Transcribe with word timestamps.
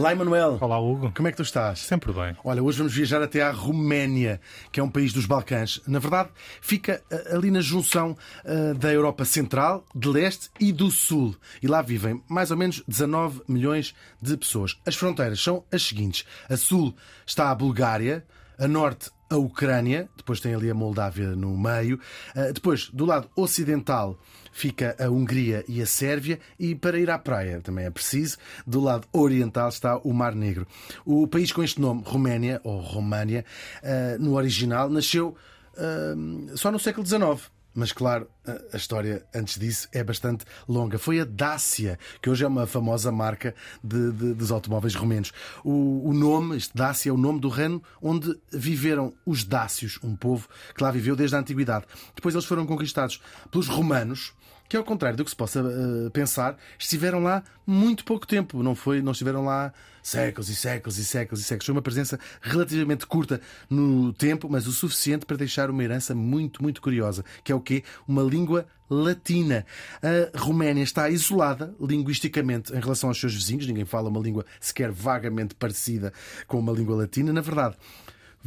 Olá, 0.00 0.12
Emanuel. 0.12 0.56
Olá, 0.62 0.80
Hugo. 0.80 1.12
Como 1.14 1.28
é 1.28 1.30
que 1.30 1.36
tu 1.36 1.42
estás? 1.42 1.80
Sempre 1.80 2.10
bem. 2.10 2.34
Olha, 2.42 2.62
hoje 2.62 2.78
vamos 2.78 2.94
viajar 2.94 3.20
até 3.20 3.42
à 3.42 3.50
Roménia, 3.50 4.40
que 4.72 4.80
é 4.80 4.82
um 4.82 4.88
país 4.88 5.12
dos 5.12 5.26
Balcãs. 5.26 5.78
Na 5.86 5.98
verdade, 5.98 6.30
fica 6.62 7.02
ah, 7.12 7.36
ali 7.36 7.50
na 7.50 7.60
junção 7.60 8.16
ah, 8.42 8.72
da 8.72 8.90
Europa 8.90 9.26
Central, 9.26 9.84
de 9.94 10.08
Leste 10.08 10.48
e 10.58 10.72
do 10.72 10.90
Sul. 10.90 11.36
E 11.62 11.66
lá 11.66 11.82
vivem 11.82 12.22
mais 12.26 12.50
ou 12.50 12.56
menos 12.56 12.82
19 12.88 13.42
milhões 13.46 13.94
de 14.22 14.38
pessoas. 14.38 14.80
As 14.86 14.96
fronteiras 14.96 15.38
são 15.38 15.64
as 15.70 15.82
seguintes: 15.82 16.24
a 16.48 16.56
sul 16.56 16.96
está 17.26 17.50
a 17.50 17.54
Bulgária, 17.54 18.24
a 18.60 18.68
norte 18.68 19.10
a 19.30 19.36
Ucrânia, 19.36 20.08
depois 20.16 20.40
tem 20.40 20.54
ali 20.54 20.68
a 20.68 20.74
Moldávia 20.74 21.36
no 21.36 21.56
meio, 21.56 22.00
Ah, 22.34 22.52
depois 22.52 22.90
do 22.90 23.06
lado 23.06 23.30
ocidental 23.36 24.18
fica 24.52 24.96
a 24.98 25.08
Hungria 25.08 25.64
e 25.68 25.80
a 25.80 25.86
Sérvia, 25.86 26.40
e 26.58 26.74
para 26.74 26.98
ir 26.98 27.08
à 27.08 27.18
praia 27.18 27.60
também 27.60 27.86
é 27.86 27.90
preciso, 27.90 28.36
do 28.66 28.80
lado 28.80 29.06
oriental 29.12 29.68
está 29.68 29.96
o 29.98 30.12
Mar 30.12 30.34
Negro. 30.34 30.66
O 31.06 31.26
país 31.28 31.52
com 31.52 31.62
este 31.62 31.80
nome, 31.80 32.02
Roménia 32.04 32.60
ou 32.64 32.80
România, 32.80 33.44
ah, 33.82 34.18
no 34.18 34.34
original, 34.34 34.90
nasceu 34.90 35.36
ah, 35.78 36.14
só 36.56 36.70
no 36.70 36.78
século 36.78 37.06
XIX. 37.06 37.50
Mas 37.74 37.92
claro, 37.92 38.28
a- 38.46 38.76
história 38.76 39.24
antes 39.34 39.58
disso 39.58 39.88
é 39.92 40.02
bastante 40.02 40.44
longa. 40.68 40.98
Foi 40.98 41.20
a 41.20 41.24
Dacia, 41.24 41.98
que 42.20 42.28
hoje 42.28 42.44
é 42.44 42.48
uma 42.48 42.66
famosa 42.66 43.12
marca 43.12 43.54
de- 43.82 44.10
de- 44.12 44.34
dos 44.34 44.50
automóveis 44.50 44.94
romenos. 44.94 45.32
O, 45.64 46.08
o 46.08 46.12
nome, 46.12 46.56
este 46.56 46.76
Dacia, 46.76 47.10
é 47.10 47.12
o 47.12 47.16
nome 47.16 47.38
do 47.40 47.48
reino 47.48 47.82
onde 48.02 48.36
viveram 48.52 49.12
os 49.24 49.44
Dácios, 49.44 49.98
um 50.02 50.16
povo 50.16 50.48
que 50.74 50.82
lá 50.82 50.90
viveu 50.90 51.14
desde 51.14 51.36
a 51.36 51.38
antiguidade. 51.38 51.84
Depois 52.14 52.34
eles 52.34 52.44
foram 52.44 52.66
conquistados 52.66 53.20
pelos 53.50 53.68
romanos, 53.68 54.32
que 54.70 54.76
ao 54.76 54.84
contrário 54.84 55.16
do 55.16 55.24
que 55.24 55.30
se 55.30 55.36
possa 55.36 55.58
eh, 55.58 56.10
pensar, 56.10 56.56
estiveram 56.78 57.20
lá 57.20 57.42
muito 57.66 58.04
pouco 58.04 58.24
tempo. 58.24 58.62
Não, 58.62 58.76
foi, 58.76 59.02
não 59.02 59.10
estiveram 59.10 59.44
lá 59.44 59.72
séculos 60.00 60.48
e 60.48 60.54
séculos 60.54 60.96
e 60.96 61.04
séculos 61.04 61.40
e 61.40 61.44
séculos. 61.44 61.66
Foi 61.66 61.72
uma 61.72 61.82
presença 61.82 62.20
relativamente 62.40 63.04
curta 63.04 63.40
no 63.68 64.12
tempo, 64.12 64.48
mas 64.48 64.68
o 64.68 64.72
suficiente 64.72 65.26
para 65.26 65.36
deixar 65.36 65.70
uma 65.70 65.82
herança 65.82 66.14
muito, 66.14 66.62
muito 66.62 66.80
curiosa, 66.80 67.24
que 67.42 67.50
é 67.50 67.54
o 67.54 67.60
quê? 67.60 67.82
Uma 68.06 68.22
língua 68.22 68.64
latina. 68.88 69.66
A 70.00 70.38
Roménia 70.38 70.84
está 70.84 71.10
isolada 71.10 71.74
linguisticamente 71.80 72.72
em 72.72 72.78
relação 72.78 73.10
aos 73.10 73.18
seus 73.18 73.34
vizinhos. 73.34 73.66
Ninguém 73.66 73.84
fala 73.84 74.08
uma 74.08 74.20
língua 74.20 74.46
sequer 74.60 74.92
vagamente 74.92 75.52
parecida 75.52 76.12
com 76.46 76.60
uma 76.60 76.72
língua 76.72 76.94
latina. 76.94 77.32
Na 77.32 77.40
verdade, 77.40 77.76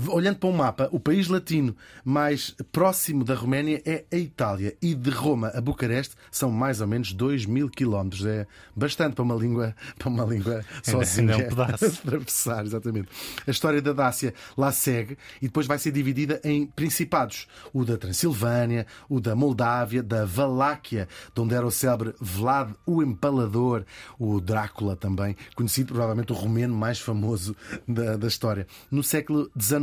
Olhando 0.08 0.38
para 0.38 0.50
o 0.50 0.54
mapa, 0.54 0.90
o 0.92 1.00
país 1.00 1.28
latino 1.28 1.76
mais 2.04 2.56
próximo 2.72 3.24
da 3.24 3.36
Roménia 3.36 3.80
é 3.86 4.04
a 4.12 4.18
Itália 4.18 4.76
e 4.82 4.96
de 4.96 5.12
Roma 5.12 5.50
a 5.54 5.62
Bucareste 5.62 6.16
são 6.32 6.50
mais 6.50 6.82
ou 6.82 6.88
menos 6.88 7.14
2 7.14 7.46
mil 7.46 7.70
quilómetros. 7.70 8.26
É 8.26 8.48
bastante 8.76 9.14
para 9.14 9.24
uma 9.24 9.36
língua, 9.36 9.76
para 10.00 10.10
uma 10.10 10.26
língua 10.26 10.66
sozinha. 10.82 11.34
é 11.34 11.36
um 11.36 11.48
pedaço. 11.48 11.86
atravessar, 12.04 12.66
exatamente. 12.66 13.08
A 13.46 13.52
história 13.52 13.84
da 13.84 13.94
Dácia 13.94 14.34
lá 14.58 14.72
segue 14.72 15.16
e 15.40 15.46
depois 15.46 15.68
vai 15.68 15.78
ser 15.78 15.92
dividida 15.92 16.42
em 16.44 16.66
principados: 16.66 17.48
o 17.72 17.86
da 17.86 17.96
Transilvânia, 17.96 18.88
o 19.08 19.20
da 19.20 19.36
Moldávia, 19.36 20.02
da 20.02 20.26
Valáquia, 20.26 21.08
de 21.36 21.40
onde 21.40 21.54
era 21.54 21.68
o 21.68 21.72
célebre 21.72 22.16
Vlad 22.20 22.74
o 22.84 23.04
Empalador, 23.04 23.86
o 24.18 24.42
Drácula 24.42 24.96
também, 24.96 25.36
conhecido 25.56 25.94
provavelmente 25.94 26.32
o 26.32 26.36
romeno 26.36 26.76
mais 26.76 27.00
famoso 27.00 27.56
da, 27.88 28.18
da 28.18 28.28
história. 28.28 28.66
No 28.90 29.04
século 29.04 29.52
XIX, 29.60 29.83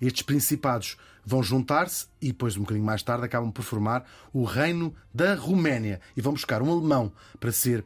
estes 0.00 0.22
principados 0.22 0.96
vão 1.24 1.42
juntar-se 1.42 2.06
e 2.22 2.28
depois, 2.28 2.56
um 2.56 2.60
bocadinho 2.60 2.86
mais 2.86 3.02
tarde, 3.02 3.24
acabam 3.24 3.50
por 3.50 3.62
formar 3.62 4.04
o 4.32 4.44
Reino 4.44 4.94
da 5.12 5.34
Roménia 5.34 6.00
e 6.16 6.20
vão 6.20 6.32
buscar 6.32 6.62
um 6.62 6.70
alemão 6.70 7.12
para 7.40 7.50
ser 7.50 7.84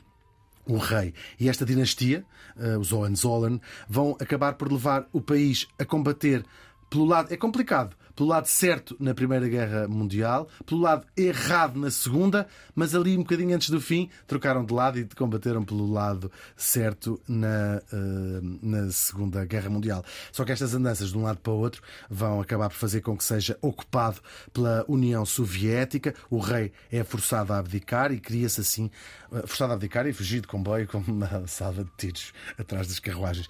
o 0.66 0.76
rei. 0.76 1.14
E 1.38 1.48
esta 1.48 1.64
dinastia, 1.64 2.24
eh, 2.56 2.76
os 2.76 2.92
Hohenzollern, 2.92 3.60
vão 3.88 4.16
acabar 4.20 4.54
por 4.54 4.70
levar 4.70 5.08
o 5.12 5.20
país 5.20 5.66
a 5.78 5.84
combater 5.84 6.44
pelo 6.88 7.06
lado. 7.06 7.32
É 7.32 7.36
complicado. 7.36 7.96
Pelo 8.20 8.28
lado 8.28 8.48
certo 8.48 8.94
na 9.00 9.14
Primeira 9.14 9.48
Guerra 9.48 9.88
Mundial, 9.88 10.46
pelo 10.66 10.82
lado 10.82 11.06
errado 11.16 11.80
na 11.80 11.90
Segunda, 11.90 12.46
mas 12.74 12.94
ali 12.94 13.16
um 13.16 13.20
bocadinho 13.22 13.56
antes 13.56 13.70
do 13.70 13.80
fim 13.80 14.10
trocaram 14.26 14.62
de 14.62 14.74
lado 14.74 14.98
e 14.98 15.06
combateram 15.16 15.64
pelo 15.64 15.90
lado 15.90 16.30
certo 16.54 17.18
na, 17.26 17.80
eh, 17.90 18.40
na 18.60 18.90
Segunda 18.90 19.42
Guerra 19.46 19.70
Mundial. 19.70 20.04
Só 20.32 20.44
que 20.44 20.52
estas 20.52 20.74
andanças 20.74 21.12
de 21.12 21.16
um 21.16 21.22
lado 21.22 21.38
para 21.38 21.50
o 21.50 21.56
outro 21.56 21.80
vão 22.10 22.42
acabar 22.42 22.68
por 22.68 22.76
fazer 22.76 23.00
com 23.00 23.16
que 23.16 23.24
seja 23.24 23.56
ocupado 23.62 24.20
pela 24.52 24.84
União 24.86 25.24
Soviética. 25.24 26.14
O 26.28 26.40
rei 26.40 26.72
é 26.92 27.02
forçado 27.02 27.54
a 27.54 27.58
abdicar 27.58 28.12
e 28.12 28.20
cria-se 28.20 28.60
assim, 28.60 28.90
eh, 29.32 29.46
forçado 29.46 29.72
a 29.72 29.76
abdicar 29.76 30.06
e 30.06 30.12
fugir 30.12 30.42
de 30.42 30.46
comboio 30.46 30.86
com 30.86 30.98
uma 30.98 31.46
salva 31.48 31.84
de 31.84 31.90
tiros 31.96 32.34
atrás 32.58 32.86
das 32.86 32.98
carruagens. 32.98 33.48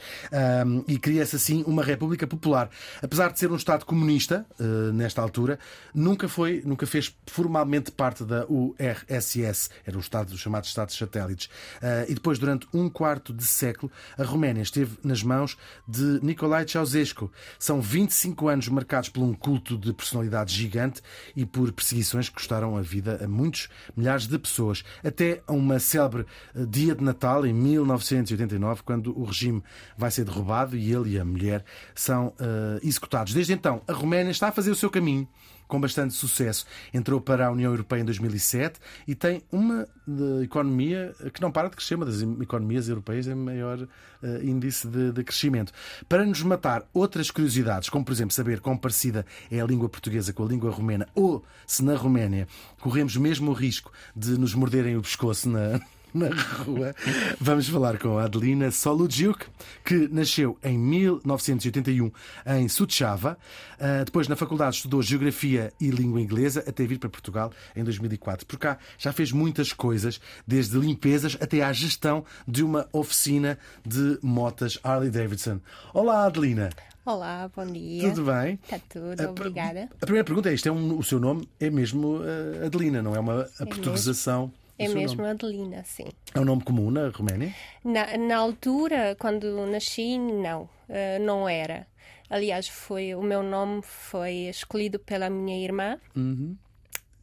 E 0.86 0.97
cria-se 0.97 1.34
assim 1.34 1.64
uma 1.66 1.82
República 1.82 2.25
Popular. 2.25 2.70
Apesar 3.03 3.32
de 3.32 3.38
ser 3.41 3.50
um 3.50 3.56
Estado 3.56 3.84
comunista, 3.84 4.47
nesta 4.93 5.22
altura, 5.22 5.59
nunca 5.94 6.28
foi, 6.28 6.62
nunca 6.65 6.87
fez 6.87 7.15
formalmente 7.26 7.91
parte 7.91 8.25
da 8.25 8.47
URSS. 8.48 9.71
Era 9.87 9.97
o 9.97 10.00
Estado 10.00 10.31
dos 10.31 10.41
chamados 10.41 10.69
Estados 10.69 10.97
satélites. 10.97 11.48
Ah, 11.82 12.04
e 12.09 12.15
depois, 12.15 12.38
durante 12.38 12.66
um 12.72 12.88
quarto 12.88 13.32
de 13.32 13.44
século, 13.44 13.91
a 14.16 14.25
Roménia 14.25 14.62
esteve 14.62 14.98
nas 15.03 15.22
mãos 15.22 15.56
de 15.87 16.21
Nicolae 16.22 16.69
Ceausescu. 16.69 17.31
São 17.59 17.81
25 17.81 18.48
anos 18.48 18.69
marcados 18.69 19.09
por 19.09 19.22
um 19.22 19.32
culto 19.32 19.76
de 19.76 19.93
personalidade 19.93 20.54
gigante 20.54 21.03
e 21.34 21.44
por 21.44 21.72
perseguições 21.72 22.28
que 22.28 22.34
custaram 22.34 22.77
a 22.77 22.82
vida 22.82 23.21
a 23.22 23.28
muitos 23.28 23.69
milhares 23.97 24.27
de 24.27 24.38
pessoas. 24.38 24.84
Até 25.04 25.42
a 25.47 25.53
uma 25.53 25.78
célebre 25.78 26.27
eh, 26.54 26.65
dia 26.69 26.94
de 26.94 27.03
Natal, 27.03 27.47
em 27.47 27.53
1989, 27.53 28.82
quando 28.82 29.19
o 29.19 29.25
regime 29.25 29.62
vai 29.97 30.10
ser 30.10 30.25
derrubado 30.25 30.77
e 30.77 30.92
ele 30.92 31.10
e 31.10 31.19
a 31.19 31.25
mulher 31.25 31.65
são 31.94 32.32
eh, 32.38 32.81
executados. 32.82 33.34
Desde 33.34 33.53
então, 33.53 33.82
a 33.87 33.92
Roménia 33.92 34.31
está 34.31 34.50
a 34.50 34.53
fazer 34.53 34.71
o 34.71 34.77
seu 34.77 34.91
caminho 34.91 35.27
com 35.71 35.81
bastante 35.81 36.12
sucesso. 36.12 36.66
Entrou 36.93 37.21
para 37.21 37.47
a 37.47 37.50
União 37.50 37.71
Europeia 37.71 38.00
em 38.00 38.05
2007 38.05 38.78
e 39.06 39.15
tem 39.15 39.43
uma 39.50 39.87
eh, 40.09 40.43
economia 40.43 41.15
que 41.33 41.41
não 41.41 41.50
para 41.50 41.69
de 41.69 41.77
crescer, 41.77 41.94
uma 41.94 42.05
das 42.05 42.21
economias 42.21 42.89
europeias 42.89 43.28
em 43.28 43.34
maior 43.34 43.87
eh, 44.22 44.41
índice 44.43 44.87
de, 44.89 45.12
de 45.12 45.25
crescimento. 45.25 45.72
Para 46.09 46.27
nos 46.27 46.43
matar 46.43 46.83
outras 46.93 47.31
curiosidades, 47.31 47.89
como 47.89 48.05
por 48.05 48.12
exemplo 48.12 48.34
saber 48.34 48.60
quão 48.60 48.77
parecida 48.77 49.24
é 49.51 49.60
a 49.60 49.65
língua 49.65 49.89
portuguesa 49.89 50.33
com 50.33 50.45
a 50.45 50.48
língua 50.48 50.71
romena, 50.71 51.09
ou 51.15 51.45
se 51.66 51.84
na 51.84 51.95
Roménia 51.95 52.48
corremos 52.80 53.16
mesmo 53.16 53.53
o 53.53 53.54
risco 53.54 53.92
de 54.15 54.36
nos 54.39 54.54
morderem 54.54 54.97
o 54.97 55.03
pescoço 55.03 55.48
na, 55.48 55.80
na 56.15 56.28
rua. 56.65 56.95
Vamos 57.41 57.68
falar 57.68 57.98
com 57.98 58.18
a 58.18 58.24
Adelina 58.24 58.71
Soludziuk, 58.71 59.47
que 59.84 60.09
nasceu 60.09 60.59
em 60.62 60.78
1981 60.78 62.10
em 62.59 62.68
Suceava. 62.68 63.39
Ah, 63.78 64.03
Depois, 64.04 64.28
na 64.28 64.36
faculdade, 64.36 64.77
estudou 64.77 65.03
Geografia 65.03 65.72
e 65.80 65.91
Língua 65.91 66.21
Inglesa 66.21 66.65
até 66.66 66.84
vir 66.86 66.98
para 66.98 67.09
Portugal 67.09 67.53
em 67.74 67.84
2004. 67.84 68.47
Por 68.47 68.59
cá 68.59 68.78
já 68.98 69.12
fez 69.12 69.33
muitas 69.33 69.72
coisas, 69.72 70.21
desde 70.47 70.78
limpezas 70.78 71.36
até 71.41 71.62
à 71.62 71.72
gestão 71.72 72.24
de 72.47 72.62
uma 72.62 72.89
oficina 72.92 73.59
de 73.86 74.18
motas 74.22 74.78
Harley 74.83 75.10
Davidson. 75.10 75.60
Olá, 75.95 76.27
Adelina. 76.27 76.71
Olá, 77.04 77.51
bom 77.57 77.65
dia. 77.66 78.10
Tudo 78.10 78.24
bem? 78.30 78.59
Está 78.62 78.78
tudo, 78.89 79.21
A- 79.21 79.30
obrigada. 79.30 79.89
A 80.01 80.04
primeira 80.04 80.24
pergunta 80.24 80.51
é: 80.51 80.54
isto 80.54 80.68
é 80.68 80.72
um- 80.72 80.98
o 80.98 81.03
seu 81.03 81.18
nome 81.18 81.48
é 81.59 81.71
mesmo 81.71 82.21
ah, 82.62 82.66
Adelina, 82.66 83.03
não 83.03 83.15
é 83.15 83.21
uma 83.21 83.48
a 83.59 83.66
portuguesação? 83.66 84.48
do 84.48 84.53
É 84.84 84.86
seu 84.86 84.94
mesmo 84.97 85.18
nome? 85.22 85.30
Adelina, 85.30 85.82
sim. 85.84 86.06
É 86.34 86.41
um 86.41 86.44
nome 86.44 86.62
comum 86.65 86.91
na 86.91 87.09
Roménia? 87.09 87.54
Na, 87.84 88.16
na 88.16 88.36
altura, 88.36 89.16
quando 89.18 89.66
nasci, 89.66 90.18
não, 90.18 90.68
eh, 90.88 91.18
não 91.18 91.48
era. 91.48 91.86
Aliás, 92.28 92.68
foi 92.68 93.15
o 93.15 93.22
meu 93.22 93.42
nome 93.42 93.82
foi 93.82 94.32
escolhido 94.48 94.98
pela 94.98 95.28
minha 95.28 95.62
irmã 95.65 95.98
Uhum. 96.16 96.56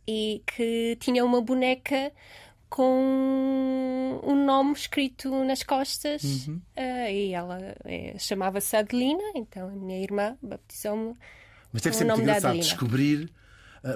e 0.07 0.42
que 0.45 0.98
tinha 1.00 1.24
uma 1.24 1.42
boneca 1.42 2.12
com 2.69 4.19
um 4.24 4.45
nome 4.45 4.74
escrito 4.74 5.31
nas 5.45 5.63
costas 5.63 6.48
Uhum. 6.48 6.62
uh, 6.77 7.10
e 7.10 7.33
ela 7.33 7.75
eh, 7.86 8.15
chamava-se 8.19 8.75
Adelina, 8.75 9.24
então 9.36 9.68
a 9.69 9.71
minha 9.71 10.00
irmã 10.01 10.38
batizou-me. 10.42 11.15
Mas 11.71 11.81
deve 11.81 11.95
ser 11.95 12.06
muito 12.06 12.21
engraçado 12.21 12.56
descobrir, 12.60 13.31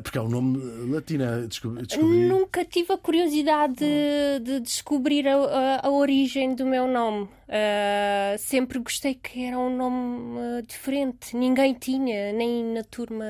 porque 0.02 0.18
é 0.18 0.22
um 0.22 0.30
nome 0.30 0.58
ah, 0.62 0.94
latino, 0.96 1.24
ah, 1.26 1.48
descobrir. 1.48 1.86
descobrir- 1.88 2.28
Nunca 2.28 2.64
tive 2.64 2.94
a 2.94 2.98
curiosidade 2.98 3.74
de, 3.76 4.40
de 4.44 4.60
descobrir 4.60 5.28
a, 5.28 5.36
a- 5.36 5.88
a 5.88 5.90
origem 5.90 6.54
do 6.54 6.66
meu 6.66 6.88
nome. 6.88 7.24
Uh, 7.24 8.38
sempre 8.38 8.80
gostei 8.80 9.16
que 9.16 9.44
era 9.44 9.58
um 9.60 9.76
nome 9.76 10.38
uh, 10.40 10.62
diferente. 10.66 11.36
Ninguém 11.36 11.74
tinha, 11.74 12.32
nem 12.32 12.64
na 12.64 12.84
turma 12.84 13.26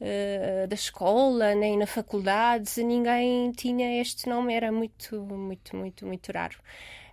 uh, 0.00 0.66
da 0.68 0.74
escola, 0.74 1.54
nem 1.54 1.76
na 1.78 1.86
faculdade. 1.86 2.82
Ninguém 2.82 3.52
tinha 3.52 4.00
este 4.00 4.28
nome. 4.28 4.54
Era 4.54 4.72
muito, 4.72 5.20
muito, 5.20 5.76
muito, 5.76 6.06
muito 6.06 6.32
raro. 6.32 6.56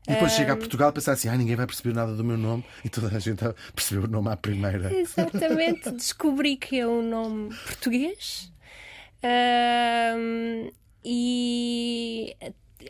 E 0.07 0.11
depois 0.13 0.33
chega 0.33 0.51
a 0.53 0.57
Portugal 0.57 0.89
e 0.89 0.93
pensa 0.93 1.13
assim: 1.13 1.29
ah, 1.29 1.35
ninguém 1.35 1.55
vai 1.55 1.65
perceber 1.65 1.93
nada 1.95 2.13
do 2.13 2.23
meu 2.25 2.37
nome. 2.37 2.63
E 2.83 2.89
toda 2.89 3.07
a 3.15 3.19
gente 3.19 3.41
percebeu 3.73 4.03
o 4.03 4.07
nome 4.07 4.29
à 4.29 4.35
primeira. 4.37 4.93
Exatamente, 4.93 5.91
descobri 5.95 6.57
que 6.57 6.77
é 6.79 6.87
um 6.87 7.01
nome 7.01 7.53
português 7.65 8.51
Ahm, 9.23 10.69
e 11.03 12.35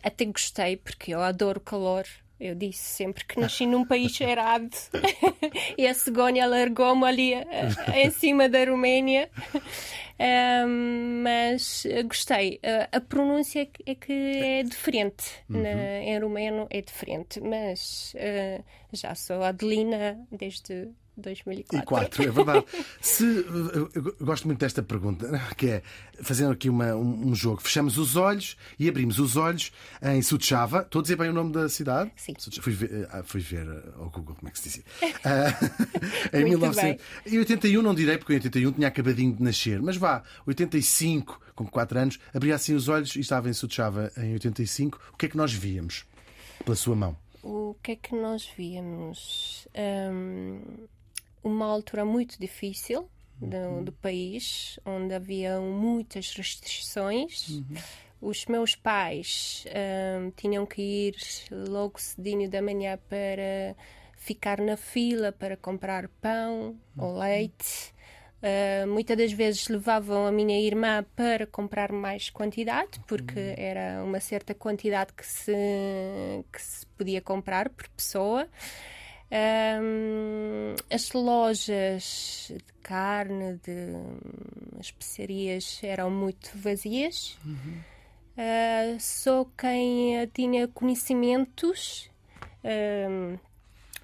até 0.04 0.26
gostei 0.26 0.78
porque 0.78 1.14
eu 1.14 1.22
adoro 1.22 1.60
calor. 1.60 2.06
Eu 2.40 2.56
disse 2.56 2.84
sempre 2.84 3.24
que 3.24 3.40
nasci 3.40 3.66
num 3.66 3.86
país 3.86 4.12
cheirado 4.18 4.70
e 5.78 5.88
a 5.88 5.94
cegonha 5.94 6.46
largou-me 6.46 7.06
ali 7.06 7.34
eh, 7.36 7.46
em 8.06 8.10
cima 8.10 8.50
da 8.50 8.66
Roménia. 8.66 9.30
Ahm, 10.20 11.22
mas 11.24 11.86
eh, 11.86 12.04
gostei. 12.04 12.60
Eh, 12.62 12.90
a 12.92 13.00
pronúncia 13.00 13.62
é 13.86 13.96
que- 13.96 14.12
é 14.12 14.60
é 14.60 14.64
diferente. 14.64 15.24
Na- 15.48 16.00
em 16.02 16.20
romeno 16.20 16.68
é 16.70 16.82
diferente, 16.82 17.40
mas 17.40 18.14
eh, 18.16 18.62
já 18.92 19.16
sou 19.16 19.42
Adelina 19.44 20.20
desde 20.32 20.90
2004. 21.18 21.78
E 21.78 21.86
quatro, 21.86 22.24
é 22.24 22.32
verdade. 22.32 22.66
Se, 23.02 23.46
gosto 24.20 24.48
muito 24.48 24.60
desta 24.60 24.82
pergunta, 24.82 25.30
que 25.58 25.68
é 25.68 25.84
fazendo 26.22 26.52
aqui 26.52 26.70
uma- 26.70 26.96
um, 26.96 27.30
um 27.30 27.36
jogo. 27.36 27.62
Fechamos 27.62 27.98
os 27.98 28.16
olhos 28.16 28.58
e 28.80 28.90
abrimos 28.90 29.20
os 29.20 29.36
olhos 29.36 29.72
em 30.02 30.22
Suchava. 30.22 30.82
Estou 30.82 31.00
a 31.00 31.02
dizer 31.04 31.16
bem 31.16 31.30
o 31.30 31.34
nome 31.34 31.52
da 31.52 31.70
cidade? 31.70 32.12
Sim. 32.16 32.34
Fui 32.62 32.74
ver, 32.74 33.08
ah, 33.12 33.24
fui 33.24 33.42
ver 33.42 33.68
ah, 33.70 33.94
ao 34.00 34.10
Google 34.10 34.36
como 34.36 34.48
é 34.48 34.52
que 34.52 34.60
se 34.60 34.70
dizia. 34.70 34.84
Ah, 35.26 35.48
em 36.34 36.42
Muito 36.42 36.60
1981 36.60 37.82
não 37.82 37.94
direi, 37.96 38.18
porque 38.18 38.34
em 38.34 38.38
81 38.38 38.72
tinha 38.74 38.88
acabadinho 38.88 39.34
de 39.36 39.42
nascer, 39.44 39.82
mas 39.82 39.96
vá, 39.98 40.24
85, 40.46 41.40
com 41.56 41.66
4 41.66 42.00
anos, 42.00 42.20
abria 42.34 42.56
assim 42.56 42.74
os 42.74 42.88
olhos 42.90 43.16
e 43.16 43.20
estava 43.20 43.50
em 43.50 43.54
Suchava 43.54 44.12
em 44.18 44.34
85. 44.34 45.00
O 45.14 45.18
que 45.18 45.28
é 45.28 45.30
que 45.30 45.38
nós 45.38 45.54
víamos 45.54 46.06
pela 46.66 46.76
sua 46.76 46.96
mão? 46.96 47.16
O 47.42 47.76
que 47.84 47.92
é 47.92 47.96
que 47.96 48.16
nós 48.16 48.50
víamos? 48.58 49.68
Hum, 49.76 50.62
uma 51.44 51.66
altura 51.66 52.06
muito 52.06 52.40
difícil 52.40 53.10
do, 53.40 53.86
do 53.86 53.92
país, 53.92 54.80
onde 54.86 55.14
havia 55.14 55.60
muitas 55.60 56.34
restrições. 56.36 57.62
Os 58.22 58.46
meus 58.46 58.76
pais 58.76 59.66
hum, 59.68 60.32
tinham 60.36 60.66
que 60.66 60.82
ir 60.82 61.16
logo 61.52 62.00
cedinho 62.00 62.50
da 62.50 62.62
manhã 62.62 62.98
para 63.10 63.76
ficar 64.16 64.62
na 64.62 64.78
fila 64.78 65.34
para 65.34 65.58
comprar 65.58 66.08
pão 66.22 66.78
ou 66.98 67.18
leite. 67.18 67.94
Uh, 68.42 68.88
muitas 68.88 69.18
das 69.18 69.32
vezes 69.32 69.70
levavam 69.70 70.26
a 70.26 70.32
minha 70.32 70.60
irmã 70.60 71.06
para 71.16 71.48
comprar 71.48 71.94
mais 71.94 72.30
quantidade, 72.30 73.00
porque 73.08 73.54
era 73.58 74.04
uma 74.04 74.20
certa 74.20 74.54
quantidade 74.54 75.14
que 75.14 75.26
se, 75.26 75.54
que 76.52 76.62
se 76.62 76.86
podia 76.88 77.22
comprar 77.22 77.70
por 77.70 77.88
pessoa. 77.90 78.48
Um, 79.34 80.76
as 80.92 81.12
lojas 81.12 82.52
de 82.52 82.74
carne, 82.84 83.60
de 83.64 84.80
especiarias 84.80 85.80
eram 85.82 86.12
muito 86.12 86.52
vazias. 86.56 87.36
Uh, 87.44 89.00
só 89.00 89.46
quem 89.58 90.28
tinha 90.34 90.68
conhecimentos 90.68 92.12
um, 92.64 93.38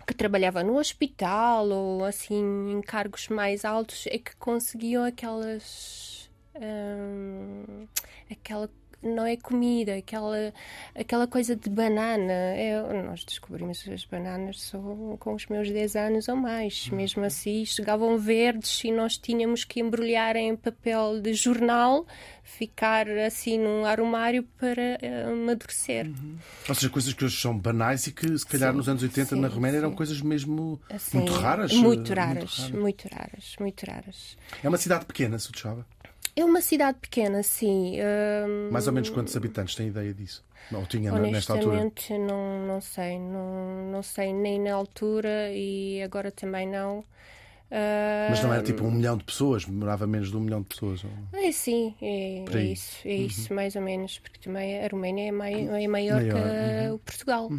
que 0.08 0.16
trabalhava 0.16 0.64
no 0.64 0.78
hospital 0.78 1.70
ou 1.70 2.04
assim 2.04 2.72
em 2.72 2.82
cargos 2.82 3.28
mais 3.28 3.64
altos 3.64 4.08
é 4.08 4.18
que 4.18 4.36
conseguiam 4.38 5.04
aquelas 5.04 6.30
hum, 6.56 7.88
aquela 8.32 8.70
não 9.02 9.26
é 9.26 9.38
comida, 9.38 9.96
aquela, 9.96 10.54
aquela 10.96 11.28
coisa 11.28 11.56
de 11.56 11.70
banana. 11.70 12.32
É, 12.32 13.04
nós 13.04 13.24
descobrimos 13.24 13.88
as 13.88 14.06
bananas 14.06 14.62
só 14.62 14.80
com 15.20 15.34
os 15.34 15.48
meus 15.48 15.70
10 15.70 15.96
anos 15.96 16.28
ou 16.28 16.36
mais. 16.36 16.90
Mesmo 16.90 17.24
assim, 17.24 17.66
chegavam 17.66 18.18
verdes 18.18 18.84
e 18.84 18.92
nós 18.92 19.18
tínhamos 19.18 19.64
que 19.64 19.80
embrulhar 19.80 20.36
em 20.36 20.56
papel 20.56 21.22
de 21.22 21.34
jornal, 21.34 22.06
ficar 22.44 23.08
assim 23.10 23.58
num 23.60 23.86
armário 23.86 24.44
para 24.58 24.98
eh, 25.02 25.26
amadurecer. 25.32 26.12
Ou 26.68 26.76
seja, 26.76 26.90
coisas 26.90 27.14
que 27.14 27.24
hoje 27.24 27.40
são 27.40 27.58
banais 27.58 28.08
e 28.08 28.12
que 28.12 28.38
se 28.38 28.46
calhar 28.46 28.72
Sim, 28.72 28.78
nos 28.78 28.90
anos 28.90 29.04
80 29.04 29.36
na 29.36 29.50
sim, 29.50 29.56
Roménia 29.56 29.78
eram 29.78 29.90
sim. 29.92 29.96
coisas 29.96 30.22
mesmo 30.22 30.80
Assim, 30.90 31.20
muito 31.20 31.34
raras. 31.34 31.74
Muito 31.74 32.12
eh, 32.12 32.16
raras, 32.16 32.72
muito 32.72 33.08
raras, 33.08 33.56
muito 33.60 33.86
raras. 33.86 34.38
É 34.64 34.68
uma 34.68 34.78
cidade 34.78 35.06
pequena, 35.06 35.38
Suchava. 35.40 35.86
É 36.40 36.46
uma 36.46 36.62
cidade 36.62 36.98
pequena, 37.02 37.44
sim. 37.44 37.98
hum, 38.48 38.70
Mais 38.72 38.88
ou 38.88 38.94
menos 38.94 39.10
quantos 39.10 39.36
habitantes 39.36 39.76
tem 39.76 39.88
ideia 39.88 40.14
disso? 40.14 40.44
Não 40.72 40.86
tinha 40.86 41.12
nesta 41.12 41.54
altura. 41.54 41.80
honestamente, 41.80 42.18
não, 42.18 42.66
não 42.68 42.80
sei. 42.82 43.20
Não, 43.20 43.92
não 43.92 44.02
sei 44.04 44.32
nem 44.34 44.60
na 44.62 44.74
altura 44.74 45.52
e 45.52 46.02
agora 46.02 46.32
também 46.32 46.66
não. 46.68 47.04
Ah, 47.72 48.28
Mas 48.32 48.42
não 48.42 48.52
era 48.52 48.64
tipo 48.64 48.84
um 48.84 48.90
milhão 48.92 49.16
de 49.16 49.24
pessoas, 49.24 49.64
morava 49.66 50.08
menos 50.08 50.32
de 50.32 50.38
um 50.38 50.40
milhão 50.40 50.62
de 50.62 50.70
pessoas. 50.70 51.04
ou- 51.04 51.12
É 51.40 51.52
sim, 51.52 51.94
é, 52.02 52.38
é. 52.40 52.46
Uhum. 52.52 52.60
isso, 52.72 53.08
é 53.08 53.14
isso 53.14 53.54
mais 53.54 53.76
ou 53.76 53.82
menos, 53.82 54.18
porque 54.18 54.40
também 54.40 54.84
a 54.84 54.88
Roménia 54.88 55.28
é, 55.28 55.32
mai, 55.32 55.54
é 55.54 55.88
maior, 55.88 56.16
Maior, 56.16 56.34
que 56.34 56.88
uhum. 56.88 56.96
o 56.96 57.00
Portugal. 57.00 57.52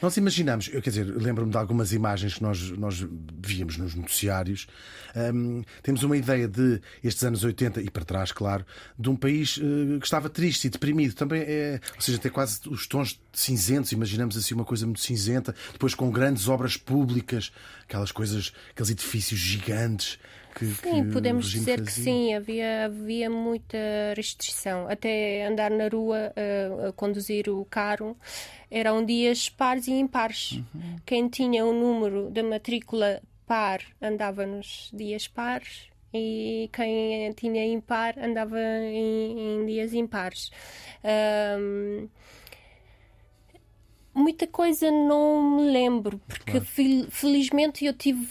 Nós 0.00 0.16
imaginamos, 0.16 0.68
eu 0.72 0.80
quer 0.80 0.88
dizer, 0.90 1.04
lembro-me 1.04 1.50
de 1.50 1.58
algumas 1.58 1.92
imagens 1.92 2.34
que 2.34 2.42
nós, 2.42 2.70
nós 2.78 3.06
víamos 3.44 3.76
nos 3.76 3.94
noticiários. 3.94 4.66
Hum, 5.16 5.62
temos 5.82 6.02
uma 6.02 6.16
ideia 6.16 6.46
de 6.46 6.80
estes 7.02 7.24
anos 7.24 7.44
80 7.44 7.80
e 7.80 7.90
para 7.90 8.04
trás, 8.04 8.32
claro, 8.32 8.64
de 8.98 9.08
um 9.08 9.16
país 9.16 9.58
eh, 9.58 9.98
que 9.98 10.04
estava 10.04 10.28
triste 10.28 10.66
e 10.66 10.70
deprimido. 10.70 11.14
Também 11.14 11.42
é, 11.42 11.80
ou 11.94 12.00
seja, 12.00 12.18
tem 12.18 12.30
quase 12.30 12.60
os 12.68 12.86
tons 12.86 13.20
cinzentos, 13.32 13.92
imaginamos 13.92 14.36
assim 14.36 14.54
uma 14.54 14.64
coisa 14.64 14.86
muito 14.86 15.00
cinzenta, 15.00 15.54
depois 15.72 15.94
com 15.94 16.10
grandes 16.10 16.48
obras 16.48 16.76
públicas, 16.76 17.52
aquelas 17.82 18.12
coisas, 18.12 18.52
aqueles 18.70 18.90
edifícios 18.90 19.40
gigantes. 19.40 20.18
Que, 20.54 20.66
que 20.66 20.90
Sim, 20.90 21.02
o 21.02 21.12
podemos 21.12 21.48
dizer 21.50 21.78
que 21.78 21.90
fazia. 21.90 22.04
sim, 22.04 22.34
havia, 22.34 22.86
havia 22.86 23.30
muita 23.30 23.78
restrição. 24.16 24.88
Até 24.88 25.46
andar 25.46 25.70
na 25.70 25.86
rua 25.86 26.32
a 26.88 26.92
conduzir 26.92 27.48
o 27.48 27.64
carro 27.64 28.16
eram 28.68 29.04
dias 29.04 29.48
pares 29.48 29.86
e 29.86 29.92
impares. 29.92 30.52
Uhum. 30.74 30.96
Quem 31.06 31.28
tinha 31.28 31.64
o 31.64 31.72
número 31.72 32.28
da 32.30 32.42
matrícula 32.42 33.22
par 33.48 33.80
andava 34.00 34.46
nos 34.46 34.90
dias 34.92 35.26
pares 35.26 35.88
e 36.12 36.70
quem 36.72 37.32
tinha 37.34 37.64
impar 37.66 38.18
andava 38.18 38.58
em, 38.60 39.62
em 39.62 39.66
dias 39.66 39.92
impares. 39.94 40.50
Ahm, 41.04 42.08
muita 44.14 44.46
coisa 44.46 44.90
não 44.90 45.56
me 45.56 45.70
lembro, 45.70 46.20
porque 46.26 46.60
fel- 46.60 47.10
felizmente 47.10 47.84
eu 47.84 47.92
tive 47.92 48.26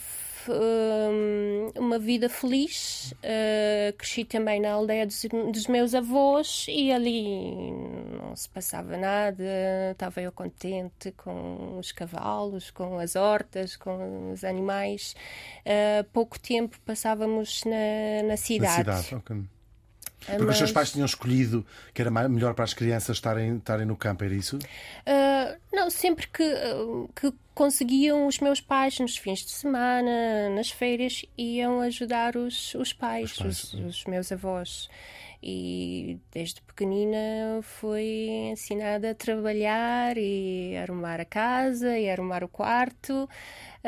uma 1.76 1.98
vida 1.98 2.28
feliz. 2.28 3.12
Uh, 3.22 3.96
cresci 3.96 4.24
também 4.24 4.60
na 4.60 4.72
aldeia 4.72 5.06
dos, 5.06 5.24
dos 5.52 5.66
meus 5.66 5.94
avós 5.94 6.66
e 6.68 6.92
ali 6.92 7.70
não 8.18 8.34
se 8.34 8.48
passava 8.48 8.96
nada. 8.96 9.44
Estava 9.92 10.20
eu 10.20 10.32
contente 10.32 11.12
com 11.12 11.78
os 11.78 11.92
cavalos, 11.92 12.70
com 12.70 12.98
as 12.98 13.16
hortas, 13.16 13.76
com 13.76 14.32
os 14.32 14.44
animais. 14.44 15.14
Uh, 15.60 16.04
pouco 16.12 16.38
tempo 16.38 16.78
passávamos 16.84 17.62
na, 17.64 18.22
na 18.22 18.28
Na 18.28 18.36
cidade. 18.36 19.02
cidade, 19.02 19.22
ok. 20.28 20.36
Porque 20.36 20.50
os 20.52 20.58
seus 20.58 20.70
Mas- 20.70 20.72
pais 20.72 20.92
tinham 20.92 21.06
escolhido 21.06 21.64
que 21.92 22.00
era 22.02 22.10
melhor 22.28 22.54
para 22.54 22.64
as 22.64 22.74
crianças 22.74 23.16
estarem, 23.16 23.56
estarem 23.56 23.86
no 23.86 23.96
campo, 23.96 24.24
era 24.24 24.34
isso? 24.34 24.56
Uh, 24.58 25.58
não, 25.72 25.90
sempre 25.90 26.26
que, 26.28 26.44
que 27.14 27.32
conseguiam 27.54 28.26
os 28.26 28.38
meus 28.38 28.60
pais 28.60 28.98
nos 29.00 29.16
fins 29.16 29.40
de 29.40 29.50
semana, 29.50 30.48
nas 30.54 30.70
férias, 30.70 31.24
iam 31.36 31.80
ajudar 31.80 32.36
os, 32.36 32.74
os 32.74 32.92
pais, 32.92 33.32
Os 33.32 33.38
pais, 33.38 33.64
os, 33.64 33.74
os 33.74 34.04
meus 34.04 34.30
avós. 34.30 34.88
E 35.40 36.18
desde 36.32 36.60
pequenina 36.62 37.60
fui 37.62 38.28
ensinada 38.50 39.12
a 39.12 39.14
trabalhar 39.14 40.18
e 40.18 40.76
arrumar 40.76 41.20
a 41.20 41.24
casa 41.24 41.96
e 41.96 42.10
arrumar 42.10 42.42
o 42.42 42.48
quarto. 42.48 43.28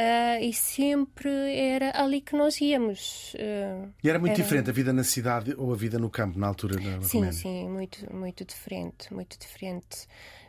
Uh, 0.00 0.42
e 0.42 0.52
sempre 0.54 1.28
era 1.54 1.92
ali 2.00 2.22
que 2.22 2.34
nós 2.34 2.58
íamos. 2.60 3.34
Uh, 3.34 3.92
e 4.02 4.08
era 4.08 4.18
muito 4.18 4.32
era... 4.32 4.42
diferente 4.42 4.70
a 4.70 4.72
vida 4.72 4.92
na 4.94 5.04
cidade 5.04 5.54
ou 5.58 5.72
a 5.72 5.76
vida 5.76 5.98
no 5.98 6.08
campo 6.08 6.38
na 6.38 6.46
altura 6.46 6.76
da 6.76 7.02
Sim, 7.02 7.18
Roménia? 7.18 7.32
sim, 7.32 7.68
muito, 7.68 8.14
muito 8.14 8.44
diferente, 8.44 9.12
muito 9.12 9.38
diferente. 9.38 10.06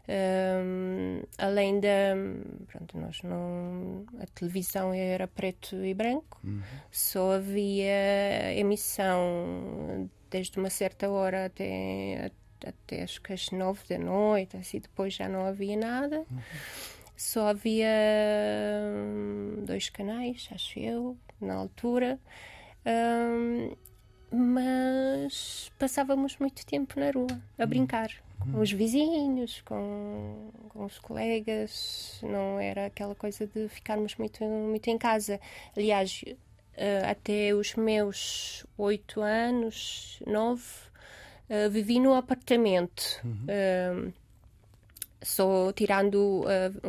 Um, 0.08 1.22
além 1.38 1.80
da. 1.80 2.16
Pronto, 2.68 2.98
nós 2.98 3.22
não. 3.24 4.06
A 4.20 4.26
televisão 4.28 4.94
era 4.94 5.28
preto 5.28 5.76
e 5.76 5.94
branco, 5.94 6.40
uhum. 6.44 6.62
só 6.90 7.34
havia 7.34 8.54
emissão 8.56 10.10
desde 10.30 10.58
uma 10.58 10.70
certa 10.70 11.10
hora 11.10 11.46
até, 11.46 12.32
até 12.66 13.04
acho 13.04 13.22
que 13.22 13.34
às 13.34 13.52
nove 13.52 13.82
da 13.90 13.98
noite, 13.98 14.56
assim, 14.56 14.80
depois 14.80 15.14
já 15.14 15.28
não 15.28 15.46
havia 15.46 15.78
nada. 15.78 16.20
Uhum. 16.32 16.40
Só 17.22 17.50
havia 17.50 17.88
hum, 18.84 19.64
dois 19.64 19.90
canais, 19.90 20.50
acho 20.52 20.80
eu, 20.80 21.16
na 21.40 21.54
altura. 21.54 22.20
Um, 22.84 23.76
mas 24.32 25.72
passávamos 25.78 26.36
muito 26.40 26.66
tempo 26.66 27.00
na 27.00 27.12
rua 27.12 27.40
a 27.60 27.66
brincar 27.68 28.10
com 28.40 28.60
os 28.60 28.72
vizinhos, 28.72 29.62
com, 29.62 30.50
com 30.70 30.84
os 30.84 30.98
colegas. 30.98 32.20
Não 32.24 32.60
era 32.60 32.88
aquela 32.88 33.14
coisa 33.14 33.46
de 33.46 33.70
ficarmos 33.70 34.16
muito, 34.16 34.44
muito 34.44 34.90
em 34.90 34.98
casa. 34.98 35.40
Aliás, 35.78 36.24
uh, 36.26 37.06
até 37.08 37.54
os 37.54 37.76
meus 37.76 38.66
oito 38.80 39.22
anos, 39.22 40.20
nove, 40.26 40.64
uh, 41.48 41.70
vivi 41.70 42.00
no 42.00 42.16
apartamento. 42.16 43.22
Uhum. 43.24 44.10
Uh, 44.10 44.21
só 45.22 45.72
tirando 45.72 46.44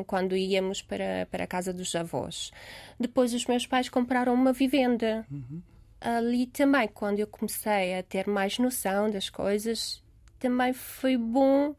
quando 0.06 0.36
íamos 0.36 0.82
para, 0.82 1.26
para 1.30 1.44
a 1.44 1.46
casa 1.46 1.72
dos 1.72 1.94
avós. 1.94 2.50
Depois 2.98 3.34
os 3.34 3.46
meus 3.46 3.66
pais 3.66 3.88
compraram 3.88 4.32
uma 4.34 4.52
vivenda. 4.52 5.26
Uhum. 5.30 5.60
Ali 6.00 6.46
também, 6.46 6.88
quando 6.88 7.20
eu 7.20 7.26
comecei 7.26 7.98
a 7.98 8.02
ter 8.02 8.26
mais 8.26 8.58
noção 8.58 9.10
das 9.10 9.30
coisas, 9.30 10.02
também 10.38 10.72
foi 10.72 11.16
bom 11.16 11.74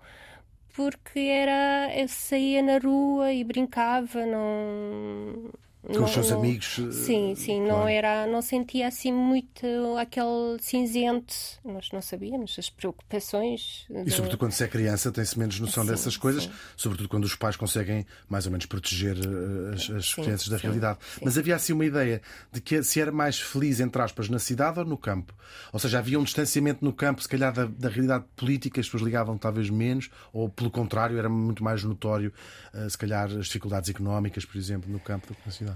porque 0.74 1.20
era 1.20 1.92
eu 1.96 2.08
saía 2.08 2.62
na 2.64 2.78
rua 2.80 3.32
e 3.32 3.44
brincava, 3.44 4.26
não 4.26 5.52
com 5.84 5.94
não, 5.94 6.06
os 6.06 6.12
seus 6.12 6.32
amigos. 6.32 6.80
Sim, 6.92 7.32
eh, 7.32 7.36
sim, 7.36 7.66
claro. 7.66 7.80
não 7.80 7.88
era, 7.88 8.26
não 8.26 8.42
sentia 8.42 8.88
assim 8.88 9.12
muito 9.12 9.66
aquele 10.00 10.58
cinzento. 10.60 11.34
Nós 11.64 11.90
não 11.92 12.02
sabíamos 12.02 12.56
as 12.58 12.70
preocupações. 12.70 13.86
E 14.06 14.12
sobretudo 14.12 14.38
quando 14.38 14.54
se 14.54 14.64
é 14.64 14.68
criança 14.68 15.12
tem-se 15.12 15.38
menos 15.38 15.60
noção 15.60 15.84
sim, 15.84 15.90
dessas 15.90 16.16
coisas, 16.16 16.44
sim. 16.44 16.52
sobretudo 16.78 17.10
quando 17.10 17.26
os 17.26 17.36
pais 17.36 17.58
conseguem 17.58 18.06
mais 18.30 18.46
ou 18.46 18.52
menos 18.52 18.66
proteger 18.66 19.18
eh, 19.18 19.76
as, 19.76 19.90
as 19.90 20.10
sim, 20.10 20.22
crianças 20.22 20.48
da 20.48 20.58
realidade. 20.58 21.00
Mas 21.22 21.38
havia 21.38 21.56
assim 21.56 21.74
uma 21.74 21.86
ideia 21.86 22.22
de 22.52 22.62
que 22.62 22.82
se 22.82 23.02
era 23.02 23.12
mais 23.12 23.40
feliz, 23.40 23.82
entre 23.82 24.02
aspas, 24.02 24.30
na 24.30 24.40
cidade 24.40 24.80
ou 24.80 24.86
no 24.86 24.98
campo. 24.98 25.34
Ou 25.74 25.80
seja, 25.80 26.00
havia 26.00 26.18
um 26.18 26.24
distanciamento 26.24 26.84
no 26.84 26.94
campo, 26.94 27.22
se 27.22 27.28
calhar 27.28 27.52
da, 27.52 27.66
da 27.66 27.90
realidade 27.90 28.24
política, 28.38 28.80
as 28.80 28.88
pessoas 28.88 29.04
ligavam 29.04 29.38
talvez 29.38 29.70
menos, 29.70 30.10
ou 30.32 30.48
pelo 30.48 30.72
contrário, 30.72 31.18
era 31.18 31.28
muito 31.28 31.62
mais 31.62 31.84
notório, 31.84 32.32
eh, 32.74 32.88
se 32.88 32.98
calhar, 32.98 33.30
as 33.30 33.48
dificuldades 33.48 33.90
económicas, 33.90 34.46
por 34.46 34.58
exemplo, 34.58 34.90
no 34.90 35.00
campo 35.00 35.28
do 35.28 35.36
que 35.36 35.42
na 35.46 35.52
cidade. 35.52 35.73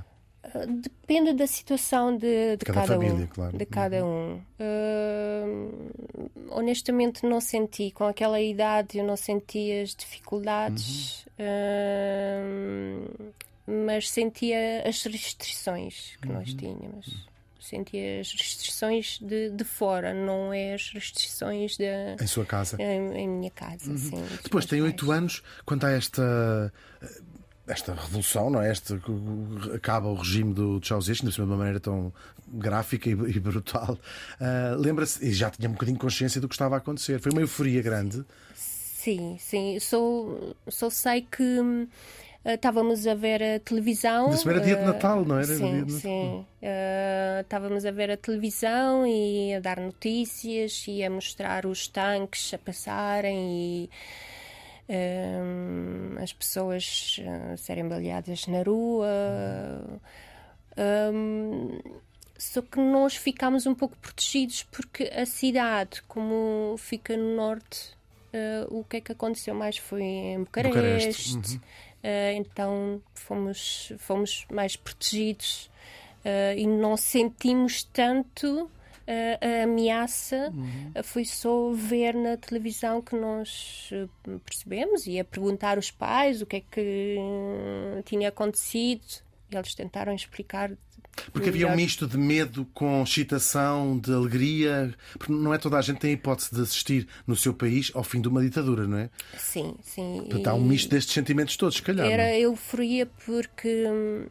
Depende 0.82 1.34
da 1.34 1.46
situação 1.46 2.16
de, 2.16 2.58
de 2.58 2.66
cada, 2.66 2.82
cada, 2.82 2.94
família, 2.94 3.26
um. 3.26 3.28
Claro. 3.28 3.58
De 3.58 3.66
cada 3.66 4.06
um. 4.06 4.42
Uh, 4.60 6.30
honestamente, 6.52 7.26
não 7.26 7.42
senti. 7.42 7.92
Com 7.92 8.06
aquela 8.06 8.40
idade, 8.40 8.98
eu 8.98 9.06
não 9.06 9.18
senti 9.18 9.72
as 9.72 9.94
dificuldades, 9.94 11.26
uhum. 11.38 13.06
uh, 13.06 13.34
mas 13.86 14.10
sentia 14.10 14.84
as 14.88 15.04
restrições 15.04 16.16
que 16.22 16.30
uhum. 16.30 16.36
nós 16.36 16.54
tínhamos. 16.54 17.28
Sentia 17.60 18.22
as 18.22 18.32
restrições 18.32 19.20
de, 19.20 19.50
de 19.50 19.64
fora, 19.66 20.14
não 20.14 20.54
é 20.54 20.74
as 20.74 20.90
restrições 20.94 21.76
de, 21.76 21.84
em 22.22 22.28
sua 22.28 22.46
casa. 22.46 22.78
Em, 22.82 23.12
em 23.18 23.28
minha 23.28 23.52
casa, 23.52 23.92
uhum. 23.92 23.98
sim. 23.98 24.26
Depois 24.42 24.66
tem 24.66 24.82
oito 24.82 25.12
anos, 25.12 25.44
quando 25.66 25.84
há 25.84 25.92
esta 25.92 26.72
esta 27.68 27.94
revolução, 27.94 28.50
não 28.50 28.62
é? 28.62 28.72
Este, 28.72 28.98
acaba 29.76 30.08
o 30.08 30.16
regime 30.16 30.54
do 30.54 30.80
Ceausescu 30.84 31.30
de 31.30 31.42
uma 31.42 31.58
maneira 31.58 31.80
tão 31.80 32.14
gráfica 32.48 33.10
e, 33.10 33.12
e 33.12 33.40
brutal. 33.40 33.98
Uh, 34.40 34.78
Lembra-se, 34.78 35.26
e 35.26 35.34
já 35.34 35.50
tinha 35.50 35.70
um 35.70 35.74
bocadinho 35.74 35.98
de 35.98 36.02
consciência 36.02 36.40
do 36.40 36.48
que 36.48 36.56
estava 36.56 36.76
a 36.76 36.78
acontecer. 36.78 37.20
Foi 37.20 37.32
uma 37.32 37.42
euforia 37.42 37.82
grande. 37.82 38.24
Sim, 38.56 39.38
sim. 39.40 39.78
Só, 39.80 40.00
só 40.70 40.90
sei 40.90 41.28
que 41.30 41.60
uh, 41.60 41.88
estávamos 42.46 43.06
a 43.06 43.14
ver 43.14 43.44
a 43.44 43.60
televisão. 43.60 44.32
Isso 44.34 44.50
era 44.50 44.62
dia 44.62 44.78
de 44.78 44.86
Natal, 44.86 45.26
não 45.26 45.38
era? 45.38 45.46
Sim, 45.46 45.84
de 45.84 45.94
sim. 45.94 46.46
Uh, 46.62 47.42
estávamos 47.42 47.86
a 47.86 47.92
ver 47.92 48.12
a 48.12 48.18
televisão 48.18 49.06
e 49.06 49.54
a 49.56 49.60
dar 49.60 49.80
notícias 49.80 50.86
e 50.88 51.04
a 51.04 51.10
mostrar 51.10 51.66
os 51.66 51.88
tanques 51.88 52.54
a 52.54 52.58
passarem 52.58 53.38
e 53.38 53.90
as 56.22 56.34
pessoas 56.34 57.20
uh, 57.20 57.58
serem 57.58 57.88
baleadas 57.88 58.48
na 58.48 58.64
rua. 58.64 59.08
Um, 60.78 61.80
só 62.38 62.62
que 62.62 62.80
nós 62.80 63.16
ficámos 63.16 63.66
um 63.66 63.74
pouco 63.74 63.98
protegidos 63.98 64.64
porque 64.64 65.06
a 65.06 65.26
cidade, 65.26 66.04
como 66.04 66.76
fica 66.78 67.18
no 67.18 67.36
norte, 67.36 67.98
uh, 68.34 68.80
o 68.80 68.84
que 68.84 68.98
é 68.98 69.02
que 69.02 69.12
aconteceu 69.12 69.56
mais 69.56 69.78
foi 69.78 70.04
em 70.04 70.44
Bucareste. 70.44 70.78
Bucareste. 70.78 71.54
Uhum. 71.54 71.58
Uh, 71.58 72.32
então 72.36 73.02
fomos, 73.14 73.92
fomos 73.98 74.46
mais 74.52 74.76
protegidos 74.76 75.70
uh, 76.24 76.56
e 76.56 76.68
não 76.68 76.96
sentimos 76.96 77.84
tanto 77.84 78.70
a, 79.08 79.64
ameaça 79.64 80.52
uhum. 80.54 80.92
foi 81.04 81.26
só 81.26 81.72
ver 81.72 82.14
na 82.14 82.38
televisão 82.38 83.02
que 83.02 83.16
nós 83.16 83.90
eh, 83.92 84.08
percebemos 84.46 85.08
e 85.08 85.20
a 85.20 85.26
perguntar 85.26 85.78
aos 85.78 85.90
pais 85.90 86.42
o 86.42 86.46
que 86.46 86.58
é 86.58 86.62
que 86.62 87.16
eh, 87.18 88.02
tinha 88.06 88.30
acontecido. 88.30 89.26
E 89.50 89.56
eles 89.56 89.74
tentaram 89.74 90.14
explicar 90.14 90.72
porque 91.32 91.50
havia 91.50 91.68
um 91.68 91.76
misto 91.76 92.08
de 92.08 92.18
medo 92.18 92.66
com 92.74 93.02
excitação, 93.02 93.98
de 93.98 94.14
alegria. 94.14 94.94
Porque 95.14 95.32
não 95.34 95.54
é 95.54 95.58
toda 95.58 95.78
a 95.78 95.82
gente 95.82 96.00
tem 96.00 96.12
a 96.12 96.14
hipótese 96.14 96.54
de 96.54 96.62
assistir 96.62 97.08
no 97.26 97.36
seu 97.36 97.54
país 97.54 97.92
ao 97.94 98.04
fim 98.04 98.22
de 98.22 98.28
uma 98.28 98.42
ditadura, 98.42 98.88
não 98.88 98.98
é? 98.98 99.10
Sim, 99.38 99.76
sim. 99.82 100.20
Portanto, 100.22 100.48
há 100.48 100.54
um 100.54 100.62
misto 100.62 100.90
destes 100.90 101.14
sentimentos 101.14 101.58
todos, 101.58 101.78
se 101.78 101.82
calhar. 101.82 102.06
Era 102.06 102.28
não? 102.28 102.34
euforia 102.34 103.06
porque 103.26 103.86
hum, 103.88 104.28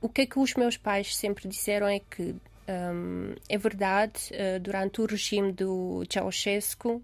o 0.00 0.08
que 0.08 0.22
é 0.22 0.26
que 0.26 0.38
os 0.38 0.54
meus 0.54 0.76
pais 0.76 1.16
sempre 1.16 1.48
disseram 1.48 1.86
é 1.86 1.98
que 1.98 2.34
um, 2.68 3.34
é 3.48 3.58
verdade, 3.58 4.30
uh, 4.32 4.60
durante 4.60 5.00
o 5.00 5.06
regime 5.06 5.52
do 5.52 6.04
Ceausescu, 6.10 7.02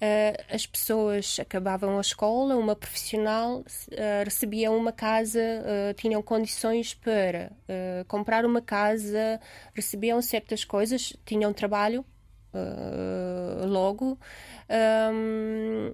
Uh, 0.00 0.54
as 0.54 0.64
pessoas 0.64 1.40
acabavam 1.40 1.98
a 1.98 2.00
escola, 2.00 2.54
uma 2.54 2.76
profissional 2.76 3.58
uh, 3.58 3.64
recebia 4.24 4.70
uma 4.70 4.92
casa, 4.92 5.40
tinham 5.96 6.22
condições 6.22 6.94
para 6.94 7.50
comprar 8.06 8.46
uma 8.46 8.62
casa, 8.62 9.40
recebiam 9.74 10.22
certas 10.22 10.64
coisas, 10.64 11.16
tinham 11.26 11.52
trabalho 11.52 12.04
logo. 13.66 14.16
Um, 15.12 15.92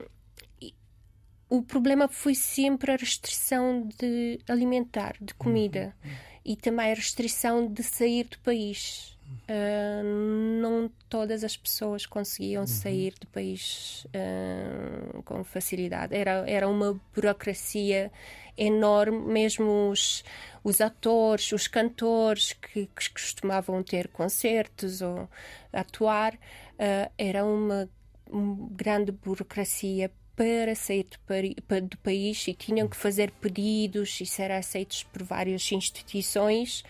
o 1.49 1.63
problema 1.63 2.07
foi 2.07 2.35
sempre 2.35 2.93
a 2.93 2.97
restrição 2.97 3.89
de 3.99 4.39
alimentar, 4.47 5.17
de 5.19 5.33
comida. 5.33 5.97
Uhum 6.05 6.34
e 6.45 6.57
também 6.57 6.93
a 6.93 6.95
restrição 6.95 7.67
de 7.67 7.83
sair 7.83 8.25
do 8.25 8.39
país. 8.39 9.15
Uh, 9.49 10.61
não 10.61 10.91
todas 11.09 11.43
as 11.43 11.57
pessoas 11.57 12.07
conseguiam 12.07 12.63
uhum. 12.63 12.67
sair 12.67 13.15
do 13.19 13.27
país 13.29 14.07
uh, 14.07 15.23
com 15.23 15.43
facilidade. 15.43 16.15
Era, 16.15 16.45
era 16.47 16.69
uma 16.69 17.01
burocracia 17.15 18.13
enorme, 18.57 19.19
mesmo 19.33 19.91
os, 19.91 20.23
os 20.63 20.81
atores, 20.81 21.53
os 21.53 21.67
cantores 21.67 22.53
que, 22.53 22.87
que 22.87 23.11
costumavam 23.11 23.83
ter 23.83 24.09
concertos 24.09 25.01
ou 25.01 25.29
atuar, 25.73 26.35
uh, 26.35 27.11
era 27.17 27.45
uma, 27.45 27.89
uma 28.31 28.69
grande 28.71 29.11
burocracia 29.11 30.11
para 30.37 30.75
sair 30.75 31.05
do, 31.05 31.89
do, 31.89 31.99
país 31.99 32.47
e 32.49 32.55
tinham 32.55 32.89
que 32.89 32.97
fazer 32.97 33.31
pedidos 33.33 34.21
e 34.21 34.27
ser 34.27 34.51
aceitos 34.51 35.05
por 35.05 35.23
várias 35.23 35.71
instituições. 35.71 36.81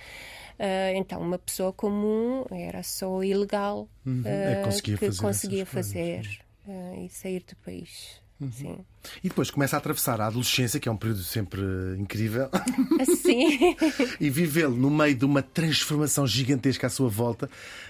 Uh, 0.59 0.95
então, 0.97 1.21
uma 1.21 1.39
pessoa 1.39 1.73
comum 1.73 2.45
era 2.51 2.83
só 2.83 3.23
ilegal 3.23 3.89
uhum. 4.07 4.23
uh, 4.23 4.29
é, 4.29 4.63
conseguia 4.65 4.97
que 4.97 5.07
fazer 5.07 5.21
conseguia 5.21 5.67
fazer 5.67 6.41
uh, 6.67 7.05
e 7.05 7.09
sair 7.09 7.41
do 7.41 7.57
país. 7.57 8.24
Sim. 8.51 8.79
E 9.23 9.29
depois 9.29 9.51
começa 9.51 9.77
a 9.77 9.79
atravessar 9.79 10.21
a 10.21 10.27
adolescência, 10.27 10.81
que 10.81 10.89
é 10.89 10.93
um 10.93 10.97
período 10.97 11.23
sempre 11.23 11.63
incrível, 11.99 12.49
Sim. 13.23 13.77
e 14.21 14.29
vivê-lo 14.29 14.75
no 14.75 14.91
meio 14.91 15.15
de 15.15 15.25
uma 15.25 15.43
transformação 15.43 16.27
gigantesca 16.27 16.87
à 16.87 16.91
sua 16.91 17.09
volta 17.09 17.49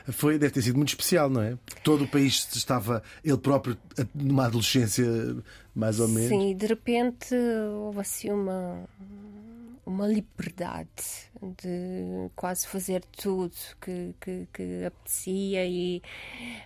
foi, 0.08 0.38
deve 0.38 0.52
ter 0.52 0.62
sido 0.62 0.76
muito 0.76 0.90
especial, 0.90 1.30
não 1.30 1.40
é? 1.40 1.56
Todo 1.82 2.04
o 2.04 2.08
país 2.08 2.46
estava, 2.54 3.02
ele 3.24 3.38
próprio, 3.38 3.76
numa 4.14 4.46
adolescência 4.46 5.06
mais 5.74 5.98
ou 5.98 6.08
menos. 6.08 6.28
Sim, 6.28 6.54
de 6.54 6.66
repente 6.66 7.34
houve 7.34 8.00
assim 8.00 8.30
uma, 8.30 8.84
uma 9.86 10.06
liberdade 10.06 11.30
de 11.58 12.30
quase 12.34 12.66
fazer 12.66 13.02
tudo 13.16 13.54
que, 13.80 14.14
que, 14.20 14.48
que 14.52 14.84
apetecia 14.84 15.66
e 15.66 16.02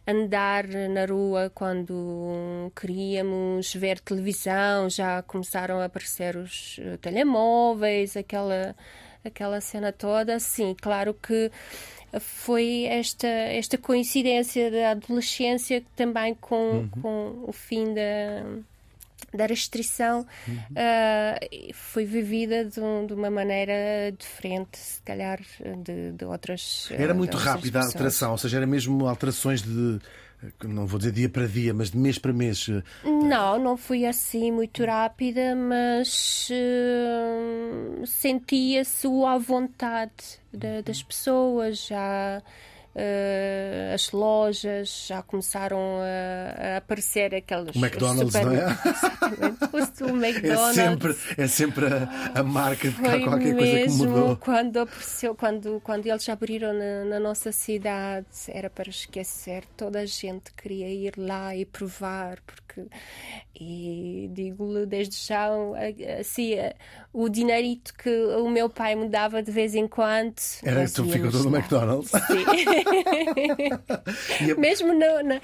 andar 0.07 0.67
na 0.67 1.05
rua 1.05 1.51
quando 1.55 2.71
queríamos 2.75 3.75
ver 3.75 4.01
televisão, 4.01 4.89
já 4.89 5.23
começaram 5.23 5.81
a 5.81 5.87
aparecer 5.87 6.37
os 6.37 6.79
eh, 6.81 6.97
telemóveis, 6.99 8.17
aquela, 8.17 8.75
aquela 9.25 9.61
cena 9.61 9.93
toda. 9.93 10.39
Sim, 10.39 10.77
claro 10.81 11.15
que 11.15 11.51
foi 12.21 12.85
esta, 12.85 13.27
esta 13.27 13.77
coincidência 13.77 14.71
da 14.71 14.91
adolescência 14.93 15.83
também 15.95 16.35
com, 16.35 16.89
com 17.03 17.45
o 17.47 17.53
fim 17.53 17.93
da 17.93 18.45
da 19.35 19.47
restrição 19.47 20.27
uh, 20.49 21.75
foi 21.75 22.05
vivida 22.05 22.65
de, 22.65 22.81
um- 22.81 23.07
de 23.07 23.13
uma 23.15 23.31
maneira 23.31 23.73
diferente, 24.19 24.79
se 24.79 25.03
calhar, 25.03 25.39
de, 25.85 26.13
de 26.13 26.25
outras. 26.25 26.89
Era 26.93 27.13
uh, 27.13 27.17
muito 27.17 27.31
de 27.33 27.37
outras 27.37 27.55
rápida 27.55 27.79
a 27.79 27.83
pessoas. 27.83 27.95
alteração, 27.95 28.31
ou 28.33 28.39
seja, 28.39 28.57
era 28.57 28.67
mesmo 28.67 29.07
alterações 29.07 29.63
de, 29.63 29.99
não 30.65 30.87
vou 30.87 30.99
dizer 30.99 31.13
dia 31.13 31.29
para 31.29 31.47
dia, 31.47 31.75
mas 31.75 31.91
de 31.91 31.99
mês 31.99 32.19
para 32.19 32.33
mês. 32.33 32.69
Não, 33.05 33.59
não 33.59 33.77
fui 33.77 34.07
assim 34.07 34.51
muito 34.53 34.85
rápida, 34.85 35.55
mas 35.55 36.49
uh, 36.51 38.07
sentia-se 38.07 39.07
à 39.27 39.37
vontade 39.39 40.13
da- 40.53 40.81
das 40.81 41.03
pessoas, 41.03 41.87
já 41.87 42.43
uh, 42.95 43.95
as 43.95 44.11
lojas 44.13 45.07
já 45.09 45.23
começaram 45.23 45.79
a, 46.01 46.75
a 46.75 46.77
aparecer 46.79 47.35
aquelas. 47.35 47.75
O 47.75 47.79
McDonald's, 47.79 48.33
super- 48.33 48.47
não 48.47 48.55
é? 48.55 48.79
Exatamente, 48.85 50.05
o- 50.05 50.09
É 50.25 50.29
McDonald's. 50.29 50.75
sempre, 50.75 51.17
é 51.37 51.47
sempre 51.47 51.87
a, 51.87 52.41
a 52.41 52.43
marca 52.43 52.89
de 52.89 52.95
Foi 52.95 53.23
qualquer 53.25 53.55
coisa 53.57 53.81
que 53.83 53.91
mudou. 53.91 54.37
quando 54.37 54.81
apareceu, 54.81 55.35
quando, 55.35 55.81
quando 55.85 56.07
eles 56.07 56.29
abriram 56.29 56.73
na, 56.73 57.05
na 57.05 57.21
nossa 57.21 57.53
cidade, 57.53 58.27
era 58.49 58.69
para 58.71 58.91
esquecer. 58.91 59.65
Toda 59.77 60.01
a 60.01 60.07
gente 60.07 60.53
queria 60.53 60.89
ir 60.89 61.15
lá 61.17 61.55
e 61.55 61.65
provar, 61.65 62.39
porque 62.47 62.68
e 63.59 64.29
digo-lhe 64.33 64.87
desde 64.87 65.17
já 65.17 65.49
assim, 66.21 66.55
o 67.13 67.29
dinheirito 67.29 67.95
que 67.95 68.09
o 68.11 68.49
meu 68.49 68.69
pai 68.71 68.95
me 68.95 69.09
dava 69.09 69.43
de 69.43 69.51
vez 69.51 69.75
em 69.75 69.87
quando. 69.89 70.35
Era 70.63 70.81
nós 70.83 70.93
tu 70.93 71.05
ficou 71.09 71.31
todo 71.31 71.51
no. 71.51 71.57
McDonald's. 71.57 72.11
Sim. 72.11 72.45
A- 73.89 74.55
Mesmo 74.59 74.93
no, 74.93 75.23
na- 75.23 75.41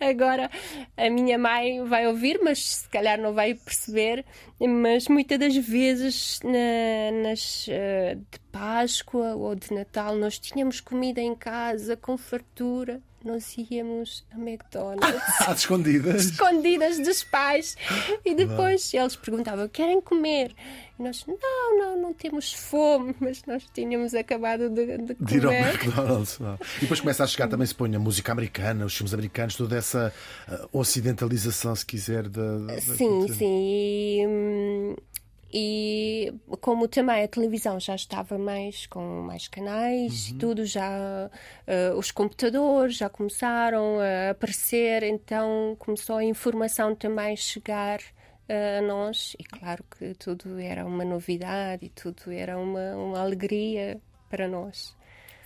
agora 0.00 0.50
a 0.96 1.10
minha 1.10 1.38
mãe 1.38 1.84
vai 1.84 2.06
ouvir, 2.06 2.40
mas 2.42 2.64
se 2.64 2.88
calhar 2.88 3.20
não 3.20 3.32
vai 3.34 3.54
perceber. 3.54 4.24
Mas 4.60 5.08
muitas 5.08 5.38
das 5.38 5.56
vezes 5.56 6.40
na- 6.42 7.22
nas 7.28 7.66
eh, 7.68 8.14
de 8.30 8.38
Páscoa 8.52 9.34
ou 9.34 9.54
de 9.54 9.72
Natal 9.74 10.14
nós 10.16 10.38
tínhamos 10.38 10.80
comida 10.80 11.20
em 11.20 11.34
casa 11.34 11.96
com 11.96 12.16
fartura. 12.16 13.00
Nós 13.26 13.54
íamos 13.70 14.24
a 14.32 14.36
McDonald's 14.38 15.40
Às 15.40 15.58
escondidas. 15.60 16.24
escondidas 16.26 16.98
dos 17.00 17.24
pais 17.24 17.76
e 18.24 18.34
depois 18.34 18.94
eles 18.94 19.16
perguntavam 19.16 19.68
querem 19.68 20.00
comer 20.00 20.54
e 20.98 21.02
nós 21.02 21.24
não 21.26 21.36
não 21.78 22.02
não 22.02 22.12
temos 22.14 22.52
fome 22.52 23.14
mas 23.20 23.42
nós 23.46 23.64
tínhamos 23.74 24.14
acabado 24.14 24.70
de, 24.70 24.98
de 24.98 25.14
De 25.20 25.36
ir 25.38 25.44
ao 25.44 25.52
comer 25.52 25.74
McDonald's. 25.74 26.38
não. 26.38 26.54
E 26.76 26.80
depois 26.82 27.00
começa 27.00 27.24
a 27.24 27.26
chegar 27.26 27.48
também, 27.48 27.66
se 27.66 27.74
põe 27.74 27.94
a 27.94 27.98
música 27.98 28.30
americana, 28.32 28.84
os 28.86 28.96
filmes 28.96 29.12
americanos, 29.12 29.56
toda 29.56 29.76
essa 29.76 30.12
uh, 30.48 30.78
ocidentalização, 30.78 31.74
se 31.74 31.84
quiser, 31.84 32.28
da. 32.28 32.58
da- 32.58 32.80
Sim, 32.80 33.26
sim. 33.28 33.44
E, 33.44 34.26
hum, 34.26 34.96
e 35.58 36.34
como 36.60 36.86
também 36.86 37.24
a 37.24 37.28
televisão 37.28 37.80
já 37.80 37.94
estava 37.94 38.36
mais 38.36 38.86
com 38.86 39.22
mais 39.22 39.48
canais, 39.48 40.30
Uhum. 40.32 40.38
tudo 40.38 40.66
já 40.66 41.30
eh, 41.66 41.92
os 41.96 42.10
computadores 42.10 42.96
já 42.96 43.08
começaram 43.08 43.98
a 44.00 44.30
aparecer, 44.32 45.02
então 45.02 45.74
começou 45.78 46.16
a 46.16 46.24
informação 46.24 46.94
também 46.94 47.34
chegar 47.36 48.00
eh, 48.48 48.78
a 48.78 48.82
nós 48.82 49.34
e 49.38 49.44
claro 49.44 49.82
que 49.98 50.14
tudo 50.14 50.58
era 50.58 50.84
uma 50.84 51.04
novidade 51.04 51.86
e 51.86 51.88
tudo 51.88 52.30
era 52.30 52.58
uma, 52.58 52.94
uma 52.96 53.20
alegria 53.20 53.98
para 54.28 54.46
nós. 54.48 54.95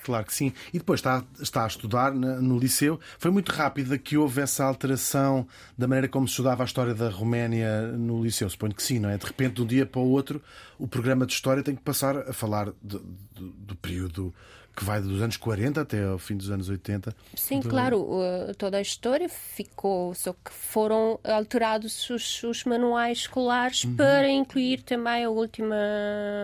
Claro 0.04 0.24
que 0.24 0.34
sim. 0.34 0.52
E 0.72 0.78
depois 0.78 1.00
está, 1.00 1.24
está 1.40 1.64
a 1.64 1.66
estudar 1.66 2.12
no 2.12 2.58
liceu. 2.58 2.98
Foi 3.18 3.30
muito 3.30 3.52
rápida 3.52 3.98
que 3.98 4.16
houve 4.16 4.40
essa 4.40 4.64
alteração 4.64 5.46
da 5.76 5.86
maneira 5.86 6.08
como 6.08 6.26
se 6.26 6.32
estudava 6.32 6.62
a 6.62 6.66
história 6.66 6.94
da 6.94 7.10
Roménia 7.10 7.82
no 7.92 8.22
liceu. 8.22 8.48
Suponho 8.48 8.74
que 8.74 8.82
sim, 8.82 8.98
não 8.98 9.10
é? 9.10 9.18
De 9.18 9.26
repente, 9.26 9.56
de 9.56 9.62
um 9.62 9.66
dia 9.66 9.86
para 9.86 10.00
o 10.00 10.08
outro, 10.08 10.42
o 10.78 10.88
programa 10.88 11.26
de 11.26 11.32
história 11.32 11.62
tem 11.62 11.74
que 11.74 11.82
passar 11.82 12.16
a 12.16 12.32
falar 12.32 12.72
do 12.82 13.76
período 13.80 14.34
que 14.80 14.84
vai 14.86 14.98
dos 15.00 15.20
anos 15.20 15.36
40 15.36 15.82
até 15.82 16.02
ao 16.04 16.18
fim 16.18 16.34
dos 16.36 16.50
anos 16.50 16.70
80. 16.70 17.14
Sim, 17.34 17.60
claro, 17.60 18.00
uh, 18.00 18.54
toda 18.56 18.78
a 18.78 18.80
história 18.80 19.28
ficou, 19.28 20.14
só 20.14 20.32
que 20.32 20.50
foram 20.50 21.20
alterados 21.22 22.08
os, 22.08 22.42
os 22.42 22.64
manuais 22.64 23.18
escolares 23.18 23.84
para 23.84 24.26
incluir 24.30 24.82
também 24.82 25.24
a 25.24 25.28
última, 25.28 25.76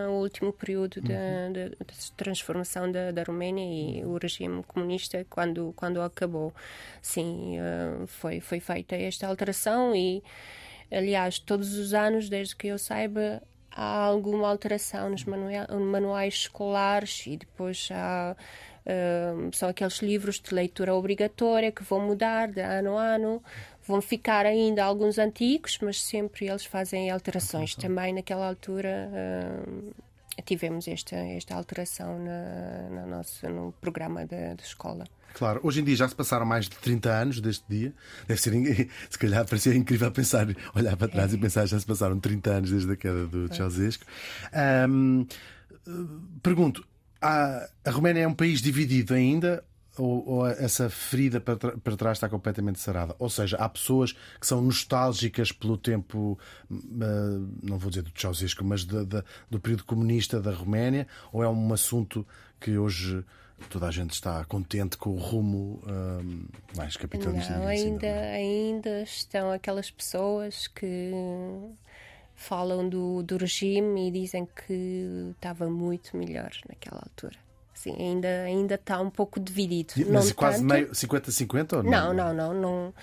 o 0.09 0.21
último 0.21 0.53
período 0.53 1.01
da, 1.01 1.49
da- 1.51 1.69
da 1.69 1.85
transformação 2.15 2.91
da, 2.91 3.11
da 3.11 3.23
Roménia 3.23 3.65
e 4.01 4.05
o 4.05 4.17
regime 4.21 4.61
comunista 4.67 5.25
quando, 5.29 5.73
quando 5.75 5.99
acabou. 5.99 6.53
Sim, 7.01 7.57
uh, 7.59 8.05
foi, 8.05 8.39
foi 8.39 8.59
feita 8.59 8.95
esta 8.95 9.25
alteração 9.27 9.95
e, 9.95 10.21
aliás, 10.91 11.39
todos 11.39 11.73
os 11.75 11.91
anos, 11.93 12.29
desde 12.29 12.55
que 12.55 12.67
eu 12.67 12.77
saiba, 12.77 13.41
há 13.77 14.05
alguma 14.05 14.49
alteração 14.49 15.09
nos 15.09 15.23
manua- 15.23 15.67
manuais 15.79 16.33
escolares 16.33 17.25
e 17.27 17.37
depois 17.37 17.89
há 17.91 18.35
Hum, 18.87 19.49
são 19.51 19.67
aqueles 19.67 19.97
livros 20.01 20.39
de 20.39 20.53
leitura 20.55 20.95
obrigatória 20.95 21.73
que 21.73 21.83
vão 21.83 21.99
mudar 21.99 22.47
de 22.47 22.61
ano 22.61 22.97
a 22.97 23.03
ano. 23.03 23.43
Vão 23.85 24.01
ficar 24.01 24.45
ainda 24.45 24.83
alguns 24.83 25.17
antigos, 25.17 25.77
mas 25.81 26.01
sempre 26.01 26.47
eles 26.47 26.63
fazem 26.65 27.11
alterações. 27.11 27.75
Também 27.75 28.13
naquela 28.13 28.47
altura 28.47 29.09
hum, 29.67 29.91
tivemos 30.45 30.87
esta, 30.87 31.15
esta 31.15 31.55
alteração 31.55 32.17
na, 32.19 32.89
na 32.89 33.05
nossa, 33.05 33.49
no 33.49 33.73
programa 33.73 34.25
da 34.25 34.53
escola. 34.53 35.05
Claro, 35.37 35.59
hoje 35.63 35.81
em 35.81 35.83
dia 35.83 35.95
já 35.95 36.07
se 36.07 36.15
passaram 36.15 36.45
mais 36.45 36.65
de 36.67 36.75
30 36.77 37.09
anos 37.11 37.39
deste 37.39 37.63
dia. 37.69 37.93
Deve 38.27 38.41
ser, 38.41 38.51
se 39.09 39.17
calhar, 39.19 39.45
parecia 39.45 39.75
incrível 39.75 40.11
pensar, 40.11 40.47
olhar 40.73 40.97
para 40.97 41.07
trás 41.07 41.33
e 41.33 41.37
pensar 41.37 41.65
já 41.67 41.79
se 41.79 41.85
passaram 41.85 42.19
30 42.19 42.49
anos 42.49 42.71
desde 42.71 42.91
a 42.91 42.95
queda 42.95 43.27
do 43.27 43.53
Ceausescu. 43.53 44.03
Eh, 44.51 44.87
pergunto, 46.41 46.85
há- 47.21 47.67
a 47.85 47.91
Roménia 47.91 48.21
é 48.23 48.27
um 48.27 48.33
país 48.33 48.61
dividido 48.61 49.13
ainda? 49.13 49.63
Ou, 49.99 50.27
ou 50.29 50.47
essa 50.47 50.91
ferida 50.91 51.41
para, 51.41 51.55
para 51.57 51.97
trás 51.97 52.17
está 52.17 52.29
completamente 52.29 52.79
sarada? 52.79 53.15
Ou 53.17 53.29
seja, 53.31 53.57
há 53.57 53.67
pessoas 53.67 54.11
que 54.39 54.45
são 54.45 54.61
nostálgicas 54.61 55.51
pelo 55.51 55.75
tempo, 55.75 56.37
hum, 56.69 56.99
eh, 57.01 57.67
não 57.67 57.79
vou 57.79 57.89
dizer 57.89 58.03
do 58.03 58.11
Ceausescu, 58.15 58.63
mas 58.63 58.85
do 58.85 59.59
período 59.59 59.83
comunista 59.85 60.39
da 60.39 60.51
Roménia? 60.51 61.07
Ou 61.33 61.43
é 61.43 61.49
um 61.49 61.73
assunto 61.73 62.25
que 62.59 62.77
hoje 62.77 63.23
toda 63.69 63.87
a 63.87 63.91
gente 63.91 64.11
está 64.11 64.43
contente 64.45 64.97
com 64.97 65.11
o 65.11 65.17
rumo 65.17 65.81
hum, 65.87 66.45
mais 66.75 66.95
capitalista? 66.95 67.57
Não, 67.57 67.67
ainda, 67.67 68.07
não 68.07 68.15
é? 68.15 68.35
ainda 68.35 69.01
estão 69.01 69.51
aquelas 69.51 69.89
pessoas 69.91 70.67
que 70.67 71.11
falam 72.35 72.87
do, 72.87 73.23
do 73.23 73.37
regime 73.37 74.07
e 74.07 74.11
dizem 74.11 74.45
que 74.45 75.31
estava 75.35 75.69
muito 75.69 76.15
melhor 76.15 76.51
naquela 76.69 77.01
altura. 77.01 77.35
Sim, 77.73 77.95
ainda, 77.99 78.43
ainda 78.43 78.75
está 78.75 78.99
um 78.99 79.09
pouco 79.09 79.39
dividido. 79.39 79.93
Mas 80.11 80.27
não 80.27 80.33
quase 80.33 80.57
tanto. 80.59 80.73
meio 80.73 80.89
50-50 80.89 81.77
ou 81.77 81.83
não? 81.83 81.91
Não, 81.91 82.13
não, 82.13 82.33
não, 82.33 82.53
não. 82.53 82.93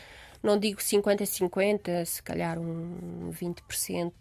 Não 0.44 0.58
digo 0.58 0.78
50-50, 0.80 2.04
se 2.04 2.22
calhar 2.22 2.58
um 2.58 3.30
20% 3.30 4.12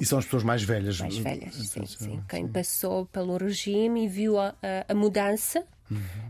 E 0.00 0.04
são 0.06 0.18
as 0.18 0.24
pessoas 0.24 0.42
mais 0.42 0.62
velhas? 0.62 0.98
mais 0.98 1.16
velhas. 1.18 1.54
Sim, 1.54 1.84
sim. 1.86 2.22
Quem 2.28 2.48
passou 2.48 3.04
pelo 3.06 3.36
regime 3.36 4.04
e 4.06 4.08
viu 4.08 4.38
a, 4.40 4.54
a- 4.88 4.94
mudança 4.94 5.64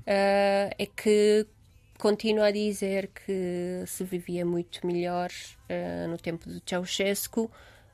eh, 0.05 0.75
é 0.77 0.87
que 0.87 1.47
continua 1.99 2.47
a 2.47 2.51
dizer 2.51 3.11
que 3.15 3.85
se 3.87 4.03
vivia 4.03 4.45
muito 4.45 4.85
melhor 4.85 5.31
eh, 5.69 6.07
no 6.09 6.19
tempo 6.19 6.49
do 6.49 6.61
Ceausescu, 6.69 7.49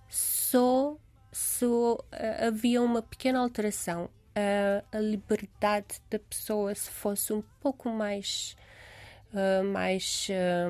só, 0.08 0.96
só 1.30 1.98
eh, 2.10 2.46
havia 2.46 2.80
uma 2.80 3.02
pequena 3.02 3.38
alteração. 3.40 4.08
A 4.92 4.98
liberdade 5.00 6.00
da 6.08 6.18
pessoa, 6.20 6.72
se 6.74 6.88
fosse 6.90 7.32
um 7.32 7.42
pouco 7.60 7.90
mais, 7.90 8.56
eh, 9.34 9.62
mais 9.62 10.28
eh, 10.30 10.66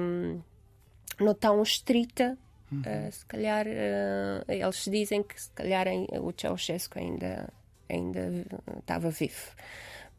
não 1.20 1.34
tão 1.34 1.62
estrita, 1.62 2.36
Uh, 2.70 3.10
se 3.10 3.24
calhar 3.24 3.66
uh, 3.66 4.44
eles 4.46 4.84
dizem 4.90 5.22
que 5.22 5.40
se 5.40 5.50
calhar 5.52 5.86
o 6.20 6.34
Ceausescu 6.38 6.98
ainda 6.98 7.48
ainda 7.88 8.44
estava 8.78 9.10
vivo. 9.10 9.52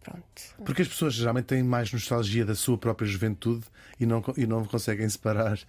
Pronto. 0.02 0.65
Porque 0.65 0.82
as 0.82 0.88
pessoas 0.88 1.13
geralmente 1.13 1.45
têm 1.45 1.62
mais 1.62 1.91
nostalgia 1.91 2.45
da 2.45 2.56
sua 2.56 2.78
própria 2.78 3.08
juventude 3.08 3.65
e 3.99 4.06
não, 4.06 4.23
e 4.38 4.47
não 4.47 4.65
conseguem 4.65 5.08
separar, 5.10 5.60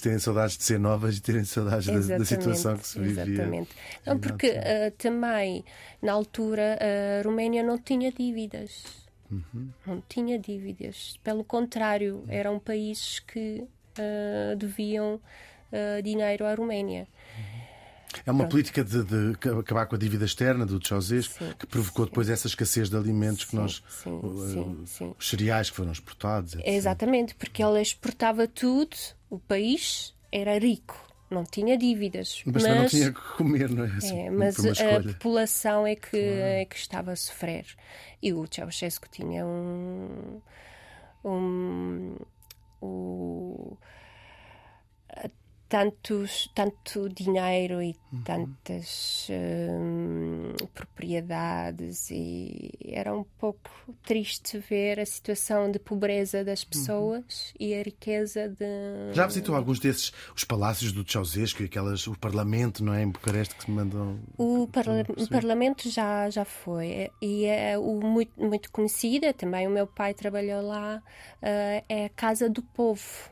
terem 0.00 0.18
saudades 0.18 0.56
de 0.56 0.64
ser 0.64 0.78
novas 0.78 1.18
e 1.18 1.20
terem 1.20 1.44
saudades 1.44 1.86
da, 1.86 2.16
da, 2.18 2.24
situação 2.24 2.78
que 2.78 2.86
se 2.86 2.98
vivia. 2.98 3.24
Exatamente. 3.24 3.70
Não, 4.06 4.18
porque 4.18 4.50
uh, 4.50 4.90
também, 4.96 5.64
na 6.00 6.12
altura, 6.12 6.78
a 6.80 7.22
Roménia 7.22 7.62
não 7.62 7.78
tinha 7.78 8.12
dívidas. 8.12 8.84
Uhum. 9.30 9.70
Não 9.86 10.02
tinha 10.08 10.38
dívidas. 10.38 11.18
Pelo 11.22 11.44
contrário, 11.44 12.24
eram 12.28 12.58
países 12.58 13.18
que 13.18 13.66
uh, 13.98 14.56
deviam 14.56 15.14
uh, 15.14 16.02
dinheiro 16.02 16.46
à 16.46 16.54
Roménia. 16.54 17.06
É 18.26 18.30
uma 18.30 18.40
Pronto. 18.40 18.50
política 18.50 18.82
de, 18.82 19.04
de, 19.04 19.48
acabar 19.60 19.86
com 19.86 19.94
a 19.94 19.98
dívida 19.98 20.24
externa 20.24 20.66
do 20.66 20.84
Ceausescu 20.84 21.44
que 21.56 21.66
provocou 21.66 22.06
depois 22.06 22.28
essa 22.28 22.48
escassez 22.48 22.90
de 22.90 22.96
alimentos 22.96 23.44
que 23.44 23.54
nós. 23.54 23.82
Sim, 23.88 24.20
uh, 24.22 24.86
sim, 24.86 25.14
os 25.16 25.28
cereais 25.28 25.70
que 25.70 25.76
foram 25.76 25.92
exportados. 25.92 26.54
Etc. 26.54 26.66
Exatamente, 26.66 27.34
porque 27.36 27.62
ele 27.62 27.80
exportava 27.80 28.48
tudo, 28.48 28.96
o 29.28 29.38
país 29.38 30.12
era 30.32 30.58
rico. 30.58 31.08
Não 31.30 31.44
tinha 31.44 31.78
dívidas. 31.78 32.42
Mas, 32.44 32.64
mas 32.64 32.76
não 32.76 32.86
tinha 32.86 33.12
que 33.12 33.20
comer, 33.36 33.70
não 33.70 33.84
é? 33.84 33.88
Assim, 33.88 34.18
é 34.18 34.30
mas 34.30 34.58
a 34.58 35.00
população 35.00 35.86
é 35.86 35.94
que, 35.94 36.16
é 36.16 36.64
que 36.64 36.76
estava 36.76 37.12
a 37.12 37.16
sofrer. 37.16 37.66
E 38.20 38.32
o 38.32 38.44
Ceausescu 38.50 39.08
tinha 39.08 39.46
um. 39.46 40.40
um, 41.24 42.16
um 42.82 43.76
tantos, 45.70 46.50
tanto 46.52 47.08
dinheiro 47.08 47.80
e 47.80 47.94
uhum. 48.12 48.22
tantas 48.24 49.28
hum, 49.30 50.52
propriedades 50.74 52.10
e 52.10 52.72
era 52.86 53.16
um 53.16 53.22
pouco 53.38 53.70
triste 54.02 54.58
ver 54.58 54.98
a 54.98 55.06
situação 55.06 55.70
de 55.70 55.78
pobreza 55.78 56.44
das 56.44 56.64
uhum. 56.64 56.68
pessoas 56.70 57.54
uhum. 57.54 57.66
e 57.68 57.74
a 57.74 57.82
riqueza 57.84 58.48
de... 58.48 59.14
Já 59.14 59.28
visitou 59.28 59.54
alguns 59.54 59.78
desses, 59.78 60.12
os 60.34 60.42
palácios 60.42 60.90
do 60.90 61.08
Ceausescu 61.08 61.62
e 61.62 61.66
aquelas, 61.66 62.04
o 62.08 62.18
parlamento, 62.18 62.82
não 62.82 62.92
é, 62.92 63.04
em 63.04 63.08
Bucareste 63.08 63.54
que 63.54 63.64
se 63.66 63.70
mandam... 63.70 64.18
O, 64.36 64.66
parla 64.66 65.06
parlamento 65.30 65.88
já, 65.88 66.28
já 66.30 66.44
foi 66.44 67.08
e 67.22 67.44
é 67.44 67.78
o 67.78 68.00
muito, 68.00 68.32
muito 68.42 68.72
conhecida, 68.72 69.32
também 69.32 69.68
o 69.68 69.70
meu 69.70 69.86
pai 69.86 70.14
trabalhou 70.14 70.62
lá, 70.62 70.96
uh, 70.96 71.84
é 71.88 72.06
a 72.06 72.08
Casa 72.08 72.50
do 72.50 72.60
Povo 72.60 73.30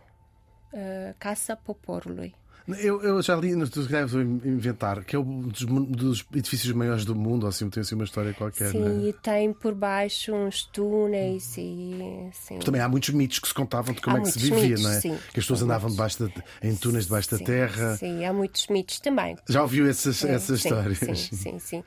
uh, 0.72 1.14
Casa 1.18 1.56
Poporului. 1.56 2.34
Eu, 2.76 3.00
eu, 3.00 3.22
já 3.22 3.34
li, 3.34 3.54
nos 3.54 3.70
deves 3.70 4.12
inventar, 4.12 5.02
que 5.02 5.16
é 5.16 5.18
um 5.18 5.40
dos, 5.40 5.64
dos, 5.64 6.26
edifícios 6.34 6.70
maiores 6.74 7.02
do 7.02 7.14
mundo, 7.14 7.46
assim, 7.46 7.70
tem 7.70 7.80
assim 7.80 7.94
uma 7.94 8.04
história 8.04 8.34
qualquer. 8.34 8.70
Sim, 8.70 8.80
né? 8.80 9.08
e 9.08 9.12
tem 9.14 9.54
por 9.54 9.74
baixo 9.74 10.34
uns 10.34 10.64
túneis 10.64 11.56
e. 11.56 12.28
Sim. 12.32 12.58
Também 12.58 12.82
há 12.82 12.88
muitos 12.88 13.08
mitos 13.08 13.38
que 13.38 13.48
se 13.48 13.54
contavam 13.54 13.94
de 13.94 14.02
como 14.02 14.18
há 14.18 14.20
é 14.20 14.22
que 14.22 14.32
se 14.32 14.38
vivia, 14.38 14.60
mitos, 14.60 14.82
não 14.82 14.90
é? 14.90 15.00
Sim, 15.00 15.16
que 15.32 15.40
as 15.40 15.46
pessoas 15.46 15.62
andavam 15.62 15.90
debaixo 15.90 16.26
de, 16.26 16.34
em 16.62 16.76
túneis 16.76 17.04
debaixo 17.06 17.30
sim, 17.30 17.38
da 17.38 17.44
terra. 17.44 17.96
Sim, 17.96 18.26
há 18.26 18.32
muitos 18.34 18.66
mitos 18.68 19.00
também. 19.00 19.38
Já 19.48 19.62
ouviu 19.62 19.88
essas, 19.88 20.22
essas 20.22 20.60
sim, 20.60 20.68
histórias? 20.68 20.98
Sim, 20.98 21.14
sim, 21.36 21.58
sim. 21.58 21.84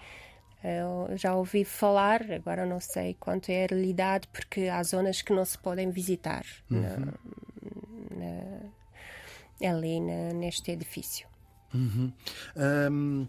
Eu 0.63 1.15
já 1.15 1.35
ouvi 1.35 1.63
falar, 1.63 2.23
agora 2.31 2.65
não 2.65 2.79
sei 2.79 3.15
quanto 3.19 3.49
é 3.49 3.65
a 3.65 3.67
realidade, 3.67 4.27
porque 4.31 4.61
há 4.61 4.81
zonas 4.83 5.21
que 5.21 5.31
não 5.31 5.45
se 5.45 5.57
podem 5.59 5.91
visitar. 5.91 6.43
Uhum. 6.69 7.11
Na 8.21 9.69
ali 9.69 9.99
na, 9.99 10.33
neste 10.33 10.71
edifício. 10.71 11.27
Uhum. 11.73 12.11
Um, 12.91 13.27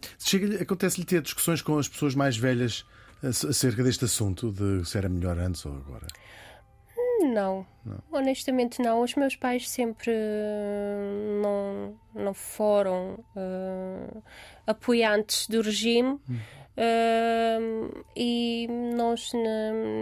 Acontece-lhe 0.61 1.07
ter 1.07 1.23
discussões 1.23 1.63
com 1.63 1.79
as 1.79 1.89
pessoas 1.89 2.15
mais 2.15 2.37
velhas 2.37 2.85
acerca 3.23 3.85
deste 3.85 4.05
assunto, 4.05 4.51
de 4.51 4.85
se 4.85 4.99
era 4.99 5.09
melhor 5.09 5.39
antes 5.39 5.65
ou 5.65 5.77
agora? 5.77 6.07
Não. 7.21 7.65
não. 7.85 8.03
honestamente 8.11 8.83
não. 8.83 9.01
Os 9.01 9.15
meus 9.15 9.37
pais 9.37 9.71
sempre 9.71 10.11
uh, 10.11 11.41
não, 11.41 11.95
não 12.15 12.35
foram 12.35 13.25
uh, 13.37 14.23
apoiantes 14.67 15.47
do 15.47 15.61
regime. 15.61 16.19
Hum. 16.29 16.39
Uh, 16.75 18.05
e 18.17 18.67
nós 18.95 19.31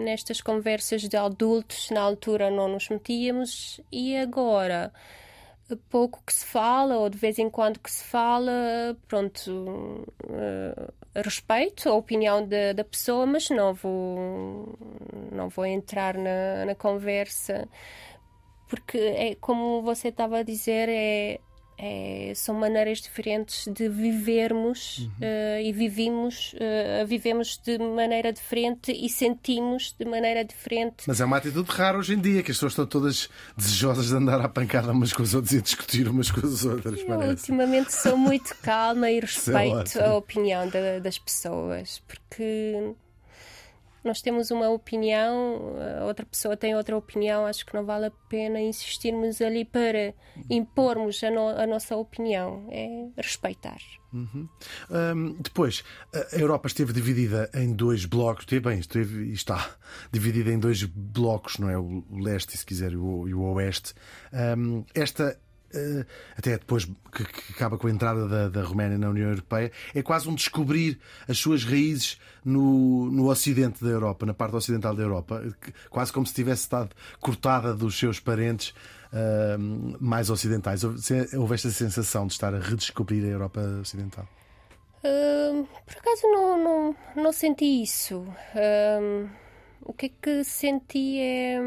nestas 0.04 0.40
conversas 0.40 1.02
de 1.02 1.16
adultos 1.16 1.90
na 1.90 2.00
altura 2.00 2.48
não 2.48 2.68
nos 2.68 2.88
metíamos 2.88 3.80
e 3.90 4.16
agora? 4.16 4.92
Pouco 5.88 6.22
que 6.26 6.32
se 6.32 6.44
fala, 6.44 6.96
ou 6.98 7.08
de 7.08 7.16
vez 7.16 7.38
em 7.38 7.48
quando 7.48 7.78
que 7.78 7.90
se 7.90 8.04
fala, 8.04 8.96
pronto, 9.06 10.04
uh, 10.24 10.92
respeito 11.14 11.88
a 11.88 11.94
opinião 11.94 12.46
da, 12.46 12.72
da 12.72 12.84
pessoa, 12.84 13.24
mas 13.26 13.48
não 13.50 13.72
vou, 13.74 14.76
não 15.32 15.48
vou 15.48 15.64
entrar 15.64 16.16
na, 16.16 16.64
na 16.66 16.74
conversa, 16.74 17.68
porque 18.68 18.98
é 18.98 19.34
como 19.36 19.82
você 19.82 20.08
estava 20.08 20.38
a 20.38 20.42
dizer, 20.42 20.88
é 20.88 21.40
é, 21.82 22.34
são 22.36 22.54
maneiras 22.54 23.00
diferentes 23.00 23.66
de 23.72 23.88
vivermos 23.88 24.98
uhum. 24.98 25.06
uh, 25.06 25.60
e 25.62 25.72
vivimos, 25.72 26.52
uh, 26.52 27.06
vivemos 27.06 27.58
de 27.64 27.78
maneira 27.78 28.30
diferente 28.30 28.92
e 28.92 29.08
sentimos 29.08 29.94
de 29.98 30.04
maneira 30.04 30.44
diferente. 30.44 31.04
Mas 31.06 31.22
é 31.22 31.24
uma 31.24 31.38
atitude 31.38 31.70
rara 31.70 31.96
hoje 31.96 32.12
em 32.12 32.20
dia, 32.20 32.42
que 32.42 32.50
as 32.50 32.58
pessoas 32.58 32.72
estão 32.72 32.84
todas 32.84 33.30
desejosas 33.56 34.08
de 34.08 34.14
andar 34.14 34.42
à 34.42 34.48
pancada 34.48 34.92
umas 34.92 35.14
com 35.14 35.22
as 35.22 35.32
outras 35.32 35.54
e 35.54 35.62
discutir 35.62 36.06
umas 36.06 36.30
com 36.30 36.46
as 36.46 36.66
outras. 36.66 37.00
Eu, 37.00 37.18
ultimamente 37.30 37.94
sou 37.94 38.14
muito 38.14 38.54
calma 38.60 39.10
e 39.10 39.16
é 39.16 39.20
respeito 39.20 39.98
a 40.02 40.14
opinião 40.14 40.68
das 41.02 41.18
pessoas, 41.18 42.02
porque 42.06 42.94
nós 44.04 44.22
temos 44.22 44.50
uma 44.50 44.68
opinião, 44.68 45.76
outra 46.06 46.24
pessoa 46.24 46.56
tem 46.56 46.74
outra 46.74 46.96
opinião, 46.96 47.46
acho 47.46 47.64
que 47.64 47.74
não 47.74 47.84
vale 47.84 48.06
a 48.06 48.10
pena 48.28 48.60
insistirmos 48.60 49.40
ali 49.40 49.64
para 49.64 50.14
impormos 50.48 51.22
a, 51.22 51.30
no, 51.30 51.48
a 51.48 51.66
nossa 51.66 51.96
opinião. 51.96 52.66
É 52.70 53.08
respeitar. 53.16 53.78
Uhum. 54.12 54.48
Um, 54.90 55.36
depois, 55.40 55.84
a 56.12 56.36
Europa 56.36 56.66
esteve 56.66 56.92
dividida 56.92 57.48
em 57.54 57.72
dois 57.72 58.04
blocos, 58.04 58.44
esteve 58.44 58.68
bem, 58.68 58.78
esteve 58.78 59.32
está 59.32 59.76
dividida 60.10 60.50
em 60.50 60.58
dois 60.58 60.82
blocos, 60.84 61.58
não 61.58 61.68
é? 61.68 61.78
O 61.78 62.04
leste, 62.10 62.56
se 62.56 62.66
quiser, 62.66 62.92
e 62.92 62.96
o, 62.96 63.26
o 63.26 63.54
oeste. 63.54 63.94
Um, 64.32 64.84
esta 64.94 65.38
até 66.36 66.58
depois 66.58 66.84
que, 66.84 67.24
que, 67.24 67.52
acaba 67.52 67.78
com 67.78 67.86
a 67.86 67.90
entrada 67.90 68.26
da, 68.26 68.48
da 68.48 68.62
Roménia 68.62 68.98
na 68.98 69.08
União 69.08 69.28
Europeia, 69.28 69.70
é 69.94 70.02
quase 70.02 70.28
um 70.28 70.34
descobrir 70.34 70.98
as 71.28 71.38
suas 71.38 71.64
raízes 71.64 72.18
no, 72.44 73.10
no 73.10 73.28
ocidente 73.28 73.82
da 73.84 73.90
Europa, 73.90 74.26
na 74.26 74.34
parte 74.34 74.56
ocidental 74.56 74.94
da 74.94 75.02
Europa, 75.02 75.42
quase 75.88 76.12
como 76.12 76.26
se 76.26 76.34
tivesse 76.34 76.62
estado 76.62 76.94
cortada 77.20 77.74
dos 77.74 77.98
seus 77.98 78.18
parentes 78.18 78.74
uh, 79.12 79.96
mais 80.00 80.30
ocidentais. 80.30 80.82
Houve 80.84 81.54
esta 81.54 81.70
sensação 81.70 82.26
de 82.26 82.32
estar 82.32 82.54
a 82.54 82.58
redescobrir 82.58 83.24
a 83.24 83.28
Europa 83.28 83.60
Ocidental? 83.80 84.26
Uh, 85.02 85.66
por 85.86 85.96
acaso 85.96 86.22
não, 86.24 86.62
não, 86.62 86.96
não 87.16 87.32
senti 87.32 87.82
isso. 87.82 88.24
o 89.82 89.92
que 89.92 90.06
é 90.06 90.10
que 90.22 90.44
senti 90.44 91.18
é. 91.18 91.58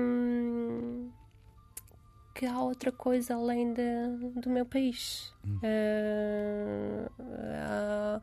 Que 2.34 2.46
há 2.46 2.60
outra 2.60 2.92
coisa 2.92 3.36
além 3.36 3.74
de, 3.74 3.84
do 4.42 4.50
meu 4.50 4.66
país. 4.66 5.34
Hum. 5.46 5.60
Uh, 5.64 7.12
uh, 7.20 8.22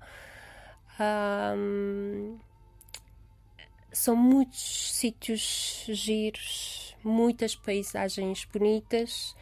um, 1.57 2.39
são 3.93 4.15
muitos 4.15 4.93
sítios 4.93 5.87
giros, 5.89 6.97
muitas 7.03 7.57
paisagens 7.57 8.45
bonitas 8.45 9.35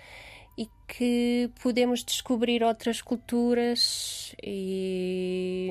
e 0.56 0.68
que 0.86 1.50
podemos 1.62 2.04
descobrir 2.04 2.62
outras 2.62 3.00
culturas 3.00 4.34
e 4.42 5.70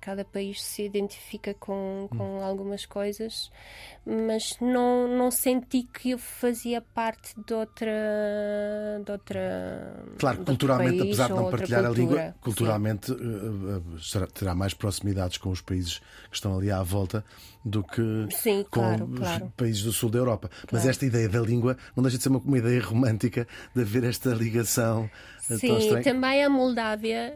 cada 0.00 0.24
país 0.24 0.62
se 0.62 0.82
identifica 0.82 1.54
com, 1.54 2.08
com 2.16 2.38
hum. 2.38 2.42
algumas 2.42 2.86
coisas, 2.86 3.50
mas 4.06 4.56
não, 4.60 5.06
não 5.06 5.30
senti 5.30 5.82
que 5.82 6.10
eu 6.10 6.18
fazia 6.18 6.80
parte 6.80 7.34
de 7.46 7.52
outra. 7.52 7.92
De 9.04 9.12
outra 9.12 10.04
claro, 10.18 10.44
culturalmente, 10.44 10.98
país, 10.98 11.02
apesar 11.02 11.26
de 11.28 11.34
não 11.34 11.50
partilhar 11.50 11.84
cultura. 11.84 11.88
a 11.88 11.92
língua, 11.92 12.34
culturalmente 12.40 13.12
uh, 13.12 14.26
terá 14.32 14.54
mais 14.54 14.72
proximidades 14.72 15.36
com 15.36 15.50
os 15.50 15.60
países 15.60 15.98
que 16.30 16.34
estão 16.34 16.56
ali 16.56 16.70
à 16.70 16.82
volta 16.82 17.24
do 17.64 17.84
que 17.84 18.26
Sim, 18.30 18.64
com 18.70 18.80
claro, 18.80 19.04
os 19.04 19.18
claro. 19.18 19.52
países 19.56 19.82
do 19.82 19.92
sul 19.92 20.10
da 20.10 20.18
Europa. 20.18 20.48
Claro. 20.48 20.68
Mas 20.72 20.86
esta 20.86 21.04
ideia 21.04 21.28
da 21.28 21.40
língua 21.40 21.76
não 21.94 22.02
deixa 22.02 22.16
de 22.16 22.22
ser 22.22 22.30
uma, 22.30 22.38
uma 22.38 22.58
ideia 22.58 22.80
romântica 22.82 23.46
de 23.74 23.82
haver 23.82 24.04
esta 24.04 24.30
ligação. 24.30 25.10
Sim, 25.40 26.00
também 26.02 26.42
a 26.44 26.48
Moldávia. 26.48 27.34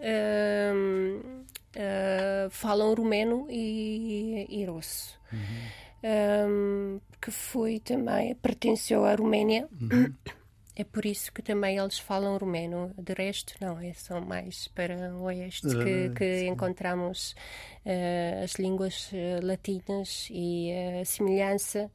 Hum, 0.74 1.44
uh, 1.76 2.50
falam 2.50 2.94
rumeno 2.94 3.46
e, 3.50 4.46
e 4.48 4.64
russo. 4.64 5.18
Uhum. 5.32 5.84
Um, 6.06 7.00
que 7.20 7.30
foi 7.30 7.80
também, 7.80 8.34
pertenceu 8.34 9.04
à 9.04 9.14
Roménia. 9.14 9.66
Uhum. 9.80 10.12
É 10.76 10.82
por 10.82 11.06
isso 11.06 11.32
que 11.32 11.40
também 11.40 11.78
eles 11.78 11.98
falam 11.98 12.36
romeno. 12.36 12.92
De 12.98 13.14
resto, 13.14 13.54
não, 13.60 13.78
é 13.78 13.92
só 13.92 14.20
mais 14.20 14.66
para 14.68 15.14
o 15.14 15.22
oeste 15.22 15.68
que, 15.68 16.10
Ah, 16.10 16.14
que 16.18 16.46
encontramos 16.46 17.34
eh, 17.84 18.42
as 18.42 18.54
línguas 18.56 19.08
eh, 19.12 19.38
latinas 19.40 20.28
e 20.30 20.72
a 21.00 21.04
semelhança. 21.04 21.90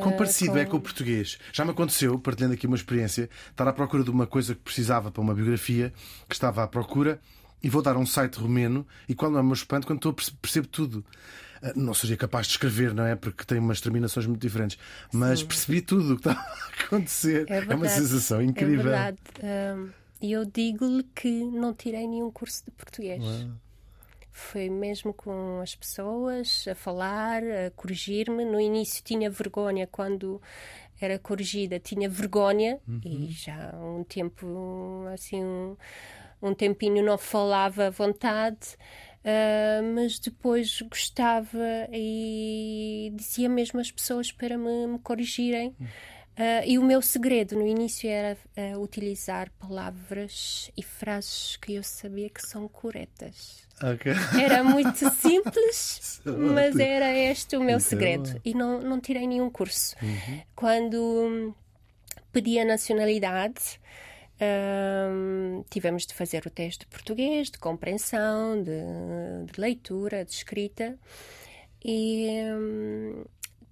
Quão 0.00 0.16
parecido 0.16 0.58
é 0.58 0.64
com 0.64 0.76
o 0.76 0.80
português? 0.80 1.38
Já 1.52 1.64
me 1.64 1.72
aconteceu, 1.72 2.18
partilhando 2.18 2.54
aqui 2.54 2.66
uma 2.66 2.76
experiência, 2.76 3.28
estar 3.50 3.66
à 3.66 3.72
procura 3.72 4.04
de 4.04 4.10
uma 4.10 4.26
coisa 4.26 4.54
que 4.54 4.60
precisava 4.60 5.10
para 5.10 5.20
uma 5.20 5.34
biografia, 5.34 5.92
que 6.28 6.34
estava 6.34 6.62
à 6.62 6.68
procura, 6.68 7.18
e 7.62 7.68
vou 7.68 7.82
dar 7.82 7.96
um 7.96 8.06
site 8.06 8.36
romeno, 8.38 8.86
e 9.08 9.14
qual 9.14 9.30
não 9.30 9.38
é 9.38 9.42
o 9.42 9.44
meu 9.44 9.54
espanto, 9.54 9.86
quando 9.86 9.98
estou 9.98 10.12
percebo 10.40 10.66
tudo. 10.66 11.04
Ah, 11.62 11.72
Não 11.76 11.94
seria 11.94 12.16
capaz 12.16 12.46
de 12.46 12.52
escrever, 12.54 12.92
não 12.92 13.04
é? 13.04 13.14
Porque 13.14 13.44
tem 13.44 13.58
umas 13.58 13.80
terminações 13.80 14.26
muito 14.26 14.40
diferentes. 14.40 14.76
Mas 15.12 15.42
percebi 15.42 15.80
tudo 15.80 16.14
o 16.14 16.18
que 16.18 16.26
estava 16.28 16.40
a 16.40 16.84
acontecer. 16.84 17.46
É, 17.48 17.60
uma 17.60 17.66
verdade. 17.76 17.92
sensação 17.94 18.42
incrível. 18.42 18.92
É 18.92 19.12
verdade. 19.12 19.18
E 20.20 20.32
eu 20.32 20.44
digo-lhe 20.44 21.04
que 21.14 21.28
não 21.44 21.72
tirei 21.72 22.06
nenhum 22.06 22.30
curso 22.30 22.64
de 22.64 22.70
português. 22.72 23.22
Foi 24.30 24.70
mesmo 24.70 25.12
com 25.12 25.60
as 25.60 25.74
pessoas, 25.74 26.64
a 26.68 26.74
falar, 26.74 27.42
a 27.42 27.70
corrigir-me. 27.76 28.44
No 28.44 28.60
início 28.60 29.02
tinha 29.04 29.28
vergonha 29.30 29.86
quando 29.86 30.40
era 31.00 31.18
corrigida, 31.18 31.78
tinha 31.80 32.08
vergonha 32.08 32.78
e 33.04 33.26
já 33.30 33.70
há 33.72 33.76
um 33.76 34.04
tempo, 34.04 35.04
assim, 35.12 35.42
um, 35.42 35.76
um 36.42 36.54
tempinho 36.54 37.04
não 37.04 37.16
falava 37.16 37.86
à 37.86 37.90
vontade. 37.90 38.76
ah, 39.24 39.80
mas 39.94 40.18
depois 40.18 40.82
gostava 40.82 41.88
e 41.92 43.12
dizia 43.14 43.48
mesmo 43.48 43.80
às 43.80 43.90
pessoas 43.90 44.32
para 44.32 44.58
me, 44.58 44.86
me 44.88 44.98
corrigirem. 44.98 45.74
Ah, 46.36 46.64
e 46.66 46.78
o 46.78 46.82
meu 46.82 47.02
segredo 47.02 47.54
no 47.56 47.66
início 47.66 48.08
era 48.08 48.36
ah, 48.56 48.78
utilizar 48.78 49.50
palavras 49.58 50.70
e 50.76 50.82
frases 50.82 51.56
que 51.56 51.74
eu 51.74 51.82
sabia 51.82 52.28
que 52.30 52.42
são 52.42 52.66
corretas. 52.68 53.62
Ok. 53.82 54.12
Era 54.40 54.64
muito 54.64 55.10
simples, 55.14 56.22
mas 56.24 56.78
era 56.78 57.16
este 57.16 57.56
o 57.56 57.60
meu 57.60 57.78
Isso 57.78 57.88
é 57.88 57.90
segredo. 57.90 58.40
E 58.44 58.54
não, 58.54 58.80
não 58.80 59.00
tirei 59.00 59.26
nenhum 59.26 59.50
curso. 59.50 59.94
Quando 60.54 60.96
hum, 60.96 61.54
pedi 62.32 62.58
a 62.58 62.64
nacionalidade, 62.64 63.80
hum, 65.10 65.64
tivemos 65.70 66.06
de 66.06 66.14
fazer 66.14 66.46
o 66.46 66.50
teste 66.50 66.80
de 66.80 66.86
português, 66.86 67.50
de 67.50 67.58
compreensão, 67.58 68.62
de, 68.62 68.72
de 69.52 69.60
leitura, 69.60 70.24
de 70.24 70.32
escrita. 70.32 70.98
E 71.84 72.28
hum, 72.54 73.24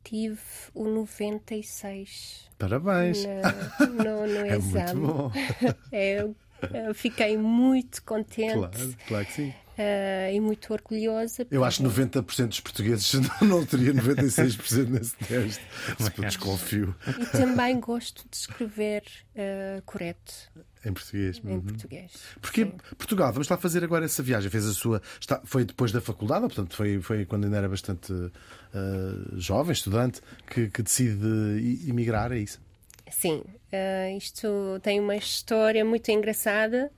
tive 0.02 0.38
o 0.74 0.84
96 0.84 2.48
Parabéns. 2.58 3.24
na- 3.24 3.86
no, 3.86 4.26
no 4.26 4.46
É 4.46 4.58
muito 4.58 4.58
exame. 4.58 5.00
bom. 5.06 5.32
É, 5.92 6.20
eu 6.88 6.94
fiquei 6.94 7.36
muito 7.38 8.02
contente 8.04 8.52
Claro, 8.52 8.94
claro 9.08 9.26
que 9.26 9.32
sim. 9.32 9.54
Eh, 9.82 10.34
e 10.34 10.40
muito 10.40 10.70
orgulhosa. 10.72 11.46
Eu 11.50 11.64
acho 11.64 11.82
que 11.82 11.88
90% 11.88 12.48
dos 12.48 12.60
portugueses 12.60 13.14
não, 13.40 13.48
não 13.48 13.64
teria 13.66 13.94
96% 13.94 14.88
nesse 14.88 15.16
teste. 15.16 15.64
Mas 15.98 16.12
eu 16.18 16.24
desconfio. 16.24 16.94
E 17.18 17.26
também 17.26 17.80
gosto 17.80 18.24
de 18.30 18.36
escrever 18.36 19.02
eh, 19.34 19.80
correto 19.86 20.32
Em 20.84 20.92
português. 20.92 21.40
em 21.44 21.48
Uhum. 21.48 21.60
português. 21.62 22.12
Porque 22.42 22.64
Sim. 22.64 22.72
Portugal, 22.98 23.32
vamos 23.32 23.48
lá 23.48 23.56
fazer 23.56 23.82
agora 23.82 24.04
essa 24.04 24.22
viagem. 24.22 24.50
Fez 24.50 24.66
a 24.66 24.72
sua. 24.72 25.00
Está, 25.18 25.40
foi 25.44 25.64
depois 25.64 25.92
da 25.92 26.00
faculdade, 26.00 26.42
ou, 26.42 26.48
portanto, 26.48 26.74
foi, 26.76 27.00
foi 27.00 27.24
quando 27.24 27.44
ainda 27.44 27.56
era 27.56 27.68
bastante 27.68 28.12
ah, 28.74 29.28
jovem, 29.36 29.72
estudante, 29.72 30.20
que, 30.46 30.68
que 30.68 30.82
decide 30.82 31.26
emigrar, 31.88 32.32
é 32.32 32.38
isso? 32.38 32.60
Sim, 33.10 33.42
eh, 33.72 34.14
isto 34.16 34.78
tem 34.82 35.00
uma 35.00 35.16
história 35.16 35.84
muito 35.84 36.08
engraçada. 36.10 36.90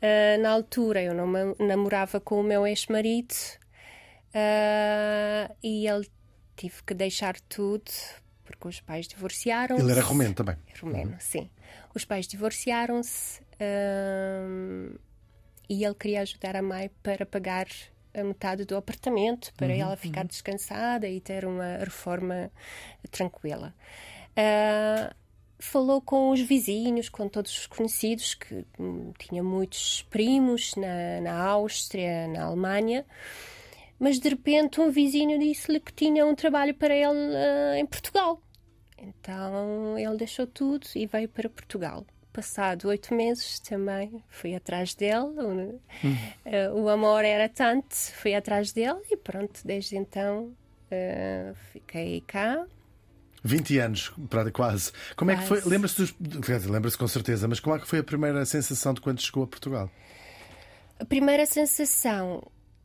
Eh, 0.00 0.36
na 0.38 0.50
altura 0.50 1.02
eu 1.02 1.14
não 1.14 1.54
namorava 1.58 2.18
com 2.20 2.40
o 2.40 2.42
meu 2.42 2.66
ex-marido 2.66 3.34
eh, 4.32 5.50
e 5.62 5.86
ele 5.86 6.08
tive 6.56 6.82
que 6.82 6.94
deixar 6.94 7.38
tudo 7.40 7.90
porque 8.44 8.68
os 8.68 8.80
pais 8.80 9.06
divorciaram. 9.06 9.78
Ele 9.78 9.90
era 9.90 10.02
romeno 10.02 10.34
também. 10.34 10.56
Romeno, 10.80 11.16
sim. 11.20 11.48
Os 11.94 12.04
pais 12.04 12.26
divorciaram-se 12.26 13.40
e 15.68 15.84
ele 15.84 15.94
queria 15.94 16.22
ajudar 16.22 16.56
a 16.56 16.62
mãe 16.62 16.90
para 17.02 17.24
pagar 17.24 17.66
a 18.12 18.24
metade 18.24 18.64
do 18.64 18.76
apartamento 18.76 19.52
para 19.54 19.72
ela 19.72 19.96
ficar 19.96 20.24
descansada 20.24 21.06
e 21.06 21.20
ter 21.20 21.44
uma 21.44 21.76
reforma 21.76 22.50
tranquila. 23.10 23.72
Ah, 24.36 25.14
falou 25.60 26.00
com 26.00 26.30
os 26.30 26.40
vizinhos, 26.40 27.08
com 27.08 27.28
todos 27.28 27.56
os 27.56 27.66
conhecidos, 27.66 28.34
que 28.34 28.64
hum, 28.78 29.12
tinha 29.18 29.42
muitos 29.42 30.02
primos 30.10 30.74
na, 30.74 31.20
na 31.20 31.42
Áustria, 31.42 32.26
na 32.28 32.44
Alemanha. 32.44 33.04
Mas 33.98 34.18
de 34.18 34.30
repente 34.30 34.80
um 34.80 34.90
vizinho 34.90 35.38
disse-lhe 35.38 35.78
que 35.78 35.92
tinha 35.92 36.24
um 36.24 36.34
trabalho 36.34 36.74
para 36.74 36.94
ele 36.94 37.36
ah, 37.36 37.78
em 37.78 37.84
Portugal. 37.84 38.40
Então 38.96 39.98
ele 39.98 40.16
deixou 40.16 40.46
tudo 40.46 40.86
e 40.94 41.06
veio 41.06 41.28
para 41.28 41.48
Portugal. 41.48 42.04
Passado 42.32 42.88
oito 42.88 43.12
meses 43.14 43.58
também 43.58 44.22
fui 44.28 44.54
atrás 44.54 44.94
dele. 44.94 45.20
O, 45.20 45.80
eh, 46.44 46.70
o 46.70 46.88
amor 46.88 47.24
era 47.24 47.48
tanto, 47.48 47.94
fui 47.94 48.34
atrás 48.34 48.72
dele 48.72 49.00
e 49.10 49.16
pronto, 49.16 49.60
desde 49.64 49.96
então 49.96 50.54
eh, 50.90 51.52
fiquei 51.72 52.20
cá. 52.20 52.66
20 53.42 53.78
anos, 53.78 54.12
quase. 54.52 54.92
Como 55.16 55.30
é 55.30 55.36
que 55.36 55.46
foi? 55.46 55.60
Lembra-se 55.62 55.96
dos. 55.96 56.14
Lembra-se 56.66 56.96
com 56.98 57.08
certeza, 57.08 57.48
mas 57.48 57.60
como 57.60 57.76
é 57.76 57.78
que 57.78 57.86
foi 57.86 58.00
a 58.00 58.04
primeira 58.04 58.44
sensação 58.44 58.92
de 58.94 59.00
quando 59.00 59.20
chegou 59.20 59.44
a 59.44 59.46
Portugal? 59.46 59.90
A 60.98 61.04
primeira 61.04 61.46
sensação 61.46 62.42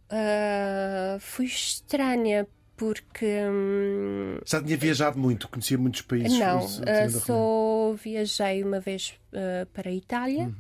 ah, 0.10 1.18
foi 1.20 1.46
estranha 1.46 2.48
porque 2.78 3.26
hum, 3.50 4.38
Já 4.46 4.62
tinha 4.62 4.78
viajado 4.78 5.18
muito, 5.18 5.48
conhecia 5.48 5.78
muitos 5.78 6.02
países. 6.02 6.38
Não, 6.40 6.60
o- 6.60 7.10
só 7.10 7.94
viajei 8.02 8.64
uma 8.64 8.80
vez 8.80 9.14
ah, 9.34 9.66
para 9.74 9.90
a 9.90 9.94
Itália. 9.94 10.52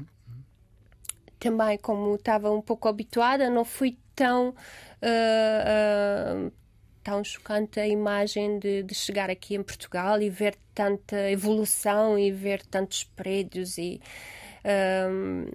Também, 1.39 1.77
como 1.77 2.15
estava 2.15 2.49
um 2.51 2.61
pouco 2.61 2.87
habituada, 2.87 3.49
não 3.49 3.63
fui 3.65 3.97
tão. 4.15 4.55
ah, 5.01 6.49
tão 7.05 7.23
chocante 7.23 7.79
a 7.79 7.87
imagem 7.87 8.59
de, 8.59 8.83
de 8.83 8.95
chegar 8.95 9.29
aqui 9.29 9.55
em 9.55 9.63
Portugal 9.63 10.21
e 10.21 10.29
ver 10.29 10.57
tanta 10.73 11.29
evolução 11.31 12.19
e 12.19 12.31
ver 12.31 12.61
tantos 12.65 13.03
prédios 13.05 13.77
e 13.77 14.01
ahm, 14.65 15.45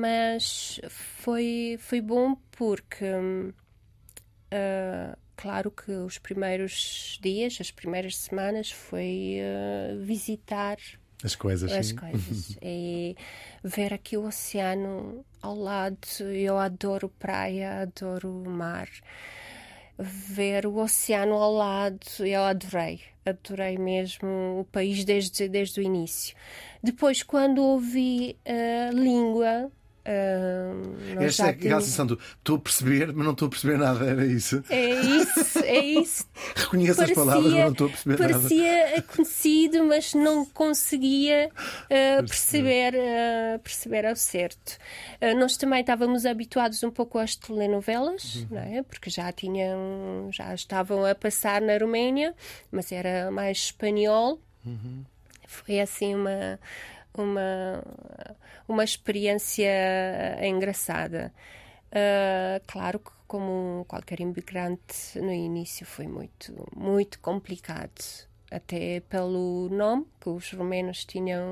mas 0.00 0.80
foi 0.88 1.76
foi 1.80 2.00
bom 2.00 2.36
porque 2.52 3.04
ah, 4.52 5.16
claro 5.36 5.70
que 5.70 5.90
os 5.90 6.18
primeiros 6.18 7.18
dias, 7.20 7.58
as 7.60 7.70
primeiras 7.72 8.16
semanas 8.16 8.70
foi 8.70 9.38
ah, 9.42 9.96
visitar 10.00 10.78
As 11.24 11.34
coisas. 11.34 11.72
as 11.72 11.86
sim. 11.88 11.96
coisas 11.96 12.56
e 12.62 13.16
ver 13.64 13.92
aqui 13.92 14.16
o 14.16 14.26
oceano 14.26 15.24
ao 15.42 15.56
lado. 15.56 15.98
Eu 16.32 16.56
adoro 16.58 17.08
praia, 17.08 17.80
adoro 17.82 18.30
o 18.30 18.48
mar. 18.50 18.88
Ver 19.98 20.66
o 20.66 20.76
oceano 20.76 21.34
ao 21.34 21.52
lado, 21.52 22.00
eu 22.18 22.42
adorei, 22.42 23.00
adorei 23.24 23.78
mesmo 23.78 24.60
o 24.60 24.64
país 24.64 25.04
desde, 25.04 25.48
desde 25.48 25.78
o 25.78 25.82
início. 25.82 26.34
Depois, 26.82 27.22
quando 27.22 27.62
ouvi 27.62 28.36
a 28.44 28.90
língua, 28.92 29.70
ah, 30.06 30.72
nós 31.14 31.24
Esta 31.24 31.46
é 31.46 31.50
aquela 31.50 31.80
sensação 31.80 32.06
do 32.06 32.18
estou 32.38 32.56
a 32.56 32.58
perceber, 32.58 33.12
mas 33.12 33.24
não 33.24 33.32
estou 33.32 33.46
a 33.46 33.50
perceber 33.50 33.78
nada, 33.78 34.04
era 34.04 34.26
isso. 34.26 34.62
É 34.68 34.90
isso, 35.00 35.58
é 35.60 35.78
isso. 35.84 36.26
Reconheço 36.54 37.02
as 37.02 37.10
palavras, 37.12 37.52
mas 37.52 37.62
não 37.62 37.72
estou 37.72 37.86
a 37.86 37.90
perceber 37.90 38.18
nada. 38.20 38.32
parecia 38.34 39.02
conhecido, 39.02 39.84
mas 39.84 40.14
não 40.14 40.44
conseguia 40.44 41.50
uh, 41.84 42.26
perceber, 42.26 42.94
uh, 42.94 43.58
perceber 43.60 44.06
ao 44.06 44.16
certo. 44.16 44.76
Uh, 45.22 45.38
nós 45.38 45.56
também 45.56 45.80
estávamos 45.80 46.26
habituados 46.26 46.82
um 46.82 46.90
pouco 46.90 47.18
às 47.18 47.34
telenovelas, 47.36 48.34
Uhum. 48.36 48.46
não 48.50 48.60
é? 48.60 48.82
porque 48.82 49.08
já 49.10 49.32
tinham, 49.32 50.28
já 50.30 50.54
estavam 50.54 51.04
a 51.06 51.14
passar 51.14 51.60
na 51.60 51.76
Roménia, 51.78 52.34
mas 52.70 52.92
era 52.92 53.30
mais 53.30 53.58
espanhol. 53.58 54.38
Uhum. 54.66 55.04
Foi 55.46 55.78
assim 55.80 56.14
uma 56.14 56.58
uma 57.14 57.82
uma 58.66 58.84
experiência 58.84 59.68
engraçada. 60.42 61.32
Uh, 61.90 62.60
claro 62.66 62.98
que 62.98 63.10
como 63.26 63.84
qualquer 63.86 64.20
imigrante 64.20 65.18
no 65.18 65.32
início 65.32 65.86
foi 65.86 66.06
muito 66.06 66.52
muito 66.74 67.18
complicado. 67.20 68.28
Até 68.50 69.00
pelo 69.00 69.68
nome 69.70 70.06
que 70.20 70.28
os 70.28 70.52
romenos 70.52 71.04
tinham 71.04 71.44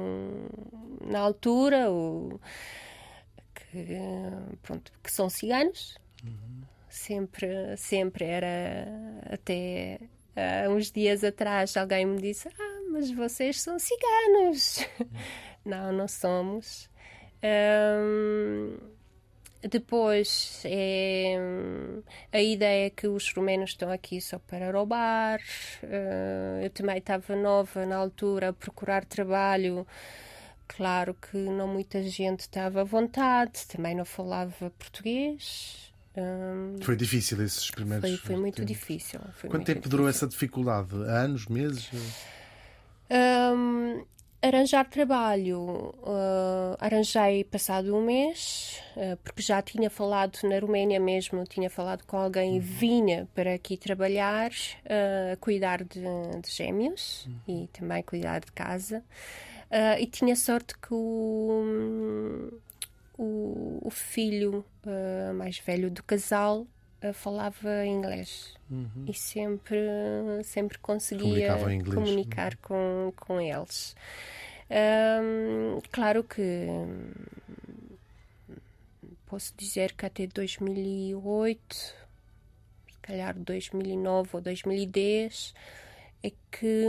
na 1.04 1.18
altura 1.18 1.90
o 1.90 2.40
que 3.54 3.88
pronto 4.62 4.92
que 5.02 5.10
são 5.10 5.28
ciganos. 5.28 5.98
Sempre 6.88 7.76
sempre 7.76 8.24
era 8.24 8.86
até 9.30 10.00
há 10.36 10.68
uns 10.68 10.90
dias 10.90 11.24
atrás 11.24 11.76
alguém 11.76 12.06
me 12.06 12.20
disse 12.20 12.48
ah 12.48 12.80
mas 12.90 13.10
vocês 13.10 13.60
são 13.60 13.78
ciganos 13.78 14.86
Não, 15.64 15.92
não 15.92 16.08
somos. 16.08 16.90
Um, 17.42 18.76
depois, 19.68 20.62
é, 20.64 21.36
a 22.32 22.40
ideia 22.40 22.86
é 22.86 22.90
que 22.90 23.06
os 23.06 23.32
romenos 23.32 23.70
estão 23.70 23.90
aqui 23.90 24.20
só 24.20 24.38
para 24.38 24.72
roubar. 24.72 25.40
Uh, 25.82 26.62
eu 26.64 26.70
também 26.70 26.98
estava 26.98 27.36
nova 27.36 27.86
na 27.86 27.96
altura 27.96 28.48
a 28.48 28.52
procurar 28.52 29.04
trabalho. 29.04 29.86
Claro 30.66 31.14
que 31.14 31.36
não 31.36 31.68
muita 31.68 32.02
gente 32.02 32.40
estava 32.40 32.80
à 32.80 32.84
vontade, 32.84 33.66
também 33.68 33.94
não 33.94 34.04
falava 34.04 34.70
português. 34.78 35.92
Um, 36.16 36.76
foi 36.82 36.96
difícil 36.96 37.42
esses 37.42 37.70
primeiros 37.70 38.08
Foi, 38.10 38.18
foi 38.18 38.36
muito 38.36 38.56
tempos. 38.56 38.72
difícil. 38.72 39.20
Foi 39.34 39.48
Quanto 39.48 39.52
muito 39.52 39.66
tempo 39.66 39.88
durou 39.88 40.08
essa 40.08 40.26
dificuldade? 40.26 40.94
Anos, 40.94 41.46
meses? 41.46 41.88
Um, 43.10 44.04
Arranjar 44.44 44.88
trabalho, 44.90 45.94
uh, 46.02 46.76
arranjei 46.80 47.44
passado 47.44 47.94
um 47.96 48.04
mês, 48.04 48.82
uh, 48.96 49.16
porque 49.18 49.40
já 49.40 49.62
tinha 49.62 49.88
falado 49.88 50.36
na 50.42 50.58
Roménia 50.58 50.98
mesmo, 50.98 51.44
tinha 51.44 51.70
falado 51.70 52.04
com 52.04 52.16
alguém 52.16 52.56
e 52.56 52.58
uhum. 52.58 52.60
vinha 52.60 53.28
para 53.36 53.54
aqui 53.54 53.76
trabalhar, 53.76 54.50
uh, 54.50 55.36
cuidar 55.38 55.84
de, 55.84 56.00
de 56.00 56.50
gêmeos 56.50 57.24
uhum. 57.46 57.62
e 57.62 57.68
também 57.68 58.02
cuidar 58.02 58.40
de 58.40 58.50
casa. 58.50 59.04
e 60.00 60.06
tinha 60.08 60.34
sorte 60.34 60.76
que 60.76 60.92
o, 60.92 62.50
o, 63.16 63.78
o 63.80 63.90
filho 63.90 64.64
mais 65.36 65.56
velho 65.60 65.88
do 65.88 66.02
casal 66.02 66.66
falava 67.12 67.84
inglês 67.84 68.54
uhum. 68.70 69.04
e 69.08 69.14
sempre 69.14 69.78
sempre 70.44 70.78
conseguia 70.78 71.56
comunicar 71.92 72.56
com, 72.56 73.12
com 73.16 73.40
eles. 73.40 73.96
Um, 74.70 75.80
claro 75.90 76.24
que 76.24 76.66
posso 79.26 79.52
dizer 79.56 79.92
que 79.92 80.06
até 80.06 80.26
2008, 80.26 81.74
se 81.74 81.94
calhar 83.00 83.34
2009 83.38 84.30
ou 84.32 84.40
2010, 84.40 85.54
é 86.22 86.30
que 86.50 86.86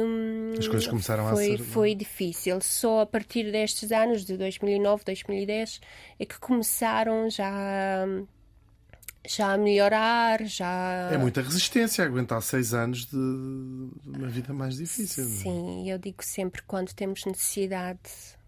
as 0.57 0.67
coisas 0.67 0.87
começaram 0.87 1.29
foi, 1.29 1.53
a 1.53 1.57
ser 1.57 1.63
foi 1.63 1.95
difícil. 1.95 2.61
Só 2.61 3.01
a 3.01 3.05
partir 3.05 3.51
destes 3.51 3.91
anos, 3.91 4.23
de 4.25 4.37
2009, 4.37 5.03
2010, 5.05 5.81
é 6.19 6.25
que 6.25 6.39
começaram 6.39 7.29
já 7.29 8.05
já 9.27 9.53
a 9.53 9.57
melhorar, 9.57 10.43
já. 10.45 11.09
É 11.11 11.17
muita 11.17 11.41
resistência 11.41 12.03
a 12.03 12.07
aguentar 12.07 12.41
seis 12.41 12.73
anos 12.73 13.05
de 13.05 13.15
uma 14.05 14.27
vida 14.27 14.53
mais 14.53 14.77
difícil. 14.77 15.23
É? 15.23 15.27
Sim, 15.27 15.89
eu 15.89 15.97
digo 15.97 16.23
sempre: 16.23 16.61
quando 16.63 16.93
temos 16.93 17.25
necessidade, 17.25 17.99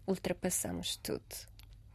ultrapassamos 0.06 0.96
tudo. 0.96 1.22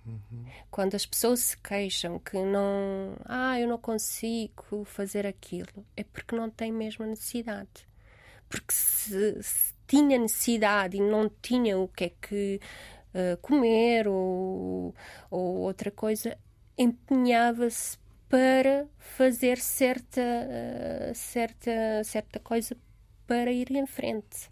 Uhum. 0.05 0.45
Quando 0.71 0.95
as 0.95 1.05
pessoas 1.05 1.39
se 1.41 1.57
queixam 1.57 2.17
que 2.17 2.37
não, 2.37 3.15
ah, 3.25 3.59
eu 3.59 3.67
não 3.67 3.77
consigo 3.77 4.83
fazer 4.85 5.27
aquilo, 5.27 5.85
é 5.95 6.03
porque 6.03 6.35
não 6.35 6.49
têm 6.49 6.71
mesmo 6.71 7.05
necessidade. 7.05 7.87
Porque 8.49 8.73
se, 8.73 9.41
se 9.43 9.73
tinha 9.87 10.17
necessidade 10.17 10.97
e 10.97 11.01
não 11.01 11.29
tinha 11.41 11.77
o 11.77 11.87
que 11.87 12.05
é 12.05 12.11
que 12.21 12.59
uh, 13.13 13.37
comer 13.41 14.07
ou, 14.07 14.95
ou 15.29 15.57
outra 15.59 15.91
coisa, 15.91 16.37
empenhava-se 16.77 17.97
para 18.31 18.87
fazer 18.97 19.57
certa, 19.57 20.21
uh, 20.21 21.13
certa, 21.13 22.01
certa 22.05 22.39
coisa 22.39 22.77
para 23.27 23.51
ir 23.51 23.69
em 23.71 23.85
frente. 23.85 24.49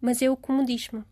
Mas 0.00 0.22
é 0.22 0.30
o 0.30 0.36
comodismo. 0.36 1.04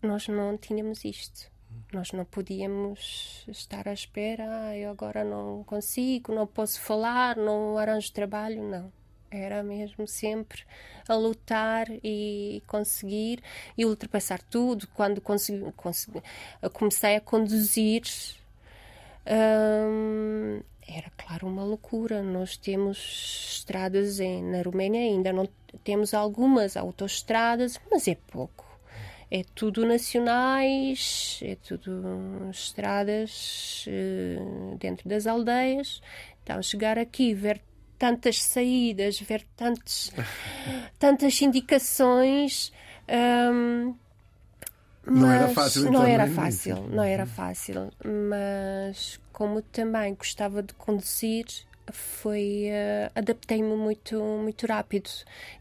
Nós 0.00 0.28
não 0.28 0.56
tínhamos 0.56 1.04
isto. 1.04 1.50
Nós 1.92 2.12
não 2.12 2.24
podíamos 2.24 3.44
estar 3.48 3.88
à 3.88 3.92
espera, 3.92 4.44
ah, 4.48 4.76
eu 4.76 4.90
agora 4.90 5.24
não 5.24 5.64
consigo, 5.64 6.34
não 6.34 6.46
posso 6.46 6.80
falar, 6.80 7.36
não 7.36 7.76
arranjo 7.76 8.12
trabalho, 8.12 8.62
não. 8.62 8.92
Era 9.30 9.62
mesmo 9.62 10.06
sempre 10.06 10.62
a 11.08 11.14
lutar 11.14 11.86
e 12.04 12.62
conseguir 12.66 13.42
e 13.76 13.84
ultrapassar 13.84 14.40
tudo. 14.42 14.86
Quando 14.94 15.20
consegui, 15.20 15.72
consegui 15.72 16.22
comecei 16.72 17.16
a 17.16 17.20
conduzir, 17.20 18.02
hum, 19.26 20.60
era, 20.86 21.10
claro, 21.16 21.46
uma 21.46 21.64
loucura. 21.64 22.22
Nós 22.22 22.56
temos 22.56 22.98
estradas 23.56 24.20
em, 24.20 24.42
na 24.42 24.62
Roménia, 24.62 25.00
ainda 25.00 25.32
não 25.32 25.48
temos 25.84 26.12
algumas 26.14 26.76
autoestradas, 26.76 27.80
mas 27.90 28.08
é 28.08 28.14
pouco. 28.14 28.66
É 29.30 29.42
tudo 29.54 29.86
nacionais, 29.86 31.40
é 31.42 31.56
tudo 31.56 32.50
estradas 32.50 33.86
uh, 33.88 34.76
dentro 34.76 35.08
das 35.08 35.26
aldeias. 35.26 36.02
Então, 36.42 36.62
chegar 36.62 36.98
aqui, 36.98 37.32
ver 37.32 37.62
tantas 37.98 38.42
saídas, 38.42 39.20
ver 39.20 39.46
tantos, 39.56 40.12
tantas 40.98 41.40
indicações. 41.40 42.72
Um, 43.08 43.94
não 45.06 45.30
era 45.30 45.48
fácil, 45.48 45.80
então, 45.82 45.92
não 45.92 46.04
era 46.04 46.26
fácil, 46.28 46.88
não 46.88 47.02
era 47.02 47.26
fácil, 47.26 47.90
mas 48.04 49.20
como 49.42 49.60
também 49.60 50.14
gostava 50.14 50.62
de 50.62 50.72
conduzir, 50.74 51.46
foi 51.90 52.68
uh, 52.68 53.10
adaptei-me 53.12 53.74
muito 53.74 54.22
muito 54.22 54.68
rápido. 54.68 55.10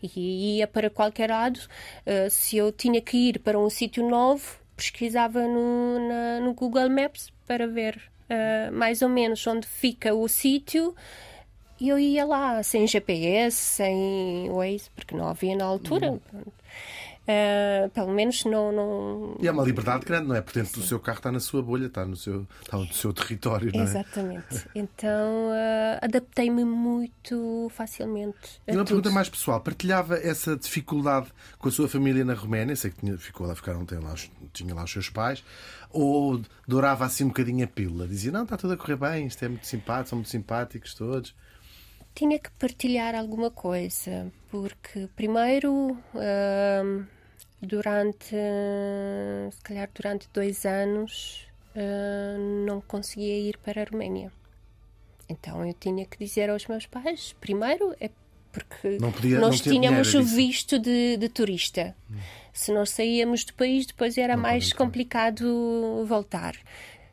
E 0.04 0.58
ia 0.58 0.68
para 0.68 0.88
qualquer 0.88 1.32
lado. 1.32 1.60
Uh, 2.06 2.30
se 2.30 2.58
eu 2.58 2.72
tinha 2.72 3.02
que 3.02 3.18
ir 3.18 3.40
para 3.40 3.58
um 3.58 3.72
sítio 3.72 4.08
novo 4.08 4.62
pesquisava 4.76 5.48
no, 5.48 6.08
na, 6.08 6.40
no 6.42 6.54
Google 6.54 6.92
Maps 6.92 7.34
para 7.48 7.68
ver 7.68 8.00
uh, 8.30 8.72
mais 8.72 9.02
ou 9.02 9.10
menos 9.10 9.46
onde 9.48 9.66
fica 9.66 10.14
o 10.14 10.28
sítio. 10.28 10.96
E 11.80 11.90
eu 11.90 11.98
ia 11.98 12.24
lá 12.24 12.62
sem 12.62 12.86
GPS 12.86 13.58
sem 13.58 14.48
Waze 14.52 14.92
porque 14.96 15.16
não 15.16 15.28
havia 15.28 15.56
na 15.56 15.66
altura 15.66 16.12
uhum. 16.12 16.44
Uh, 17.22 17.88
pelo 17.92 18.12
menos 18.12 18.44
não, 18.46 18.72
não. 18.72 19.38
E 19.40 19.48
é 19.48 19.52
uma 19.52 19.64
liberdade 19.64 20.04
grande, 20.06 20.28
não 20.28 20.36
é? 20.36 20.42
Portanto, 20.42 20.74
Sim. 20.74 20.80
o 20.80 20.84
seu 20.84 21.00
carro 21.00 21.20
está 21.20 21.32
na 21.32 21.40
sua 21.40 21.62
bolha, 21.62 21.86
está 21.86 22.04
no 22.04 22.16
seu, 22.16 22.48
está 22.62 22.78
no 22.78 22.92
seu 22.92 23.14
território, 23.14 23.72
não 23.72 23.82
é? 23.82 23.84
Exatamente. 23.84 24.68
Então 24.74 25.50
uh, 25.50 26.00
adaptei-me 26.02 26.66
muito 26.66 27.70
facilmente. 27.70 28.60
E 28.68 28.76
uma 28.76 28.84
pergunta 28.84 29.12
mais 29.12 29.30
pessoal: 29.30 29.62
partilhava 29.62 30.18
essa 30.18 30.58
dificuldade 30.58 31.28
com 31.60 31.70
a 31.70 31.72
sua 31.72 31.88
família 31.88 32.26
na 32.26 32.34
Roménia? 32.34 32.76
Sei 32.76 32.90
que 32.90 33.00
tinha, 33.00 33.16
ficou 33.18 33.46
lá, 33.46 33.56
ficaram, 33.56 33.86
tinha 33.86 34.00
lá, 34.00 34.16
tinha 34.52 34.74
lá 34.74 34.84
os 34.84 34.92
seus 34.92 35.10
pais. 35.10 35.44
Ou 35.92 36.42
dourava 36.68 37.06
assim 37.06 37.26
um 37.26 37.28
bocadinho 37.28 37.64
a 37.64 37.68
pílula? 37.68 38.08
Dizia, 38.08 38.32
não, 38.32 38.44
está 38.44 38.58
tudo 38.58 38.74
a 38.74 38.78
correr 38.78 38.96
bem, 38.96 39.28
isto 39.28 39.44
é 39.46 39.48
muito 39.48 39.68
simpático, 39.68 40.10
são 40.10 40.18
muito 40.18 40.30
simpáticos 40.30 40.96
todos 40.96 41.36
tinha 42.14 42.40
que 42.40 42.52
partilhar 42.52 43.16
alguma 43.16 43.50
coisa, 43.50 44.32
porque 44.50 45.08
primeiro 45.16 45.92
uh, 45.92 47.06
durante 47.62 48.36
se 49.52 49.62
calhar 49.64 49.90
durante 49.94 50.28
dois 50.34 50.66
anos 50.66 51.48
uh, 51.76 52.66
não 52.66 52.82
conseguia 52.82 53.50
ir 53.50 53.58
para 53.58 53.82
a 53.82 53.86
Roménia. 53.86 54.32
Então 55.30 55.66
eu 55.66 55.74
tinha 55.74 56.06
que 56.06 56.18
dizer 56.18 56.50
aos 56.50 56.68
meus 56.68 56.86
pais, 56.86 57.34
primeiro 57.40 57.96
é 58.00 58.10
porque 58.52 58.98
podia, 59.00 59.40
nós 59.40 59.62
tínhamos 59.62 60.14
o 60.14 60.22
visto 60.22 60.78
de, 60.78 61.16
de 61.18 61.30
turista. 61.30 61.96
Hum. 62.10 62.18
Se 62.52 62.74
nós 62.74 62.90
saíamos 62.90 63.46
do 63.46 63.54
país, 63.54 63.86
depois 63.86 64.18
era 64.18 64.36
não 64.36 64.44
mais 64.44 64.74
complicado 64.74 66.06
voltar. 66.06 66.54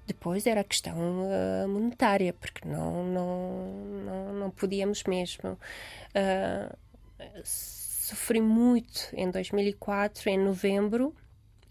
Depois 0.08 0.46
era 0.46 0.62
a 0.62 0.64
questão 0.64 0.96
uh, 0.96 1.68
monetária, 1.68 2.32
porque 2.32 2.66
não, 2.66 3.04
não, 3.04 3.66
não, 4.06 4.32
não 4.32 4.50
podíamos 4.50 5.04
mesmo. 5.04 5.50
Uh, 6.16 6.74
sofri 7.44 8.40
muito 8.40 9.10
em 9.12 9.30
2004, 9.30 10.30
em 10.30 10.38
novembro. 10.38 11.14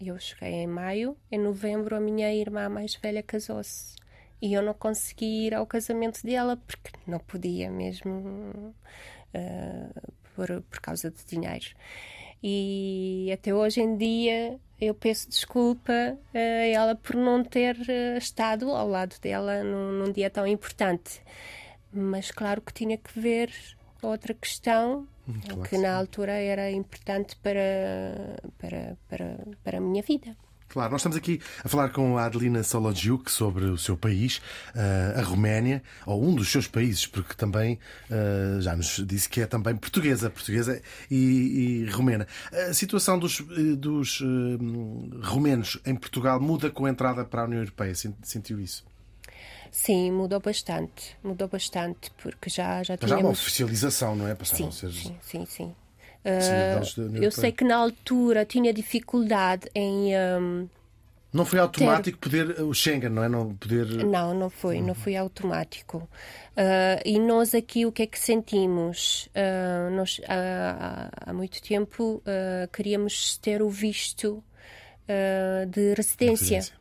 Eu 0.00 0.16
cheguei 0.20 0.52
em 0.52 0.68
maio. 0.68 1.16
Em 1.32 1.38
novembro, 1.38 1.96
a 1.96 2.00
minha 2.00 2.32
irmã 2.32 2.68
mais 2.68 2.94
velha 2.94 3.24
casou-se. 3.24 3.96
E 4.40 4.54
eu 4.54 4.62
não 4.62 4.72
consegui 4.72 5.46
ir 5.46 5.54
ao 5.54 5.66
casamento 5.66 6.24
dela 6.24 6.56
porque 6.56 6.92
não 7.08 7.18
podia 7.18 7.68
mesmo 7.68 8.72
uh, 9.34 10.12
por, 10.36 10.62
por 10.62 10.78
causa 10.78 11.10
de 11.10 11.24
dinheiro. 11.24 11.74
E 12.42 13.30
até 13.32 13.54
hoje 13.54 13.80
em 13.80 13.96
dia 13.96 14.58
eu 14.80 14.94
peço 14.94 15.28
desculpa 15.28 15.92
a 16.32 16.38
ela 16.38 16.94
por 16.94 17.16
não 17.16 17.42
ter 17.42 17.76
eh, 17.88 18.16
estado 18.16 18.70
ao 18.70 18.88
lado 18.88 19.16
dela 19.20 19.64
num, 19.64 19.92
num 19.92 20.12
dia 20.12 20.30
tão 20.30 20.46
importante. 20.46 21.20
Mas 21.92 22.30
claro 22.30 22.60
que 22.60 22.72
tinha 22.72 22.96
que 22.96 23.18
ver 23.18 23.52
outra 24.00 24.34
questão 24.34 25.08
hum, 25.28 25.40
claro 25.40 25.62
que 25.68 25.78
na 25.78 25.96
altura 25.96 26.32
era 26.32 26.70
importante 26.70 27.34
para, 27.36 28.36
para, 28.58 28.96
para, 29.08 29.38
para 29.64 29.78
a 29.78 29.80
minha 29.80 30.02
vida. 30.02 30.36
Claro, 30.68 30.92
nós 30.92 31.00
estamos 31.00 31.16
aqui 31.16 31.40
a 31.64 31.68
falar 31.68 31.88
com 31.88 32.18
a 32.18 32.26
Adelina 32.26 32.62
Sologiuk 32.62 33.30
sobre 33.30 33.64
o 33.64 33.78
seu 33.78 33.96
país, 33.96 34.42
eh, 34.74 35.14
a 35.16 35.22
Roménia, 35.22 35.82
ou 36.04 36.22
um 36.22 36.34
dos 36.34 36.50
seus 36.50 36.66
países, 36.66 37.06
porque 37.06 37.34
também 37.34 37.78
eh, 38.10 38.58
já 38.60 38.76
nos 38.76 39.02
disse 39.06 39.30
que 39.30 39.40
é 39.40 39.46
também 39.46 39.74
portuguesa, 39.74 40.28
portuguesa 40.28 40.82
e, 41.10 41.84
e 41.86 41.90
romena. 41.90 42.26
A 42.68 42.74
situação 42.74 43.18
dos, 43.18 43.40
eh, 43.40 43.76
dos 43.76 44.22
romenos 45.22 45.78
em 45.86 45.94
Portugal 45.94 46.38
muda 46.38 46.70
com 46.70 46.84
a 46.84 46.90
entrada 46.90 47.24
para 47.24 47.42
a 47.42 47.44
União 47.46 47.60
Europeia, 47.60 47.94
sentiu 48.22 48.60
isso? 48.60 48.84
Sim, 49.70 50.12
mudou 50.12 50.40
bastante, 50.40 51.16
mudou 51.22 51.48
bastante, 51.48 52.10
porque 52.22 52.50
já, 52.50 52.82
já 52.82 52.96
tínhamos... 52.96 53.10
Já 53.10 53.16
há 53.16 53.20
uma 53.20 53.30
oficialização, 53.30 54.16
não 54.16 54.28
é? 54.28 54.34
Passaram 54.34 54.70
sim, 54.70 54.86
a 54.86 54.90
ser... 54.90 54.92
sim, 54.92 55.16
sim, 55.22 55.46
sim. 55.46 55.74
Uh, 56.24 57.22
eu 57.22 57.30
sei 57.30 57.52
que 57.52 57.64
na 57.64 57.76
altura 57.76 58.44
tinha 58.44 58.72
dificuldade 58.72 59.68
em. 59.74 60.12
Um, 60.16 60.68
não 61.32 61.44
foi 61.44 61.58
automático 61.58 62.18
ter... 62.18 62.44
poder 62.44 62.62
o 62.62 62.72
Schengen, 62.72 63.10
não 63.10 63.22
é? 63.22 63.28
Não, 63.28 63.54
poder... 63.54 63.86
não, 64.04 64.34
não 64.34 64.50
foi, 64.50 64.78
uhum. 64.78 64.86
não 64.86 64.94
foi 64.94 65.14
automático. 65.14 66.08
Uh, 66.56 67.00
e 67.04 67.18
nós 67.18 67.54
aqui 67.54 67.84
o 67.84 67.92
que 67.92 68.02
é 68.02 68.06
que 68.06 68.18
sentimos? 68.18 69.28
Uh, 69.28 69.94
nós 69.94 70.20
há 70.26 71.32
muito 71.32 71.62
tempo 71.62 72.22
queríamos 72.72 73.36
ter 73.38 73.62
o 73.62 73.68
visto 73.68 74.42
de 75.70 75.94
residência. 75.94 76.58
residência. 76.58 76.78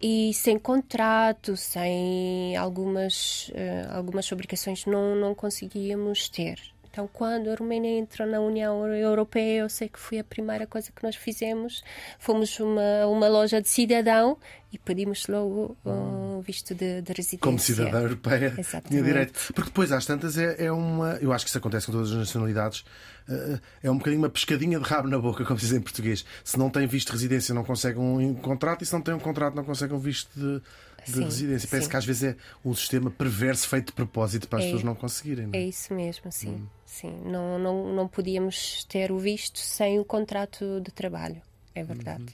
E 0.00 0.34
sem 0.34 0.58
contrato, 0.58 1.56
sem 1.56 2.54
algumas, 2.56 3.50
algumas 3.90 4.30
obrigações, 4.30 4.84
não, 4.84 5.16
não 5.16 5.34
conseguíamos 5.34 6.28
ter. 6.28 6.73
Então, 6.94 7.10
quando 7.12 7.50
a 7.50 7.56
Romênia 7.56 7.98
entrou 7.98 8.26
na 8.28 8.38
União 8.38 8.86
Europeia, 8.86 9.62
eu 9.62 9.68
sei 9.68 9.88
que 9.88 9.98
foi 9.98 10.20
a 10.20 10.24
primeira 10.24 10.64
coisa 10.64 10.92
que 10.94 11.02
nós 11.02 11.16
fizemos. 11.16 11.82
Fomos 12.20 12.60
uma 12.60 13.04
uma 13.08 13.26
loja 13.26 13.60
de 13.60 13.68
cidadão 13.68 14.38
e 14.72 14.78
pedimos 14.78 15.26
logo 15.26 15.76
o 15.84 16.40
visto 16.40 16.72
de, 16.72 17.02
de, 17.02 17.12
residência. 17.12 17.38
Como 17.40 17.58
cidadã 17.58 18.00
europeia, 18.00 18.54
Exatamente. 18.56 18.90
tinha 18.90 19.02
direito. 19.02 19.32
Porque 19.52 19.70
depois, 19.70 19.90
às 19.90 20.06
tantas, 20.06 20.38
é, 20.38 20.66
é, 20.66 20.70
uma. 20.70 21.16
Eu 21.16 21.32
acho 21.32 21.44
que 21.44 21.48
isso 21.48 21.58
acontece 21.58 21.86
com 21.86 21.92
todas 21.92 22.12
as 22.12 22.16
nacionalidades. 22.16 22.84
Eh, 23.28 23.58
é 23.82 23.90
um 23.90 23.98
bocadinho 23.98 24.22
uma 24.22 24.30
pescadinha 24.30 24.78
de 24.78 24.84
rabo 24.84 25.08
na 25.08 25.18
boca, 25.18 25.44
como 25.44 25.58
se 25.58 25.66
diz 25.66 25.74
em 25.74 25.80
português. 25.80 26.24
Se 26.44 26.56
não 26.56 26.70
tem 26.70 26.86
visto 26.86 27.08
de 27.08 27.14
residência, 27.14 27.52
não 27.52 27.64
consegue 27.64 27.98
um 27.98 28.34
contrato, 28.36 28.82
e 28.82 28.86
se 28.86 28.92
não 28.92 29.00
tem 29.00 29.14
um 29.14 29.18
contrato, 29.18 29.56
não 29.56 29.64
consegue 29.64 29.92
um 29.92 29.98
visto 29.98 30.30
de 30.38 30.62
de 31.06 31.12
sim, 31.12 31.24
residência. 31.24 31.68
Parece 31.68 31.86
sim. 31.86 31.90
que 31.90 31.96
às 31.96 32.04
vezes 32.04 32.22
é 32.22 32.36
um 32.64 32.74
sistema 32.74 33.10
perverso 33.10 33.68
feito 33.68 33.86
de 33.86 33.92
propósito 33.92 34.48
para 34.48 34.58
as 34.58 34.64
é, 34.64 34.68
pessoas 34.68 34.84
não 34.84 34.94
conseguirem. 34.94 35.46
Não 35.46 35.54
é? 35.54 35.62
é 35.62 35.68
isso 35.68 35.92
mesmo, 35.94 36.30
sim. 36.32 36.50
Hum. 36.50 36.66
Sim. 36.94 37.20
Não, 37.24 37.58
não, 37.58 37.92
não 37.92 38.08
podíamos 38.08 38.84
ter 38.84 39.10
o 39.10 39.18
visto 39.18 39.58
sem 39.58 39.98
o 39.98 40.04
contrato 40.04 40.80
de 40.80 40.90
trabalho. 40.90 41.40
É 41.74 41.82
verdade. 41.82 42.24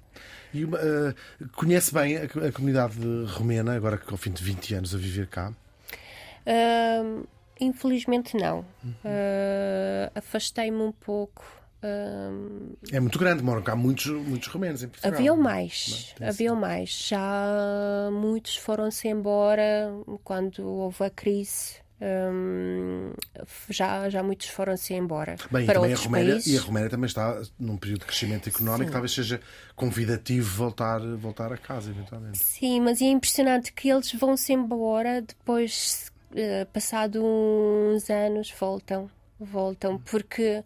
Uhum. 0.52 0.60
E 0.60 0.64
uh, 0.64 1.48
conhece 1.56 1.94
bem 1.94 2.18
a, 2.18 2.24
a, 2.24 2.52
comunidade 2.52 2.98
romena, 3.28 3.74
agora 3.74 3.96
que 3.96 4.10
ao 4.10 4.18
fim 4.18 4.30
de 4.30 4.44
20 4.44 4.74
anos 4.74 4.94
a 4.94 4.98
viver 4.98 5.28
cá? 5.28 5.52
Uh, 6.46 7.26
infelizmente 7.58 8.36
não. 8.36 8.58
Uhum. 8.84 8.90
Uh, 8.90 10.10
Afastei-me 10.14 10.82
um 10.82 10.92
pouco 10.92 11.60
é 12.92 13.00
muito 13.00 13.18
grande, 13.18 13.42
moram 13.42 13.62
cá 13.62 13.74
muitos, 13.74 14.06
muitos 14.06 14.48
romenos 14.48 14.82
em 14.82 14.88
Portugal. 14.88 15.14
Havia 15.14 15.34
mais, 15.34 16.14
havia 16.20 16.54
mais. 16.54 16.90
Já 16.90 18.10
muitos 18.12 18.56
foram-se 18.56 19.08
embora 19.08 19.90
quando 20.22 20.62
houve 20.66 21.04
a 21.04 21.10
crise. 21.10 21.76
Já, 23.68 24.08
já 24.08 24.22
muitos 24.22 24.48
foram-se 24.48 24.94
embora. 24.94 25.36
Bem, 25.50 25.66
para 25.66 25.86
e, 25.88 25.92
a 25.92 25.96
Roménia, 25.96 26.32
países. 26.32 26.52
e 26.52 26.58
a 26.58 26.60
Roménia 26.60 26.90
também 26.90 27.06
está 27.06 27.42
num 27.58 27.76
período 27.76 28.00
de 28.00 28.06
crescimento 28.06 28.48
económico, 28.48 28.86
Sim. 28.86 28.92
talvez 28.92 29.12
seja 29.12 29.40
convidativo 29.76 30.48
voltar, 30.56 31.00
voltar 31.16 31.52
a 31.52 31.58
casa, 31.58 31.90
eventualmente. 31.90 32.38
Sim, 32.38 32.80
mas 32.80 33.02
é 33.02 33.06
impressionante 33.06 33.72
que 33.72 33.88
eles 33.88 34.12
vão-se 34.14 34.52
embora, 34.52 35.20
depois, 35.20 36.10
uh, 36.32 36.66
passado 36.72 37.22
uns 37.22 38.08
anos, 38.08 38.52
voltam. 38.58 39.10
Voltam, 39.38 39.98
porque 39.98 40.62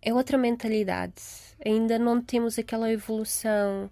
é 0.00 0.14
outra 0.14 0.38
mentalidade. 0.38 1.14
Ainda 1.64 1.98
não 1.98 2.20
temos 2.20 2.58
aquela 2.58 2.90
evolução. 2.90 3.90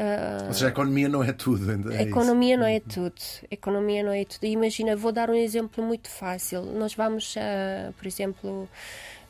Uh, 0.00 0.46
Ou 0.46 0.54
seja, 0.54 0.68
a 0.68 0.70
economia 0.70 1.08
não 1.10 1.22
é 1.22 1.30
tudo. 1.30 1.92
É 1.92 1.98
a 1.98 2.02
economia 2.02 2.54
isso. 2.54 2.60
não 2.60 2.66
é 2.66 2.74
uhum. 2.76 2.80
tudo. 2.80 3.22
Economia 3.50 4.02
não 4.02 4.12
é 4.12 4.24
tudo. 4.24 4.46
imagina, 4.46 4.96
vou 4.96 5.12
dar 5.12 5.28
um 5.28 5.34
exemplo 5.34 5.84
muito 5.84 6.08
fácil. 6.08 6.62
Nós 6.62 6.94
vamos, 6.94 7.36
uh, 7.36 7.92
por 7.92 8.06
exemplo, 8.06 8.66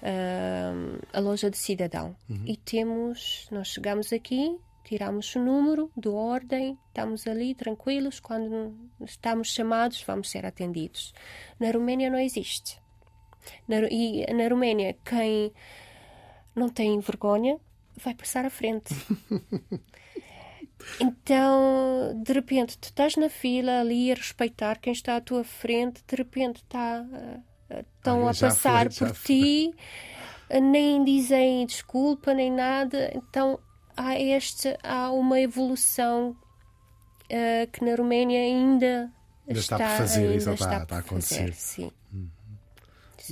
uh, 0.03 0.99
a 1.13 1.19
loja 1.19 1.51
de 1.51 1.59
cidadão 1.59 2.15
uhum. 2.29 2.45
e 2.47 2.57
temos, 2.57 3.49
nós 3.51 3.67
chegamos 3.67 4.13
aqui, 4.13 4.57
tiramos 4.85 5.35
o 5.35 5.41
número 5.41 5.91
de 5.97 6.09
ordem, 6.09 6.79
estamos 6.87 7.27
ali 7.27 7.53
tranquilos. 7.53 8.21
Quando 8.21 8.73
estamos 9.05 9.53
chamados, 9.53 10.01
vamos 10.07 10.31
ser 10.31 10.47
atendidos. 10.47 11.13
Na 11.59 11.73
Roménia 11.73 12.09
não 12.09 12.19
existe. 12.19 12.81
Na, 13.67 13.79
e 13.91 14.25
na 14.33 14.47
Roménia, 14.47 14.97
quem 15.05 15.53
não 16.55 16.69
tem 16.69 17.01
vergonha, 17.01 17.59
vai 17.97 18.15
passar 18.15 18.45
à 18.45 18.51
frente. 18.51 18.95
então, 21.01 22.21
de 22.23 22.33
repente, 22.33 22.79
tu 22.79 22.85
estás 22.85 23.17
na 23.17 23.29
fila 23.29 23.81
ali 23.81 24.11
a 24.11 24.15
respeitar 24.15 24.79
quem 24.79 24.93
está 24.93 25.17
à 25.17 25.21
tua 25.21 25.45
frente, 25.45 26.03
de 26.07 26.17
repente 26.17 26.57
está, 26.57 27.05
estão 27.71 28.29
a 28.29 28.35
passar 28.35 28.93
foi, 28.93 29.09
por 29.09 29.17
ti, 29.17 29.75
uh, 30.51 30.61
nem 30.61 31.05
dizem 31.05 31.67
desculpa 31.67 32.35
nem 32.35 32.51
nada. 32.51 33.11
Então, 33.15 33.59
há, 33.97 34.19
este, 34.19 34.77
há 34.83 35.11
uma 35.13 35.41
evolução 35.41 36.31
uh, 36.31 37.71
que 37.73 37.85
na 37.85 37.95
Roménia 37.95 38.41
ainda, 38.41 39.11
ainda 39.47 39.61
está, 39.61 39.77
está, 39.77 39.95
a 39.95 39.97
fazer, 39.97 40.29
ainda 40.29 40.37
está, 40.37 40.53
está, 40.53 40.83
está 40.83 40.97
a 40.97 40.99
acontecer. 41.01 41.53
Fazer, 41.53 41.55
sim. 41.55 41.91
Hum. 42.13 42.29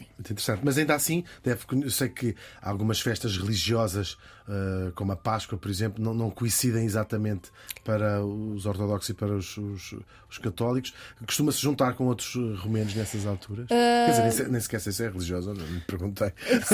Muito 0.01 0.33
interessante. 0.33 0.61
Mas 0.63 0.79
ainda 0.79 0.95
assim, 0.95 1.25
deve, 1.43 1.61
eu 1.83 1.91
sei 1.91 2.09
que 2.09 2.35
algumas 2.61 3.01
festas 3.01 3.37
religiosas, 3.37 4.13
uh, 4.49 4.93
como 4.95 5.13
a 5.13 5.17
Páscoa, 5.17 5.59
por 5.59 5.71
exemplo, 5.71 6.03
não, 6.03 6.15
não, 6.15 6.31
coincidem 6.31 6.85
exatamente 6.85 7.51
para 7.85 8.25
os 8.25 8.67
ortodoxos 8.67 9.11
e 9.11 9.15
para 9.15 9.35
os, 9.35 9.57
os, 9.57 9.95
os 10.29 10.39
católicos. 10.39 10.95
Costuma-se 11.25 11.61
juntar 11.61 11.95
com 11.95 12.07
outros 12.07 12.35
romenos 12.61 12.95
nessas 12.95 13.27
alturas? 13.27 13.67
Uh... 13.67 13.69
Quer 13.69 14.29
dizer, 14.29 14.49
nem, 14.49 14.61
sequer 14.61 14.81
sei 14.81 14.93
se 14.93 15.05
é 15.05 15.09
religiosa, 15.09 15.55
não 15.55 15.67
me 15.67 15.81
perguntei. 15.81 16.33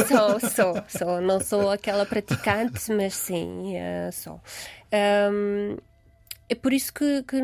Sou, 0.09 0.41
sou, 0.51 0.85
sou. 0.89 1.21
Não 1.21 1.41
sou 1.41 1.71
aquela 1.71 2.07
praticante, 2.07 2.93
mas 2.93 3.15
sim, 3.15 3.75
uh, 3.77 4.13
sou. 4.13 4.41
Um, 4.93 5.77
é 6.49 6.55
por 6.55 6.73
isso 6.73 6.93
que, 6.93 7.23
que 7.23 7.41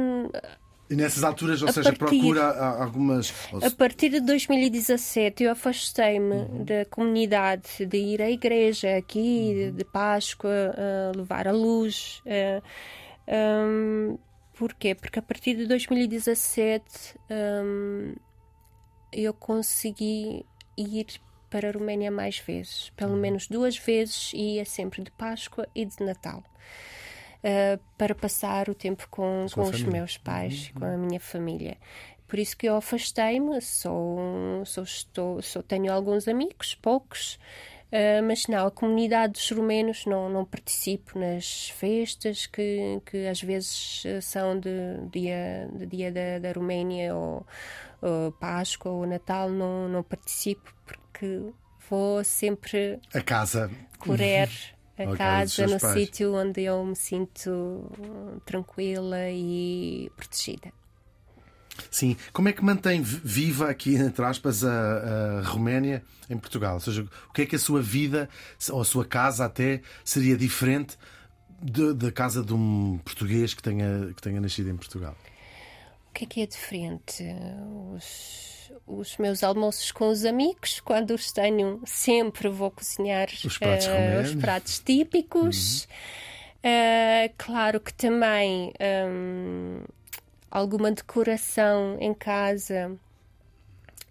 e 0.91 0.97
nessas 0.97 1.23
alturas, 1.23 1.63
ou 1.63 1.69
a 1.69 1.73
seja, 1.73 1.93
partir, 1.93 2.19
procura 2.19 2.45
algumas. 2.83 3.33
A 3.63 3.71
partir 3.71 4.09
de 4.09 4.21
2017, 4.21 5.45
eu 5.45 5.53
afastei-me 5.53 6.35
uhum. 6.35 6.65
da 6.65 6.85
comunidade 6.87 7.87
de 7.87 7.97
ir 7.97 8.21
à 8.21 8.29
igreja 8.29 8.97
aqui, 8.97 9.69
uhum. 9.71 9.77
de 9.77 9.85
Páscoa, 9.85 10.51
uh, 10.51 11.17
levar 11.17 11.47
a 11.47 11.53
luz. 11.53 12.21
Uh, 12.27 12.63
um, 13.69 14.19
porquê? 14.55 14.97
Porque 14.97 15.21
a 15.21 15.23
partir 15.23 15.55
de 15.55 15.67
2017 15.67 17.17
um, 17.31 18.17
eu 19.13 19.33
consegui 19.33 20.45
ir 20.77 21.07
para 21.49 21.69
a 21.69 21.73
Roménia 21.73 22.11
mais 22.11 22.41
vezes. 22.41 22.91
Pelo 22.97 23.13
uhum. 23.13 23.21
menos 23.21 23.47
duas 23.47 23.79
vezes, 23.79 24.33
e 24.35 24.57
ia 24.57 24.65
sempre 24.65 25.05
de 25.05 25.11
Páscoa 25.13 25.69
e 25.73 25.85
de 25.85 26.05
Natal 26.05 26.43
uh, 27.45 27.81
para 27.97 28.15
passar 28.15 28.69
o 28.69 28.75
tempo 28.75 29.07
com, 29.11 29.47
com 29.53 29.63
os 29.63 29.83
meus 29.83 30.17
pais, 30.17 30.71
uhum. 30.75 30.81
com 30.81 30.85
a 30.87 30.97
minha 30.97 31.21
família. 31.21 31.77
Por 32.27 32.39
isso 32.39 32.57
que 32.57 32.69
eu 32.69 32.77
afastei-me, 32.77 33.61
sou, 33.61 34.65
sou, 34.65 34.85
estou, 34.85 35.43
sou, 35.43 35.63
tenho 35.63 35.93
alguns 35.93 36.29
amigos, 36.29 36.77
poucos, 36.77 37.39
Uh, 37.91 38.23
mas 38.23 38.47
não, 38.47 38.69
a 38.69 38.71
comunidade 38.71 39.33
dos 39.33 39.51
romenos 39.51 40.07
não, 40.07 40.29
não 40.29 40.45
participo 40.45 41.19
nas 41.19 41.71
festas 41.71 42.47
que, 42.47 43.03
que 43.05 43.27
às 43.27 43.43
vezes 43.43 44.05
são 44.23 44.61
de 44.61 44.71
dia, 45.11 45.69
de 45.73 45.87
dia 45.87 46.13
da, 46.13 46.39
da 46.39 46.53
Roménia 46.53 47.17
ou, 47.17 47.45
ou, 48.01 48.31
Páscoa 48.31 48.93
ou 48.93 49.05
Natal, 49.05 49.51
não, 49.51 49.89
não 49.89 50.05
participo 50.05 50.73
porque 50.87 51.51
vou 51.89 52.23
sempre 52.23 53.01
a 53.13 53.21
casa 53.21 53.69
correr 53.99 54.49
a 55.03 55.17
casa, 55.17 55.67
no 55.67 55.79
sítio 55.79 56.35
onde 56.35 56.63
eu 56.63 56.85
me 56.85 56.97
sinto 56.97 57.91
tranquila 58.45 59.31
e 59.31 60.11
protegida. 60.17 60.73
Sim. 61.91 62.17
Como 62.33 62.49
é 62.49 62.53
que 62.53 62.63
mantém 62.65 63.01
viva 63.03 63.71
aqui, 63.71 63.95
entre 63.95 64.25
aspas, 64.25 64.65
a, 64.65 65.39
a 65.39 65.43
Roménia 65.43 66.03
em 66.29 66.37
Portugal? 66.37 66.75
Ou 66.75 66.81
seja, 66.81 67.07
o 67.29 67.33
que 67.33 67.43
é 67.43 67.47
que 67.47 67.57
a 67.57 67.59
sua 67.59 67.81
vida, 67.81 68.29
ou 68.71 68.81
a 68.81 68.85
sua 68.85 69.05
casa 69.05 69.45
até, 69.45 69.81
seria 70.05 70.37
diferente 70.37 70.99
da 71.63 72.11
casa 72.11 72.43
de 72.43 72.55
um 72.55 72.99
português 73.05 73.53
que 73.53 73.63
tenha, 73.63 74.13
que 74.15 74.23
tenha 74.23 74.41
nascido 74.41 74.71
em 74.71 74.77
Portugal? 74.77 75.17
O 76.11 76.13
que 76.13 76.25
é 76.25 76.27
que 76.27 76.41
é 76.43 76.47
diferente? 76.47 77.25
Os 77.95 78.60
os 78.87 79.17
meus 79.19 79.43
almoços 79.43 79.91
com 79.93 80.09
os 80.09 80.25
amigos, 80.25 80.81
quando 80.81 81.13
os 81.13 81.33
tenho, 81.33 81.81
sempre 81.85 82.49
vou 82.49 82.71
cozinhar 82.71 83.29
os 83.45 83.59
pratos, 83.59 83.87
uh, 83.87 84.21
os 84.23 84.35
pratos 84.35 84.79
típicos. 84.79 85.85
Uhum. 85.85 87.31
Uh, 87.31 87.35
claro 87.39 87.81
que 87.81 87.95
também 87.95 88.73
um, 89.09 89.83
alguma 90.51 90.91
decoração 90.93 91.97
em 92.01 92.13
casa 92.13 92.93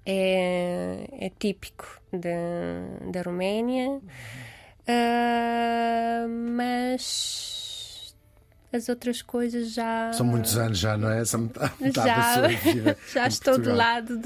é, 0.06 1.08
é 1.20 1.32
típico 1.38 2.02
da, 2.12 3.12
da 3.12 3.22
Roménia, 3.22 3.90
uh, 4.88 6.28
mas 6.28 7.69
as 8.72 8.88
outras 8.88 9.22
coisas 9.22 9.74
já. 9.74 10.12
São 10.14 10.26
muitos 10.26 10.58
anos 10.58 10.78
já, 10.78 10.98
não 10.98 11.10
é? 11.10 11.26
São 11.26 11.42
metade, 11.42 11.74
metade 11.80 12.08
já, 12.08 12.16
da 12.16 12.34
sua 12.34 12.72
vida. 12.72 12.98
já 13.14 13.28
estou 13.28 13.54
Portugal. 13.56 13.74
do 13.74 13.78
lado 13.78 14.22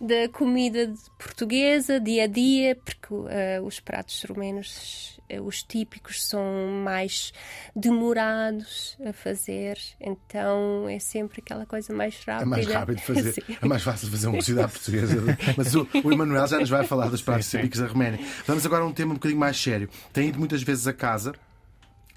da 0.00 0.28
comida 0.32 0.92
portuguesa, 1.18 2.00
dia 2.00 2.24
a 2.24 2.26
dia, 2.26 2.76
porque 2.76 3.14
uh, 3.14 3.28
os 3.64 3.78
pratos 3.78 4.24
romenos, 4.24 5.20
uh, 5.32 5.42
os 5.42 5.62
típicos, 5.62 6.24
são 6.24 6.42
mais 6.84 7.32
demorados 7.74 8.96
a 9.04 9.12
fazer, 9.12 9.78
então 10.00 10.88
é 10.88 10.98
sempre 10.98 11.40
aquela 11.40 11.64
coisa 11.64 11.92
mais 11.94 12.16
rápida. 12.24 12.42
É 12.42 12.44
mais 12.44 12.66
rápido 12.66 12.96
de 12.96 13.02
fazer, 13.04 13.32
Sim. 13.46 13.56
é 13.60 13.66
mais 13.66 13.82
fácil 13.82 14.06
de 14.06 14.12
fazer 14.12 14.26
uma 14.26 14.36
cozinha 14.36 14.68
portuguesa. 14.68 15.38
Mas 15.56 15.74
o, 15.74 15.86
o 16.02 16.12
Emanuel 16.12 16.46
já 16.48 16.58
nos 16.58 16.70
vai 16.70 16.84
falar 16.84 17.08
dos 17.08 17.22
pratos 17.22 17.48
típicos 17.48 17.78
da 17.78 17.86
Roménia. 17.86 18.18
Vamos 18.44 18.66
agora 18.66 18.82
a 18.82 18.86
um 18.86 18.92
tema 18.92 19.12
um 19.12 19.14
bocadinho 19.14 19.38
mais 19.38 19.56
sério. 19.56 19.88
Tem 20.12 20.28
ido 20.28 20.38
muitas 20.38 20.62
vezes 20.62 20.86
a 20.88 20.92
casa. 20.92 21.32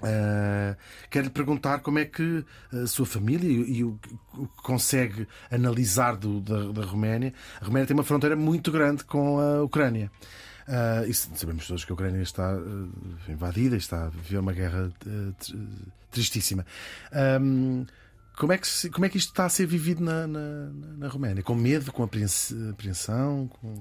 Uh, 0.02 0.76
Quero-lhe 1.10 1.30
perguntar 1.30 1.78
como 1.80 1.98
é 1.98 2.04
que 2.04 2.44
a 2.70 2.86
sua 2.86 3.06
família 3.06 3.48
e, 3.48 3.82
o, 3.82 3.98
que 4.02 4.62
consegue 4.62 5.26
analisar 5.50 6.16
do, 6.16 6.40
da, 6.40 6.70
da 6.72 6.82
Roménia. 6.84 7.32
A 7.60 7.64
Roménia 7.64 7.86
tem 7.86 7.94
uma 7.96 8.04
fronteira 8.04 8.36
muito 8.36 8.70
grande 8.70 9.04
com 9.04 9.38
a 9.40 9.62
Ucrânia. 9.62 10.10
Uh, 10.68 11.08
e 11.08 11.14
sabemos 11.14 11.66
todos 11.66 11.84
que 11.84 11.92
a 11.92 11.94
Ucrânia 11.94 12.20
está 12.20 12.54
uh, 12.56 12.90
invadida, 13.28 13.76
está 13.76 14.06
a 14.06 14.08
viver 14.08 14.38
uma 14.38 14.52
guerra 14.52 14.92
tristíssima. 16.10 16.66
Um, 17.40 17.86
como 18.36 18.52
é, 18.52 18.58
que, 18.58 18.66
se- 18.66 18.90
como 18.90 19.06
é 19.06 19.08
que 19.08 19.16
isto 19.16 19.30
está 19.30 19.46
a 19.46 19.48
ser 19.48 19.66
vivido 19.66 20.04
na, 20.04 20.26
na, 20.26 20.70
na 20.98 21.08
Roménia? 21.08 21.42
Com 21.42 21.54
medo, 21.54 21.90
com 21.90 22.02
apreens- 22.02 22.52
apreensão? 22.70 23.48
Com... 23.60 23.78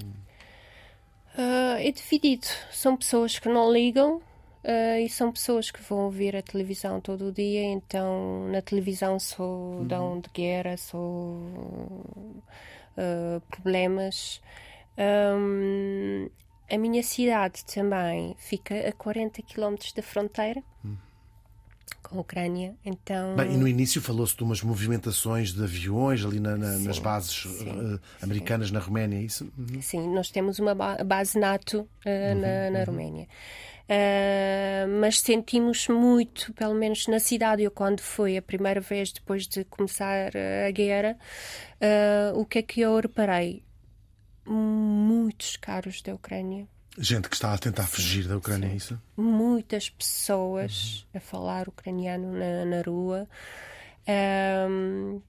É 1.38 1.92
dividido. 1.92 2.48
São 2.72 2.96
pessoas 2.96 3.38
que 3.38 3.50
não 3.50 3.74
ligam 3.74 4.22
ah, 4.66 5.00
e 5.00 5.08
são 5.10 5.32
pessoas 5.32 5.70
que 5.72 5.82
vão 5.84 6.00
ouvir 6.06 6.36
a 6.36 6.42
televisão 6.42 7.00
todo 7.00 7.28
o 7.28 7.32
dia. 7.32 7.64
Então, 7.64 8.48
na 8.52 8.62
televisão 8.62 9.20
só 9.20 9.80
dão 9.88 10.20
de 10.20 10.30
guerra, 10.34 10.76
só 10.78 10.98
ah, 12.98 13.42
problemas. 13.50 14.42
Ahm, 14.98 16.30
a 16.72 16.78
minha 16.78 17.04
cidade 17.04 17.64
também 17.66 18.36
fica 18.40 18.88
a 18.88 18.92
40 18.92 19.42
km 19.44 19.76
da 19.96 20.02
fronteira 20.02 20.64
com 22.02 22.18
a 22.18 22.22
Ucrânia. 22.22 22.76
Então, 22.86 23.36
Bem, 23.36 23.54
e 23.54 23.58
no 23.58 23.68
início 23.68 24.00
falou-se 24.02 24.36
de 24.38 24.44
umas 24.44 24.62
movimentações 24.62 25.52
de 25.54 25.64
aviões 25.64 26.24
ali 26.24 26.40
na- 26.40 26.56
na- 26.56 26.78
nas 26.80 27.00
bases 27.00 27.46
uh, 27.46 28.00
americanas 28.22 28.70
na 28.72 28.80
Roménia, 28.80 29.18
é 29.18 29.24
isso? 29.24 29.52
Uhum. 29.58 29.82
Sim, 29.82 30.14
nós 30.14 30.30
temos 30.30 30.60
uma 30.60 30.76
ba- 30.76 31.04
base 31.04 31.38
NATO 31.40 31.82
uh, 31.82 32.36
na, 32.40 32.70
na 32.70 32.84
Roménia. 32.84 33.28
Uh, 33.88 34.88
mas 35.00 35.20
sentimos 35.20 35.88
muito, 35.88 36.52
pelo 36.54 36.74
menos 36.74 37.08
na 37.08 37.20
cidade, 37.20 37.62
eu 37.62 37.70
quando 37.70 38.02
fui 38.02 38.36
a 38.36 38.42
primeira 38.42 38.82
vez 38.82 39.12
depois 39.12 39.48
de 39.48 39.64
começar 39.66 40.32
a 40.68 40.72
guerra, 40.72 41.18
uh, 42.34 42.40
o 42.40 42.46
que 42.46 42.60
é 42.60 42.62
que 42.64 42.82
eu 42.82 43.00
reparei? 43.00 43.64
Muitos 44.48 45.56
carros 45.58 46.02
da 46.02 46.16
Ucrânia, 46.16 46.68
Gente 46.98 47.28
que 47.28 47.36
está 47.36 47.54
a 47.54 47.58
tentar 47.58 47.84
fugir 47.84 48.26
da 48.26 48.38
Ucrânia, 48.38 48.68
é 48.68 48.76
isso? 48.76 49.00
muitas 49.18 49.90
pessoas 49.90 51.06
a 51.14 51.20
falar 51.20 51.68
ucraniano 51.68 52.32
na, 52.32 52.64
na 52.64 52.82
rua. 52.82 53.28
Um, 54.08 55.22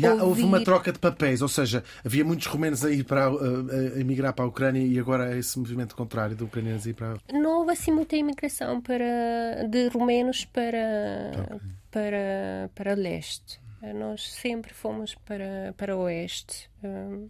E 0.00 0.06
há- 0.06 0.14
houve 0.14 0.42
uma 0.42 0.54
Ouvir- 0.58 0.64
troca 0.64 0.92
de 0.92 0.98
papéis, 0.98 1.42
ou 1.42 1.48
seja, 1.48 1.82
havia 2.04 2.24
muitos 2.24 2.46
romenos 2.46 2.84
a 2.84 2.90
ir 2.90 3.04
para 3.04 3.26
a, 3.26 3.28
a- 3.28 4.00
emigrar 4.00 4.32
para 4.32 4.44
a 4.44 4.48
Ucrânia 4.48 4.80
e 4.82 4.98
agora 4.98 5.34
é 5.34 5.38
esse 5.38 5.58
movimento 5.58 5.94
contrário 5.94 6.34
de 6.36 6.42
ucranianos 6.44 6.86
a 6.86 6.90
ir 6.90 6.94
para 6.94 7.14
a... 7.14 7.32
não 7.32 7.58
houve 7.60 7.72
assim 7.72 7.90
muita 7.92 8.16
imigração 8.16 8.80
para, 8.80 9.66
de 9.68 9.88
romenos 9.88 10.44
para, 10.44 11.60
para, 11.90 12.70
para 12.74 12.94
leste. 12.94 13.60
Nós 13.94 14.30
sempre 14.32 14.74
fomos 14.74 15.14
para, 15.24 15.74
para 15.76 15.96
oeste. 15.96 16.68
Hum, 16.84 17.28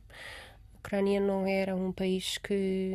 a 0.74 0.78
Ucrânia 0.78 1.20
não 1.20 1.46
era 1.46 1.76
um 1.76 1.92
país 1.92 2.38
que, 2.38 2.90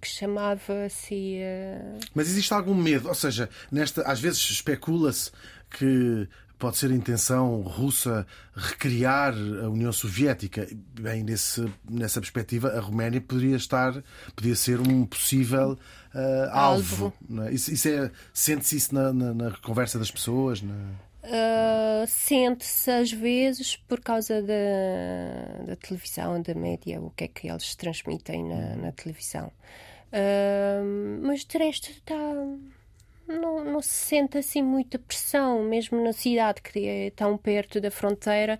que 0.00 0.08
chamava-se. 0.08 1.36
eh, 1.36 1.98
Mas 2.14 2.28
existe 2.28 2.52
algum 2.52 2.74
medo? 2.74 3.08
Ou 3.08 3.14
seja, 3.14 3.48
nesta, 3.70 4.02
às 4.02 4.18
vezes 4.20 4.40
especula-se 4.50 5.30
que 5.70 6.28
pode 6.58 6.76
ser 6.78 6.90
a 6.90 6.94
intenção 6.94 7.60
russa 7.62 8.26
recriar 8.54 9.32
a 9.34 9.68
União 9.68 9.92
Soviética. 9.92 10.66
Bem, 11.00 11.22
nesse, 11.22 11.66
nessa 11.88 12.20
perspectiva, 12.20 12.68
a 12.70 12.80
Roménia 12.80 13.20
poderia 13.20 13.56
estar, 13.56 14.02
podia 14.34 14.54
ser 14.56 14.80
um 14.80 15.04
possível 15.04 15.78
ah, 16.14 16.50
alvo. 16.52 17.12
Alvo. 17.30 17.44
é? 17.46 17.52
Isso, 17.52 17.72
isso 17.72 17.88
é, 17.88 18.10
sente-se 18.32 18.76
isso 18.76 18.94
na, 18.94 19.12
na- 19.12 19.34
na 19.34 19.50
conversa 19.58 19.98
das 19.98 20.10
pessoas? 20.10 20.62
na- 20.62 21.06
Uh, 21.28 22.06
sente-se 22.06 22.88
às 22.88 23.10
vezes 23.10 23.74
por 23.74 23.98
causa 24.00 24.40
da, 24.40 25.64
da 25.66 25.74
televisão, 25.74 26.40
da 26.40 26.54
média, 26.54 27.00
o 27.00 27.10
que 27.10 27.24
é 27.24 27.26
que 27.28 27.48
eles 27.48 27.74
transmitem 27.74 28.44
na, 28.48 28.76
na 28.76 28.92
televisão. 28.92 29.50
Uh, 30.12 31.20
mas 31.26 31.44
de 31.44 31.58
resto 31.58 31.90
está. 31.90 32.14
Não, 33.26 33.64
não 33.64 33.82
se 33.82 33.88
sente 33.90 34.38
assim 34.38 34.62
muita 34.62 34.98
pressão, 34.98 35.62
mesmo 35.62 36.02
na 36.02 36.12
cidade 36.12 36.62
que 36.62 36.86
é 36.86 37.10
tão 37.10 37.36
perto 37.36 37.80
da 37.80 37.90
fronteira. 37.90 38.58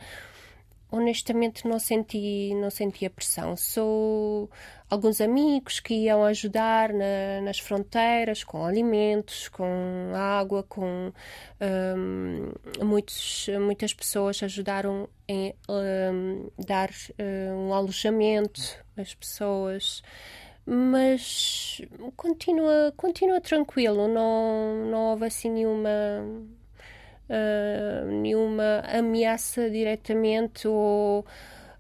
Honestamente 0.91 1.67
não 1.69 1.79
senti, 1.81 2.55
não 2.55 2.71
senti 2.71 3.05
a 3.07 3.11
pressão. 3.11 3.57
Sou 3.57 4.49
alguns 4.89 5.21
amigos 5.21 5.81
que 5.81 5.95
iam 5.95 6.25
ajudar 6.25 6.93
na- 6.93 7.41
nas 7.43 7.59
fronteiras 7.59 8.45
com 8.45 8.65
alimentos, 8.65 9.49
com 9.49 10.13
água, 10.15 10.63
com 10.63 11.13
hum, 11.97 12.53
muitos, 12.85 13.49
muitas 13.61 13.93
pessoas 13.93 14.43
ajudaram 14.43 15.09
em 15.29 15.55
hum, 15.69 16.49
dar 16.59 16.91
hum, 17.19 17.69
um 17.69 17.75
alojamento 17.75 18.61
às 18.97 19.13
pessoas. 19.15 20.03
Mas 20.67 21.81
continua, 22.17 22.93
continua 22.97 23.41
tranquilo, 23.41 24.09
não, 24.09 24.87
não 24.91 24.99
houve 25.11 25.27
assim 25.27 25.49
nenhuma 25.49 25.89
uh, 27.31 28.07
nenhuma 28.07 28.83
ameaça 28.87 29.71
diretamente 29.71 30.67
ou 30.67 31.25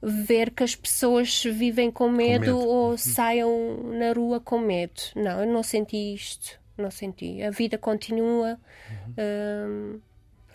ver 0.00 0.50
que 0.50 0.62
as 0.62 0.76
pessoas 0.76 1.42
vivem 1.42 1.90
com 1.90 2.08
medo, 2.08 2.56
medo. 2.56 2.58
ou 2.58 2.96
saiam 2.96 3.82
na 3.92 4.12
rua 4.12 4.38
com 4.38 4.58
medo. 4.58 5.00
Não, 5.16 5.40
eu 5.40 5.52
não 5.52 5.62
senti 5.62 6.14
isto. 6.14 6.60
Não 6.76 6.90
senti. 6.90 7.42
A 7.42 7.50
vida 7.50 7.78
continua. 7.78 8.58
um, 9.18 9.98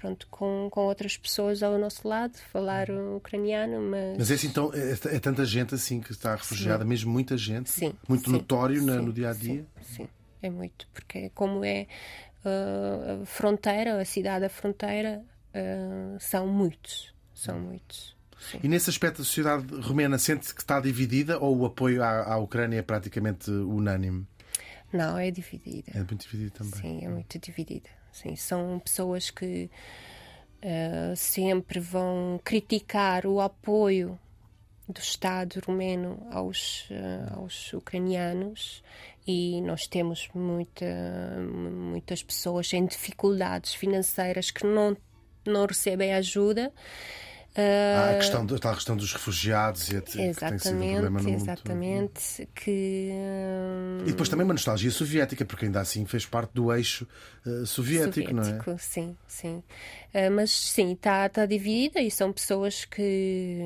pronto, 0.01 0.27
com, 0.31 0.67
com 0.71 0.81
outras 0.81 1.15
pessoas 1.15 1.61
ao 1.61 1.77
nosso 1.77 2.07
lado, 2.07 2.35
falar 2.51 2.89
ucraniano, 2.89 3.79
mas. 3.81 4.17
Mas 4.17 4.31
é 4.31 4.33
assim, 4.33 4.47
então, 4.47 4.71
é, 4.73 5.15
é 5.15 5.19
tanta 5.19 5.45
gente 5.45 5.75
assim 5.75 6.01
que 6.01 6.11
está 6.11 6.35
refugiada, 6.35 6.83
mesmo 6.83 7.11
muita 7.11 7.37
gente, 7.37 7.69
Sim, 7.69 7.93
muito 8.09 8.25
sim, 8.25 8.31
notório 8.31 8.81
na- 8.83 8.97
sim, 8.97 9.05
no 9.05 9.13
dia 9.13 9.29
a 9.29 9.33
dia. 9.33 9.65
Sim, 9.83 10.07
é 10.41 10.49
muito, 10.49 10.87
porque 10.91 11.29
como 11.35 11.63
é 11.63 11.85
uh, 12.43 13.21
a 13.21 13.25
fronteira, 13.27 14.01
a 14.01 14.05
cidade 14.05 14.41
da 14.41 14.49
fronteira, 14.49 15.23
uh, 15.53 16.19
são 16.19 16.47
muitos, 16.47 17.13
são 17.35 17.59
muitos. 17.59 18.19
Sim. 18.39 18.59
E 18.63 18.67
nesse 18.67 18.89
aspecto, 18.89 19.21
a 19.21 19.25
sociedade 19.25 19.67
romena 19.81 20.17
sente 20.17 20.51
que 20.55 20.61
está 20.61 20.79
dividida 20.79 21.37
ou 21.37 21.55
o 21.59 21.65
apoio 21.67 22.01
à, 22.01 22.33
à 22.33 22.37
Ucrânia 22.37 22.79
é 22.79 22.81
praticamente 22.81 23.51
unânime? 23.51 24.25
Não, 24.91 25.15
é 25.15 25.29
dividida. 25.29 25.91
É 25.93 25.99
muito 25.99 26.17
dividido 26.17 26.51
também. 26.53 26.81
Sim, 26.81 27.05
é 27.05 27.07
muito 27.07 27.37
dividida. 27.37 28.00
Sim, 28.11 28.35
são 28.35 28.79
pessoas 28.79 29.29
que 29.29 29.69
uh, 30.63 31.15
sempre 31.15 31.79
vão 31.79 32.39
criticar 32.43 33.25
o 33.25 33.39
apoio 33.39 34.19
do 34.87 34.99
Estado 34.99 35.61
rumeno 35.65 36.27
aos, 36.31 36.89
uh, 36.89 37.39
aos 37.39 37.71
ucranianos 37.73 38.83
e 39.25 39.61
nós 39.61 39.87
temos 39.87 40.29
muita, 40.33 40.85
muitas 41.41 42.21
pessoas 42.21 42.71
em 42.73 42.85
dificuldades 42.85 43.73
financeiras 43.73 44.51
que 44.51 44.65
não, 44.65 44.97
não 45.45 45.65
recebem 45.65 46.13
ajuda. 46.13 46.71
Uh, 47.53 48.11
a 48.11 48.15
questão, 48.15 48.45
do- 48.45 48.55
a 48.55 48.73
questão 48.75 48.95
dos 48.95 49.11
refugiados 49.11 49.89
e 49.89 49.95
que 50.01 50.01
tem 50.13 50.13
sido 50.23 50.23
um 50.23 50.29
Exatamente, 50.29 50.91
problema 50.91 51.21
no 51.21 51.29
mundo. 51.31 51.41
exatamente. 51.41 52.49
Que, 52.55 53.11
E 54.05 54.11
depois 54.11 54.29
também 54.29 54.45
uma 54.45 54.53
nostalgia 54.53 54.89
soviética, 54.89 55.43
porque 55.43 55.65
ainda 55.65 55.81
assim 55.81 56.05
fez 56.05 56.25
parte 56.25 56.51
do 56.53 56.73
eixo 56.73 57.05
eh, 57.45 57.65
soviético, 57.65 58.33
não 58.33 58.41
é? 58.41 58.45
soviético, 58.45 58.75
sim, 58.79 59.17
sim. 59.27 59.63
Ah, 60.13 60.29
mas 60.29 60.49
sim, 60.51 60.93
está 60.93 61.27
tá 61.27 61.45
dividida 61.45 61.99
e 61.99 62.09
são 62.09 62.31
pessoas 62.31 62.85
que, 62.85 63.59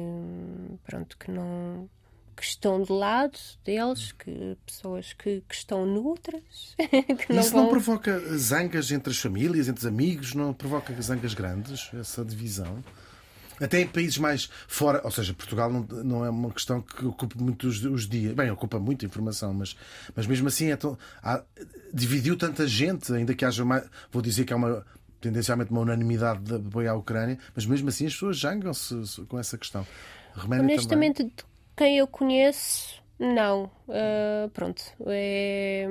pronto, 0.84 1.16
que 1.20 1.30
não, 1.30 1.88
que 2.36 2.44
estão 2.44 2.82
do 2.82 2.94
lado 2.96 3.38
deles, 3.64 4.12
que 4.14 4.58
pessoas 4.66 5.14
que, 5.14 5.44
que 5.48 5.56
estão 5.56 5.86
neutras. 5.86 6.76
Que 7.28 7.34
Isso 7.34 7.56
não 7.56 7.62
vão... 7.62 7.68
provoca 7.70 8.20
zangas 8.36 8.92
entre 8.92 9.12
as 9.12 9.18
famílias, 9.20 9.68
entre 9.68 9.82
os 9.82 9.86
amigos? 9.86 10.34
Não 10.34 10.54
provoca 10.54 10.92
zangas 11.02 11.34
grandes, 11.36 11.90
essa 11.94 12.26
divisão? 12.26 12.84
Até 13.62 13.82
em 13.82 13.88
países 13.88 14.18
mais 14.18 14.50
fora, 14.68 15.02
ou 15.04 15.12
seja, 15.12 15.34
Portugal 15.34 15.72
não, 15.72 15.82
não 16.04 16.26
é 16.26 16.30
uma 16.30 16.52
questão 16.52 16.82
que 16.82 17.06
ocupa 17.06 17.36
muito 17.42 17.68
os, 17.68 17.84
os 17.84 18.08
dias. 18.08 18.34
Bem, 18.34 18.52
ocupa 18.52 18.80
muita 18.80 19.06
informação, 19.06 19.54
mas, 19.54 19.76
mas 20.16 20.28
mesmo 20.28 20.48
assim 20.48 20.72
é 20.72 20.76
tão, 20.76 20.98
há, 21.24 21.42
dividiu 21.94 22.38
tanta 22.38 22.68
gente, 22.68 23.14
ainda 23.14 23.34
que 23.34 23.46
haja 23.46 23.64
mais. 23.64 23.84
Vou 24.12 24.22
dizer 24.22 24.46
que 24.46 24.54
há 24.54 24.56
uma 24.56 24.86
tendencialmente 25.22 25.72
uma 25.72 25.82
unanimidade 25.82 26.42
de 26.42 26.56
apoio 26.56 26.92
à 26.92 26.94
Ucrânia, 26.94 27.40
mas 27.56 27.66
mesmo 27.66 27.90
assim 27.90 28.06
as 28.06 28.14
pessoas 28.14 28.38
zangam-se 28.40 29.26
com 29.28 29.40
essa 29.40 29.58
questão. 29.58 29.86
Honestamente, 30.36 31.24
de 31.24 31.34
quem 31.76 31.98
eu 31.98 32.08
conheço, 32.08 33.02
não. 33.18 33.72
Uh, 33.88 34.50
pronto. 34.54 34.84
É 35.08 35.88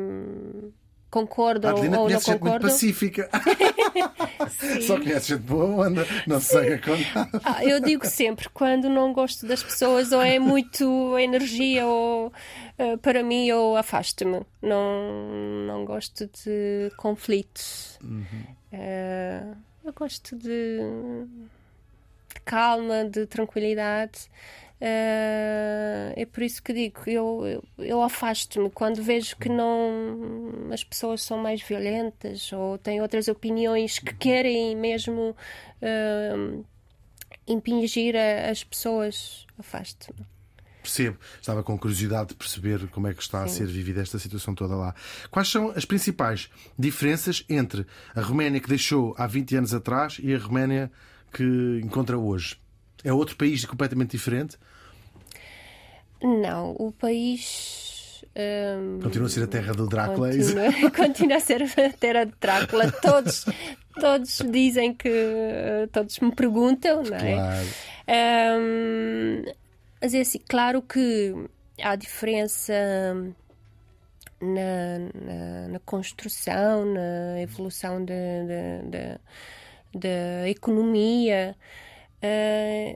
concordo 1.14 1.68
ou, 1.68 1.76
ou 1.76 1.84
não 2.10 2.20
concordo. 2.20 2.48
muito 2.48 2.62
pacífica. 2.62 3.30
Só 4.84 4.98
conheces 4.98 5.28
gente 5.28 5.42
boa, 5.42 5.86
anda, 5.86 6.04
não 6.26 6.40
se 6.40 6.46
sabe 6.52 6.78
com 6.78 6.90
nada. 6.90 7.40
Ah, 7.44 7.64
eu 7.64 7.78
digo 7.78 8.04
sempre, 8.04 8.48
quando 8.48 8.88
não 8.88 9.12
gosto 9.12 9.46
das 9.46 9.62
pessoas, 9.62 10.10
ou 10.10 10.20
é 10.20 10.40
muito 10.40 11.16
energia, 11.16 11.86
ou 11.86 12.32
uh, 12.78 12.98
para 12.98 13.22
mim, 13.22 13.48
ou 13.52 13.76
afasto-me. 13.76 14.42
Não, 14.60 15.64
não 15.68 15.84
gosto 15.84 16.26
de 16.26 16.90
conflitos. 16.96 17.96
Uhum. 18.02 18.24
Uh, 18.72 19.56
eu 19.84 19.92
gosto 19.92 20.34
de, 20.36 20.80
de 22.34 22.40
calma, 22.44 23.04
de 23.04 23.24
tranquilidade. 23.26 24.28
Uh, 24.84 26.12
é 26.14 26.26
por 26.30 26.42
isso 26.42 26.62
que 26.62 26.74
digo, 26.74 27.00
eu, 27.06 27.64
eu, 27.78 28.02
afasto-me 28.02 28.68
quando 28.68 29.02
vejo 29.02 29.34
que 29.38 29.48
não 29.48 30.68
as 30.70 30.84
pessoas 30.84 31.22
são 31.22 31.38
mais 31.38 31.62
violentas 31.62 32.52
ou 32.52 32.76
têm 32.76 33.00
outras 33.00 33.26
opiniões 33.28 33.98
que 33.98 34.12
querem 34.14 34.76
mesmo 34.76 35.34
uh, 35.80 36.64
impingir 37.46 38.14
as 38.50 38.62
pessoas, 38.62 39.46
afasto-me. 39.58 40.26
Percebo, 40.82 41.16
estava 41.40 41.62
com 41.62 41.78
curiosidade 41.78 42.28
de 42.28 42.34
perceber 42.34 42.86
como 42.88 43.08
é 43.08 43.14
que 43.14 43.22
está 43.22 43.38
Sim. 43.38 43.44
a 43.44 43.48
ser 43.48 43.66
vivida 43.72 44.02
esta 44.02 44.18
situação 44.18 44.54
toda 44.54 44.76
lá. 44.76 44.94
Quais 45.30 45.48
são 45.48 45.70
as 45.70 45.86
principais 45.86 46.50
diferenças 46.78 47.42
entre 47.48 47.86
a 48.14 48.20
Roménia 48.20 48.60
que 48.60 48.68
deixou 48.68 49.14
há 49.16 49.26
20 49.26 49.56
anos 49.56 49.72
atrás 49.72 50.18
e 50.22 50.34
a 50.34 50.38
Roménia 50.38 50.92
que 51.32 51.80
encontra 51.82 52.18
hoje? 52.18 52.58
É 53.02 53.10
outro 53.14 53.34
país 53.34 53.64
completamente 53.64 54.10
diferente? 54.10 54.58
Não, 56.24 56.74
o 56.78 56.90
país. 56.90 58.24
Um, 58.34 58.98
continua 59.00 59.26
a 59.26 59.30
ser 59.30 59.44
a 59.44 59.46
terra 59.46 59.74
do 59.74 59.86
Drácula, 59.86 60.30
é 60.30 60.38
continua, 60.38 60.90
continua 60.96 61.36
a 61.36 61.40
ser 61.40 61.62
a 61.62 61.92
terra 61.92 62.24
de 62.24 62.32
Drácula. 62.40 62.90
Todos, 62.90 63.44
todos 64.00 64.42
dizem 64.50 64.94
que. 64.94 65.10
Todos 65.92 66.18
me 66.20 66.34
perguntam, 66.34 67.02
não 67.02 67.16
é? 67.16 67.34
Claro. 67.34 67.68
Um, 68.58 69.44
mas 70.00 70.14
é 70.14 70.20
assim, 70.20 70.40
claro 70.48 70.80
que 70.80 71.34
há 71.82 71.94
diferença 71.94 72.72
na, 74.40 74.98
na, 75.14 75.68
na 75.68 75.78
construção, 75.80 76.86
na 76.86 77.42
evolução 77.42 78.02
da, 78.02 79.18
da 79.94 80.48
economia. 80.48 81.54
Uh, 82.22 82.94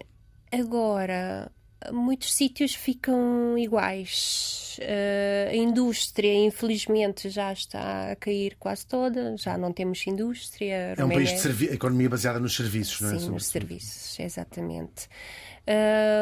agora, 0.51 1.53
muitos 1.93 2.33
sítios 2.35 2.75
ficam 2.75 3.57
iguais. 3.57 4.79
Uh, 4.81 5.51
a 5.51 5.57
indústria, 5.57 6.33
infelizmente, 6.35 7.31
já 7.31 7.53
está 7.53 8.13
a 8.13 8.17
cair 8.17 8.57
quase 8.59 8.87
toda, 8.87 9.37
já 9.37 9.57
não 9.59 9.73
temos 9.73 10.07
indústria. 10.07 10.95
É 10.97 11.05
um 11.05 11.09
país 11.09 11.33
de 11.33 11.41
servi- 11.41 11.71
economia 11.73 12.09
baseada 12.09 12.39
nos 12.39 12.55
serviços, 12.57 13.01
não 13.01 13.11
é? 13.15 13.19
Sim, 13.19 13.31
nos 13.31 13.47
serviços, 13.47 14.19
exatamente. 14.21 15.09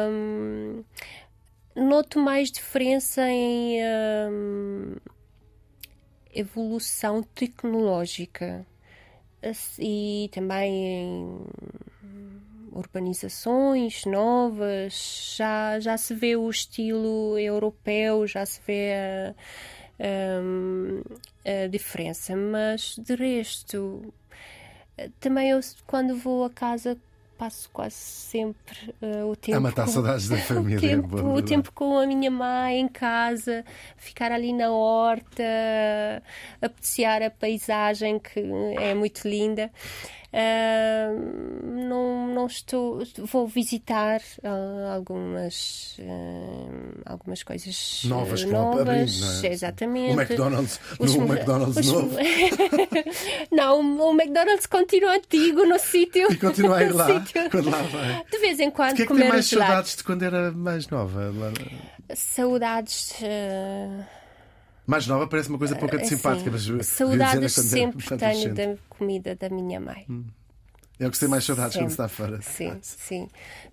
Um, 0.09 0.83
noto 1.75 2.19
mais 2.19 2.51
diferença 2.51 3.21
em 3.29 3.79
um, 4.31 4.95
evolução 6.33 7.23
tecnológica 7.23 8.65
e 9.79 10.29
também 10.33 10.73
em 10.73 11.41
urbanizações 12.77 14.05
novas, 14.05 15.35
já, 15.37 15.79
já 15.79 15.97
se 15.97 16.13
vê 16.13 16.35
o 16.35 16.49
estilo 16.49 17.37
europeu, 17.37 18.27
já 18.27 18.45
se 18.45 18.61
vê 18.65 18.93
a, 18.93 19.35
a, 19.99 21.63
a 21.63 21.67
diferença, 21.67 22.35
mas 22.35 22.95
de 22.97 23.15
resto, 23.15 24.13
também 25.19 25.49
eu 25.49 25.59
quando 25.85 26.15
vou 26.15 26.45
a 26.45 26.49
casa 26.49 26.97
passo 27.37 27.69
quase 27.71 27.95
sempre 27.95 28.93
uh, 29.01 29.29
o 29.29 29.35
tempo. 29.35 29.57
A 29.57 29.61
matar 29.61 29.85
com... 29.85 29.91
saudades 29.91 30.27
da 30.27 30.37
família. 30.41 30.77
o, 30.77 30.81
tempo, 30.81 31.17
o 31.17 31.41
tempo 31.41 31.71
com 31.71 31.99
a 31.99 32.05
minha 32.05 32.31
mãe 32.31 32.79
em 32.79 32.87
casa, 32.87 33.63
ficar 33.95 34.31
ali 34.31 34.51
na 34.51 34.71
horta, 34.71 35.43
apreciar 36.61 37.21
a 37.21 37.29
paisagem 37.29 38.19
que 38.19 38.39
é 38.79 38.93
muito 38.93 39.27
linda. 39.27 39.71
Uh, 40.33 41.65
não, 41.87 42.27
não 42.27 42.47
estou. 42.47 43.01
Vou 43.19 43.47
visitar 43.47 44.19
uh, 44.43 44.93
algumas, 44.93 45.97
uh, 45.99 47.01
algumas 47.05 47.43
coisas 47.43 48.01
novas, 48.03 48.43
que 48.43 48.51
novas 48.51 48.73
vão 48.73 48.81
abrir, 48.81 49.45
é? 49.45 49.53
Exatamente. 49.53 50.15
O 50.15 50.21
McDonald's, 50.21 50.81
os, 50.99 51.15
no 51.15 51.25
McDonald's 51.25 51.77
os, 51.77 51.91
novo. 51.91 52.17
não, 53.51 53.79
o 53.79 54.11
McDonald's 54.11 54.65
continua 54.65 55.15
antigo 55.15 55.65
no 55.65 55.79
sítio. 55.79 56.29
E 56.29 56.35
continua 56.35 56.77
a 56.77 56.83
ir 56.83 56.91
lá, 56.93 57.07
quando 57.49 57.69
lá 57.69 57.81
vai. 57.83 58.23
De 58.29 58.37
vez 58.37 58.59
em 58.59 58.69
quando. 58.69 58.89
De 58.89 58.95
que 58.97 59.03
é 59.03 59.05
que 59.05 59.15
tem 59.15 59.29
mais 59.29 59.45
saudades 59.45 59.95
de 59.95 60.03
quando 60.03 60.23
era 60.23 60.51
mais 60.51 60.89
nova? 60.89 61.31
Saudades. 62.13 63.13
Mais 64.87 65.05
nova 65.05 65.27
parece 65.27 65.49
uma 65.49 65.57
coisa 65.57 65.75
pouco 65.75 65.97
uh, 65.97 66.05
simpática, 66.05 66.49
mas 66.49 66.87
saudades 66.87 67.51
sempre 67.51 68.17
tenho 68.17 68.55
da 68.55 68.77
comida 68.87 69.35
da 69.35 69.49
minha 69.49 69.81
mãe. 69.81 70.05
Hum. 70.09 70.23
É 70.99 71.05
o 71.05 71.11
que 71.11 71.19
tem 71.19 71.29
mais 71.29 71.43
saudades 71.43 71.73
sempre. 71.73 71.85
quando 71.85 71.91
está 71.91 72.07
fora. 72.07 72.41
Sim, 72.41 72.77
sim. 72.81 73.27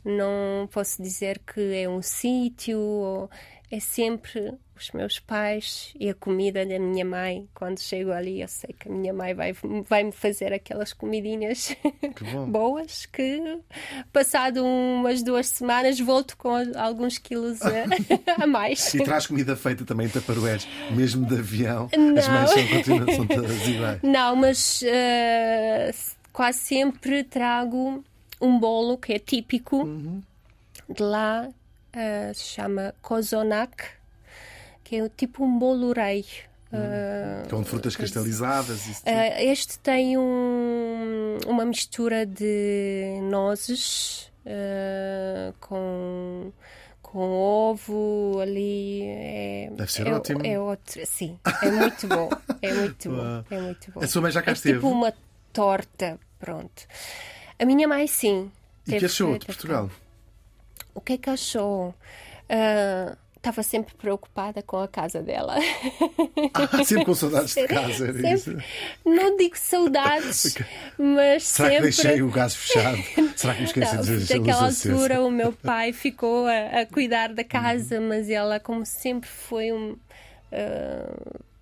Não 0.05 0.69
posso 0.71 1.01
dizer 1.01 1.39
que 1.39 1.75
é 1.75 1.89
um 1.89 2.03
sítio 2.03 2.79
ou 2.79 3.31
é 3.71 3.81
sempre 3.81 4.55
os 4.77 4.91
meus 4.91 5.21
pais 5.21 5.93
e 5.99 6.09
a 6.09 6.15
comida 6.15 6.67
da 6.67 6.79
minha 6.79 7.05
mãe. 7.05 7.49
Quando 7.55 7.81
chego 7.81 8.11
ali, 8.11 8.41
eu 8.41 8.49
sei 8.49 8.75
que 8.79 8.89
a 8.89 8.93
minha 8.93 9.13
mãe 9.13 9.33
vai, 9.35 9.55
vai 9.89 10.05
me 10.05 10.13
fazer 10.13 10.53
aquelas 10.53 10.93
comidinhas 10.93 11.77
que 12.15 12.25
boas 12.49 13.07
que, 13.07 13.61
passado 14.13 14.65
umas 14.65 15.23
duas 15.23 15.47
semanas, 15.47 15.99
volto 16.01 16.37
com 16.37 16.51
alguns 16.77 17.19
quilos 17.19 17.61
a, 17.63 17.85
a 18.43 18.47
mais. 18.47 18.93
E 18.95 19.03
traz 19.03 19.27
comida 19.27 19.57
feita 19.57 19.85
também 19.85 20.07
em 20.07 20.11
taparoeiros, 20.11 20.67
mesmo 20.91 21.27
de 21.27 21.39
avião. 21.39 21.89
Não. 21.97 22.19
As 22.19 22.29
mães 22.29 22.51
são, 22.51 22.69
continuam, 22.69 23.15
são 23.15 23.27
todas 23.27 23.69
iguais. 23.69 24.01
Não, 24.03 24.37
mas 24.37 24.83
uh, 24.83 26.17
quase 26.33 26.59
sempre 26.59 27.25
trago 27.25 28.05
um 28.41 28.59
bolo 28.59 28.99
que 28.99 29.13
é 29.13 29.19
típico 29.19 29.85
uhum. 29.85 30.23
de 30.89 31.03
lá 31.03 31.49
uh, 31.95 32.35
se 32.35 32.45
chama 32.45 32.95
Kozonak, 33.01 33.85
que 34.83 34.97
é 34.97 35.09
tipo 35.09 35.45
um 35.45 35.59
bolo 35.59 35.93
rei. 35.93 36.25
Uh, 36.73 37.49
com 37.49 37.65
frutas 37.65 37.95
cristalizadas. 37.95 38.87
Uh, 38.87 39.03
este 39.39 39.79
tem 39.79 40.19
um, 40.19 41.39
uma 41.47 41.65
mistura 41.65 42.27
de 42.27 43.21
nozes 43.23 44.33
uh, 44.45 45.55
com, 45.61 46.53
com 47.01 47.31
ovo 47.31 48.41
ali. 48.41 49.03
É, 49.05 49.71
Deve 49.73 49.93
ser 49.93 50.09
é, 50.09 50.15
ótimo. 50.15 50.41
É 50.45 50.59
outro, 50.59 51.01
sim, 51.07 51.39
é 51.63 51.71
muito 51.71 52.09
bom. 52.09 52.29
É 52.61 52.73
muito 52.75 53.11
bom. 53.11 53.45
É 53.51 53.61
muito 53.61 53.93
bom. 53.93 54.01
A 54.03 54.07
sua 54.09 54.23
mãe 54.23 54.33
já 54.33 54.43
cá 54.43 54.51
é 54.51 54.55
esteve? 54.55 54.79
tipo 54.79 54.89
uma 54.89 55.13
torta, 55.53 56.19
pronto. 56.41 56.83
A 57.57 57.65
minha 57.65 57.87
mãe, 57.87 58.07
sim. 58.09 58.51
E 58.87 58.99
que 58.99 59.05
achou 59.05 59.39
de 59.39 59.47
Portugal? 59.47 59.89
O 60.95 61.01
que 61.01 61.15
é 61.15 61.19
que 61.19 61.31
achou? 61.31 61.95
Uh, 62.49 63.17
estava 63.45 63.63
sempre 63.63 63.95
preocupada 63.95 64.63
com 64.63 64.79
a 64.79 64.89
casa 64.89 65.23
dela. 65.23 65.57
Ah, 66.57 66.85
sempre 66.85 67.05
com 67.05 67.15
saudades 67.15 67.55
de 67.55 67.67
casa, 67.67 68.07
era 68.07 68.13
sempre, 68.13 68.33
isso? 68.33 68.57
Não 69.05 69.37
digo 69.37 69.57
saudades, 69.59 70.57
mas 70.97 71.43
Será 71.45 71.71
sempre... 71.71 71.77
que 71.77 71.83
deixei 71.83 72.23
o 72.23 72.31
gás 72.31 72.55
fechado? 72.55 72.99
Será 73.35 73.55
que 73.55 73.61
me 73.61 73.67
esqueci 73.67 73.97
de 73.97 74.19
dizer 74.19 74.39
Naquela 74.39 74.67
altura 74.67 75.23
o 75.23 75.31
meu 75.31 75.53
pai 75.53 75.93
ficou 75.93 76.47
a, 76.47 76.83
a 76.83 76.87
cuidar 76.87 77.33
da 77.33 77.43
casa, 77.43 77.99
uhum. 77.99 78.09
mas 78.09 78.31
ela, 78.31 78.61
como 78.61 78.87
sempre 78.87 79.29
foi 79.29 79.73
um... 79.73 79.93
Uh, 79.93 79.97
uh, 80.53 81.54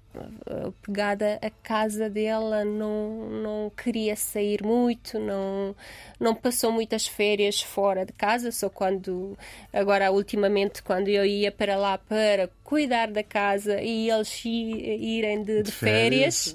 pegada 0.83 1.39
à 1.43 1.51
casa 1.51 2.09
dela, 2.09 2.65
não, 2.65 3.31
não 3.31 3.71
queria 3.71 4.15
sair 4.17 4.63
muito, 4.63 5.19
não, 5.19 5.75
não 6.21 6.35
passou 6.35 6.71
muitas 6.71 7.07
férias 7.07 7.63
fora 7.63 8.05
de 8.05 8.13
casa, 8.13 8.53
só 8.53 8.69
quando, 8.69 9.37
agora 9.73 10.11
ultimamente, 10.13 10.83
quando 10.83 11.09
eu 11.09 11.25
ia 11.25 11.51
para 11.51 11.77
lá 11.77 11.97
para 11.99 12.49
cuidar 12.65 13.11
da 13.11 13.23
casa 13.23 13.81
e 13.81 14.11
eles 14.11 14.45
irem 14.45 15.43
de, 15.43 15.57
de, 15.57 15.63
de 15.65 15.73
férias, 15.73 16.55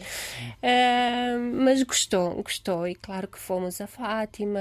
uh, 0.63 1.39
mas 1.53 1.81
gostou, 1.83 2.41
gostou, 2.41 2.87
e 2.87 2.95
claro 2.95 3.27
que 3.27 3.39
fomos 3.39 3.79
a 3.81 3.87
Fátima, 3.87 4.59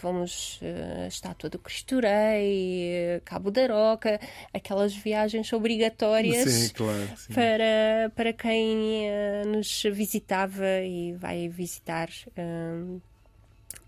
fomos 0.00 0.58
uh, 0.62 1.06
Estátua 1.06 1.50
do 1.50 1.58
Cristo 1.58 2.00
Rei, 2.00 3.20
Cabo 3.24 3.50
da 3.50 3.66
Roca, 3.66 4.20
aquelas 4.52 4.94
viagens 4.94 5.52
obrigatórias 5.52 6.48
sim, 6.50 6.68
claro, 6.70 7.10
sim. 7.16 7.32
Para, 7.34 8.10
para 8.14 8.32
quem 8.32 9.08
uh, 9.08 9.48
nos 9.48 9.82
visitava 9.92 10.80
e 10.82 11.12
vai 11.12 11.48
visitar. 11.48 12.08
Uh, 12.30 13.00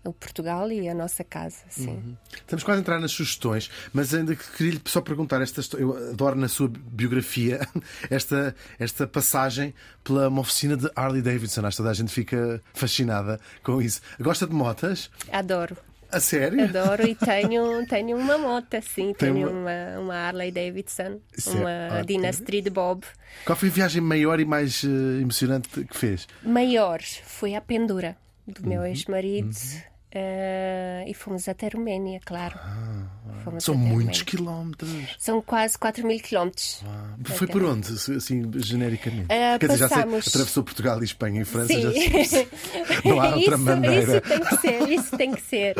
o 0.05 0.11
Portugal 0.11 0.69
e 0.71 0.89
a 0.89 0.93
nossa 0.93 1.23
casa, 1.23 1.63
sim. 1.69 1.89
Uhum. 1.89 2.17
Estamos 2.33 2.63
quase 2.63 2.79
a 2.79 2.81
entrar 2.81 2.99
nas 2.99 3.11
sugestões, 3.11 3.69
mas 3.93 4.13
ainda 4.13 4.35
queria 4.35 4.79
só 4.85 5.01
perguntar 5.01 5.41
esta 5.41 5.61
eu 5.77 5.95
adoro 6.09 6.35
na 6.35 6.49
sua 6.49 6.67
biografia 6.67 7.65
esta 8.09 8.53
esta 8.77 9.07
passagem 9.07 9.73
pela 10.03 10.27
uma 10.27 10.41
oficina 10.41 10.75
de 10.75 10.91
Harley 10.95 11.21
Davidson, 11.21 11.65
acho 11.65 11.77
que 11.77 11.83
toda 11.83 11.91
a 11.91 11.93
gente 11.93 12.11
fica 12.11 12.61
fascinada 12.73 13.39
com 13.63 13.81
isso. 13.81 14.01
Gosta 14.19 14.45
de 14.45 14.53
motas? 14.53 15.09
Adoro. 15.31 15.77
A 16.13 16.19
sério? 16.19 16.63
Adoro 16.63 17.07
e 17.07 17.15
tenho, 17.15 17.85
tenho 17.87 18.17
uma 18.17 18.37
moto, 18.37 18.81
sim. 18.81 19.13
Tem 19.13 19.33
tenho 19.33 19.49
uma... 19.49 19.99
uma, 19.99 20.13
Harley 20.13 20.51
Davidson, 20.51 21.19
Isso 21.35 21.57
uma 21.57 21.71
é 21.71 22.03
Dynasty 22.03 22.61
de 22.61 22.69
Bob. 22.69 23.03
Qual 23.45 23.55
foi 23.55 23.69
a 23.69 23.71
viagem 23.71 24.01
maior 24.01 24.39
e 24.39 24.45
mais 24.45 24.83
uh, 24.83 25.19
emocionante 25.21 25.67
que 25.69 25.97
fez? 25.97 26.27
Maior 26.43 27.01
foi 27.01 27.55
a 27.55 27.61
pendura 27.61 28.15
do 28.47 28.61
uhum. 28.61 28.69
meu 28.69 28.85
ex-marido. 28.85 29.47
Uhum. 29.47 29.92
Uh, 30.15 31.09
e 31.09 31.13
fomos 31.15 31.49
até 31.49 31.69
Roménia, 31.69 32.19
claro. 32.23 32.53
Ah, 32.59 33.59
são 33.59 33.73
muitos 33.73 34.21
quilómetros. 34.21 34.91
São 35.17 35.41
quase 35.41 35.75
4 35.75 36.05
mil 36.05 36.19
quilómetros. 36.19 36.83
Ah, 36.85 37.15
foi 37.25 37.47
por 37.47 37.63
onde, 37.63 37.91
assim, 37.91 38.51
genericamente? 38.57 39.25
Uh, 39.25 39.59
Quer 39.59 39.69
dizer, 39.69 39.89
passamos... 39.89 40.15
já 40.17 40.21
sei, 40.21 40.29
atravessou 40.29 40.63
Portugal 40.63 41.01
e 41.01 41.05
Espanha 41.05 41.41
e 41.41 41.45
França. 41.45 41.81
Já 41.81 41.91
sei, 42.25 42.47
não 43.03 43.19
há 43.19 43.35
outra 43.35 43.55
isso, 43.55 43.57
maneira. 43.57 44.21
Isso 44.21 44.21
tem 44.21 44.39
que 44.39 44.57
ser, 44.57 44.89
isso 44.91 45.17
tem 45.17 45.31
que 45.31 45.41
ser. 45.41 45.75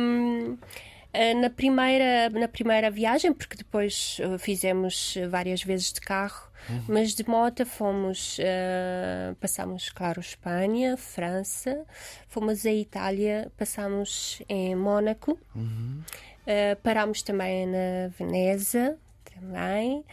Um, 0.00 0.58
ah, 1.14 1.34
na 1.40 1.50
primeira, 1.50 2.30
na 2.30 2.48
primeira 2.48 2.90
viagem, 2.90 3.32
porque 3.32 3.56
depois 3.56 4.18
fizemos 4.40 5.14
várias 5.30 5.62
vezes 5.62 5.92
de 5.92 6.00
carro, 6.00 6.49
Uhum. 6.68 6.84
Mas 6.88 7.14
de 7.14 7.26
moto 7.28 7.64
fomos, 7.64 8.38
uh, 8.38 9.34
passámos, 9.36 9.90
claro, 9.90 10.20
Espanha, 10.20 10.96
França, 10.96 11.84
fomos 12.28 12.66
à 12.66 12.72
Itália, 12.72 13.50
passámos 13.56 14.42
em 14.48 14.74
Mónaco, 14.76 15.38
uhum. 15.54 16.02
uh, 16.02 16.76
parámos 16.82 17.22
também 17.22 17.66
na 17.66 18.08
Veneza, 18.18 18.96
também. 19.24 20.04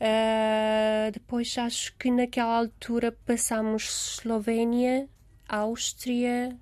Uh, 0.00 1.10
depois 1.12 1.56
acho 1.58 1.92
que 1.98 2.10
naquela 2.10 2.56
altura 2.56 3.10
passámos 3.26 4.18
Eslovénia, 4.18 5.08
Áustria, 5.48 6.56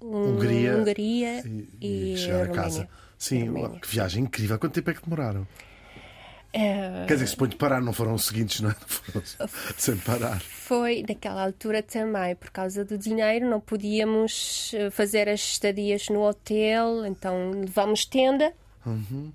Hungria, 0.00 0.76
Hungria 0.76 1.42
e, 1.46 1.68
e, 1.80 2.14
e 2.14 2.16
chegar 2.16 2.44
a 2.44 2.48
casa. 2.48 2.88
Sim, 3.18 3.52
que 3.82 3.88
viagem 3.88 4.24
incrível. 4.24 4.58
Quanto 4.58 4.72
tempo 4.72 4.90
é 4.90 4.94
que 4.94 5.02
demoraram? 5.02 5.46
É... 6.52 7.04
Quer 7.06 7.14
dizer, 7.14 7.28
se 7.28 7.36
põe 7.36 7.48
de 7.48 7.56
parar, 7.56 7.80
não 7.80 7.92
foram 7.92 8.14
os 8.14 8.24
seguintes, 8.24 8.60
não 8.60 8.70
é? 8.70 8.74
Foram 8.86 9.22
sem 9.76 9.96
parar. 9.98 10.40
Foi 10.40 11.04
naquela 11.08 11.44
altura 11.44 11.82
também, 11.82 12.34
por 12.34 12.50
causa 12.50 12.84
do 12.84 12.98
dinheiro, 12.98 13.48
não 13.48 13.60
podíamos 13.60 14.72
eh, 14.74 14.90
fazer 14.90 15.28
as 15.28 15.40
estadias 15.40 16.08
no 16.08 16.22
hotel, 16.22 17.06
então 17.06 17.52
levámos 17.52 18.04
tenda. 18.04 18.52
Uhum. 18.84 19.32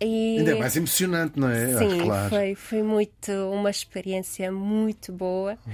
E... 0.00 0.38
Ainda 0.38 0.52
é 0.52 0.58
mais 0.58 0.76
emocionante, 0.76 1.38
não 1.38 1.48
é? 1.48 1.78
Sim, 1.78 2.00
claro. 2.02 2.30
foi, 2.30 2.54
foi 2.54 2.82
muito, 2.82 3.32
uma 3.52 3.70
experiência 3.70 4.50
muito 4.50 5.12
boa. 5.12 5.56
Uhum. 5.66 5.72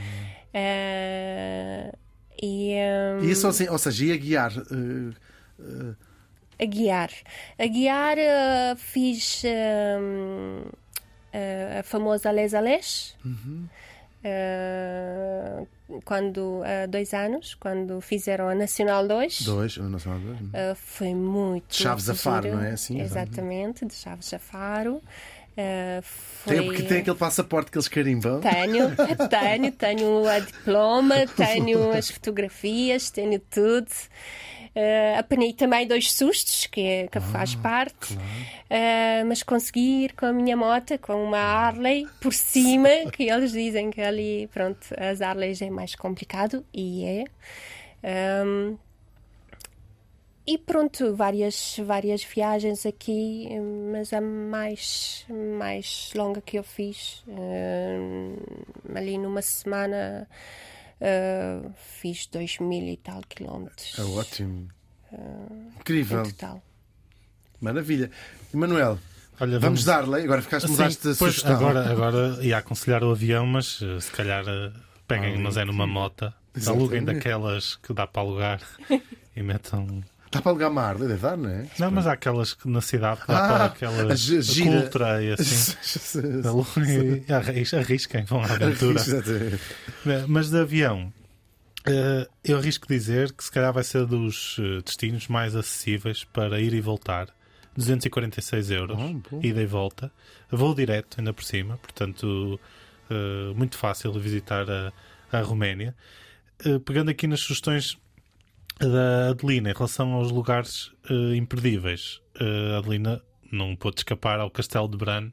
Uh, 0.55 1.97
e, 2.41 2.75
um... 3.19 3.25
e 3.25 3.31
isso 3.31 3.47
assim, 3.49 3.69
ou 3.69 3.79
seja, 3.79 4.05
ia 4.05 4.17
guiar. 4.17 4.53
Uh, 4.57 5.15
uh... 5.59 5.97
A 6.61 6.65
guiar. 6.65 7.11
A 7.59 7.67
guiar 7.67 8.17
fiz 8.77 9.43
uh, 11.33 11.81
a 11.81 11.83
famosa 11.83 12.31
Les 12.31 12.55
Alés. 12.55 13.17
Uhum. 13.25 13.69
Uh, 14.25 15.67
quando 16.05 16.63
há 16.63 16.85
uh, 16.85 16.89
dois 16.89 17.13
anos, 17.13 17.55
quando 17.55 18.01
fizeram 18.01 18.49
a 18.49 18.55
Nacional 18.55 19.07
2. 19.07 19.43
Dois, 19.43 19.77
a 19.79 19.83
Nacional 19.83 20.21
2. 20.21 20.41
Uhum. 20.41 20.47
Uh, 20.47 20.75
foi 20.77 21.15
muito. 21.15 21.75
Chaves 21.75 22.09
a 22.09 22.15
Faro, 22.15 22.55
não 22.55 22.63
é 22.63 22.71
assim? 22.71 23.01
Exatamente, 23.01 23.85
de 23.85 23.95
Chaves 23.95 24.33
a 24.33 24.39
Faro. 24.39 25.03
Uh, 25.53 26.01
foi... 26.03 26.57
tem, 26.57 26.67
porque 26.67 26.83
tem 26.83 26.99
aquele 27.01 27.17
passaporte 27.17 27.71
que 27.71 27.77
eles 27.77 27.89
carimbam? 27.89 28.41
Tenho, 28.41 28.91
tenho, 29.29 29.73
tenho 29.73 30.27
a 30.27 30.39
diploma, 30.39 31.27
tenho 31.37 31.91
as 31.93 32.11
fotografias, 32.11 33.11
tenho 33.11 33.39
tudo. 33.39 33.91
Uh, 34.75 35.19
apanhei 35.19 35.53
também 35.53 35.87
dois 35.87 36.11
sustos, 36.11 36.67
que, 36.67 36.81
é, 36.81 37.07
que 37.07 37.19
ah, 37.19 37.21
faz 37.21 37.55
parte, 37.55 38.15
claro. 38.15 38.23
uh, 38.23 39.27
mas 39.27 39.43
consegui 39.43 40.05
ir 40.05 40.15
com 40.15 40.25
a 40.25 40.33
minha 40.33 40.57
moto, 40.57 40.99
com 40.99 41.23
uma 41.23 41.37
Harley 41.37 42.09
por 42.23 42.33
cima, 42.33 42.89
que 43.13 43.25
eles 43.25 43.53
dizem 43.53 43.91
que 43.91 44.01
ali, 44.01 44.49
pronto, 44.51 44.79
as 44.97 45.21
Harleys 45.21 45.61
é 45.61 45.69
mais 45.69 45.95
complicado, 45.95 46.65
e 46.73 47.05
é. 47.05 47.25
Um, 48.45 48.79
e 50.47 50.59
pronto, 50.59 51.15
várias, 51.15 51.77
várias 51.85 52.25
viagens 52.25 52.85
aqui, 52.85 53.49
mas 53.93 54.13
a 54.13 54.21
mais, 54.21 55.25
mais 55.59 56.11
longa 56.17 56.41
que 56.41 56.59
eu 56.59 56.65
fiz, 56.65 57.23
uh, 57.29 58.97
ali 58.97 59.19
numa 59.19 59.43
semana, 59.43 60.27
Uh, 61.03 61.73
fiz 61.77 62.27
dois 62.27 62.59
mil 62.61 62.87
e 62.87 62.97
tal 62.97 63.21
quilómetros. 63.29 63.99
É 63.99 64.03
ótimo. 64.03 64.69
Uh, 65.11 65.73
Incrível. 65.81 66.23
total. 66.23 66.63
Maravilha. 67.61 68.09
Emanuel, 68.55 68.99
Olha, 69.41 69.59
vamos, 69.59 69.85
vamos 69.85 69.85
dar-lhe. 69.85 70.25
Agora 70.25 70.43
ficaste, 70.43 70.71
mudaste 70.71 71.09
de 71.09 71.15
sugestão. 71.17 71.57
Agora, 71.57 71.91
agora 71.91 72.39
ia 72.41 72.59
aconselhar 72.59 73.03
o 73.03 73.11
avião, 73.11 73.45
mas 73.45 73.81
uh, 73.81 74.01
se 74.01 74.11
calhar 74.13 74.45
uh, 74.45 74.73
peguem, 75.09 75.35
ah, 75.35 75.39
mas 75.39 75.57
é 75.57 75.65
numa 75.65 75.87
mota. 75.87 76.33
Aluguem 76.67 77.03
daquelas 77.03 77.75
que 77.77 77.93
dá 77.93 78.07
para 78.07 78.23
alugar 78.23 78.61
e 79.35 79.43
metam 79.43 80.05
Dá 80.33 80.41
para 80.41 80.51
alugar 80.51 80.71
uma 80.71 80.83
Harley, 80.83 81.09
deve 81.09 81.21
dar, 81.21 81.37
não 81.37 81.51
é? 81.51 81.67
Não, 81.79 81.91
mas 81.91 82.07
há 82.07 82.13
aquelas 82.15 82.55
que 82.55 82.67
na 82.67 82.81
cidade 82.81 83.21
dá 83.29 83.45
ah, 83.45 83.49
para 83.49 83.65
aquelas 83.67 84.19
gira. 84.19 84.71
ultra 84.71 85.23
e 85.23 85.33
assim. 85.35 85.77
arrisquem, 87.77 88.25
vão 88.25 88.43
à 88.43 88.47
aventura. 88.55 88.99
mas 90.27 90.49
de 90.49 90.59
avião, 90.59 91.13
eh, 91.87 92.27
eu 92.45 92.57
arrisco 92.57 92.87
dizer 92.89 93.33
que 93.33 93.45
se 93.45 93.53
calhar 93.53 93.75
vai 93.75 93.85
ser 93.85 94.07
dos 94.07 94.57
eh, 94.59 94.81
destinos 94.83 95.29
mais 95.29 95.55
acessíveis 95.55 96.25
para 96.25 96.59
ir 96.61 96.73
e 96.73 96.81
voltar. 96.81 97.29
246 97.77 98.71
euros, 98.71 98.99
oh, 98.99 99.41
ida 99.43 99.61
e 99.61 99.67
volta. 99.67 100.11
Voo 100.51 100.75
direto, 100.75 101.19
ainda 101.19 101.33
por 101.33 101.43
cima, 101.43 101.79
portanto, 101.79 102.61
uh, 103.11 103.55
muito 103.55 103.79
fácil 103.79 104.13
visitar 104.13 104.67
a, 104.71 104.93
a 105.33 105.41
Roménia. 105.41 105.95
Pegando 106.85 107.11
aqui 107.11 107.27
nas 107.27 107.41
sugestões 107.41 107.99
da 108.87 109.31
Adelina 109.31 109.71
em 109.71 109.73
relação 109.73 110.13
aos 110.13 110.31
lugares 110.31 110.87
uh, 111.11 111.35
imperdíveis. 111.35 112.21
Uh, 112.41 112.79
Adelina 112.79 113.23
não 113.51 113.77
pôde 113.77 114.01
escapar 114.01 114.41
ao 114.41 114.51
Castelo 114.51 114.89
de 114.89 114.97
Bran. 114.97 115.31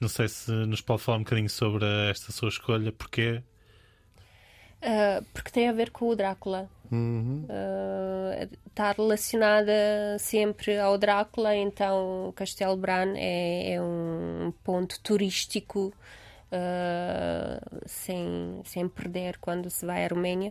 Não 0.00 0.08
sei 0.08 0.28
se 0.28 0.50
nos 0.50 0.80
pode 0.80 1.02
falar 1.02 1.18
um 1.18 1.22
bocadinho 1.22 1.50
sobre 1.50 1.84
esta 2.10 2.32
sua 2.32 2.48
escolha, 2.48 2.92
porquê? 2.92 3.42
Uh, 4.82 5.22
porque 5.34 5.50
tem 5.50 5.68
a 5.68 5.72
ver 5.72 5.90
com 5.90 6.08
o 6.08 6.16
Drácula. 6.16 6.70
Uhum. 6.90 7.44
Uh, 7.44 8.48
está 8.66 8.92
relacionada 8.92 10.18
sempre 10.18 10.78
ao 10.78 10.96
Drácula, 10.96 11.54
então 11.54 12.28
o 12.28 12.32
Castelo 12.32 12.76
Bran 12.76 13.14
é, 13.16 13.74
é 13.74 13.82
um 13.82 14.52
ponto 14.64 14.98
turístico 15.00 15.92
uh, 16.50 17.80
sem, 17.86 18.60
sem 18.64 18.88
perder 18.88 19.38
quando 19.38 19.70
se 19.70 19.84
vai 19.84 20.04
à 20.04 20.08
Roménia. 20.08 20.50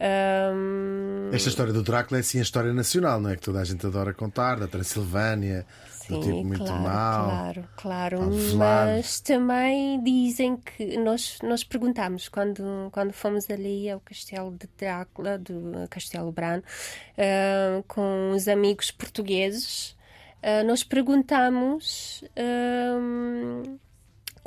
Um... 0.00 1.30
Esta 1.32 1.48
história 1.48 1.72
do 1.72 1.82
Drácula 1.82 2.18
é 2.18 2.20
assim 2.20 2.38
a 2.38 2.42
história 2.42 2.72
nacional, 2.72 3.20
não 3.20 3.30
é? 3.30 3.36
Que 3.36 3.42
toda 3.42 3.60
a 3.60 3.64
gente 3.64 3.84
adora 3.84 4.14
contar, 4.14 4.58
da 4.58 4.68
Transilvânia, 4.68 5.66
Sim, 5.90 6.14
do 6.14 6.20
tipo 6.20 6.44
muito 6.44 6.64
claro, 6.64 6.82
mal. 6.82 7.26
Claro, 7.26 7.68
claro. 7.76 8.30
Mas 8.56 9.20
também 9.20 10.02
dizem 10.02 10.56
que 10.56 10.96
nós, 10.96 11.38
nós 11.42 11.64
perguntámos 11.64 12.28
quando, 12.28 12.88
quando 12.92 13.12
fomos 13.12 13.50
ali 13.50 13.90
ao 13.90 14.00
Castelo 14.00 14.52
de 14.52 14.68
Drácula, 14.78 15.36
do 15.36 15.86
Castelo 15.90 16.30
Brano, 16.30 16.62
uh, 16.62 17.82
com 17.88 18.30
os 18.30 18.46
amigos 18.46 18.90
portugueses, 18.90 19.96
uh, 20.42 20.64
nós 20.66 20.84
perguntamos. 20.84 22.22
Uh, 22.36 23.78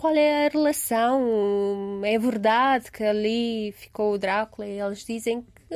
qual 0.01 0.15
é 0.15 0.47
a 0.47 0.49
relação? 0.49 2.01
É 2.03 2.17
verdade 2.17 2.91
que 2.91 3.03
ali 3.03 3.71
ficou 3.77 4.15
o 4.15 4.17
Drácula 4.17 4.67
e 4.67 4.79
eles 4.79 5.05
dizem 5.05 5.41
que 5.41 5.75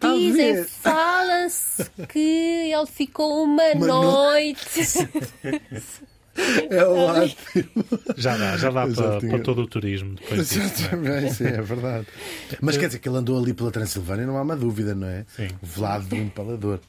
Dizem, 0.00 0.64
fala-se 0.64 1.84
que 2.08 2.70
ele 2.72 2.86
ficou 2.86 3.44
uma, 3.44 3.72
uma 3.74 3.86
noite. 3.86 4.80
É 6.70 6.82
ótimo. 6.84 7.84
Já 8.16 8.38
dá, 8.38 8.56
já 8.56 8.70
dá 8.70 8.86
para, 8.86 9.20
para, 9.20 9.38
todo 9.40 9.60
o 9.60 9.66
turismo. 9.66 10.14
Depois 10.14 10.48
disso, 10.48 10.88
é? 11.06 11.28
Sim, 11.28 11.44
é 11.44 11.60
verdade. 11.60 12.06
Mas 12.58 12.78
quer 12.78 12.86
dizer 12.86 13.00
que 13.00 13.08
ele 13.08 13.18
andou 13.18 13.38
ali 13.38 13.52
pela 13.52 13.70
Transilvânia, 13.70 14.24
não 14.24 14.38
há 14.38 14.42
uma 14.42 14.56
dúvida, 14.56 14.94
não 14.94 15.06
é? 15.06 15.26
Sim. 15.36 15.48
Vlad 15.60 16.06
do 16.06 16.16
Empalador. 16.16 16.80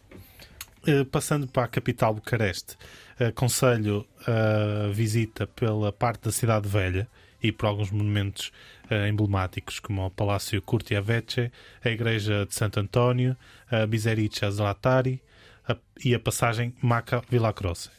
Uh, 0.88 1.04
passando 1.06 1.46
para 1.46 1.64
a 1.64 1.68
capital 1.68 2.14
Bucareste, 2.14 2.78
aconselho 3.20 4.06
a 4.26 4.92
visita 4.92 5.48
pela 5.48 5.92
parte 5.92 6.24
da 6.24 6.32
Cidade 6.32 6.68
Velha 6.68 7.08
e 7.42 7.52
por 7.52 7.66
alguns 7.66 7.92
monumentos 7.92 8.52
uh, 8.90 9.06
emblemáticos, 9.08 9.80
como 9.80 10.06
o 10.06 10.10
Palácio 10.10 10.62
Curti 10.62 11.00
Vecce, 11.02 11.52
a 11.84 11.90
Igreja 11.90 12.46
de 12.46 12.56
Santo 12.56 12.80
António, 12.80 13.36
a 13.70 13.86
Biserica 13.86 14.50
Zlatari 14.50 15.22
a, 15.68 15.76
e 16.04 16.16
a 16.16 16.20
passagem 16.20 16.74
Maca 16.82 17.22
Villacroce. 17.30 17.90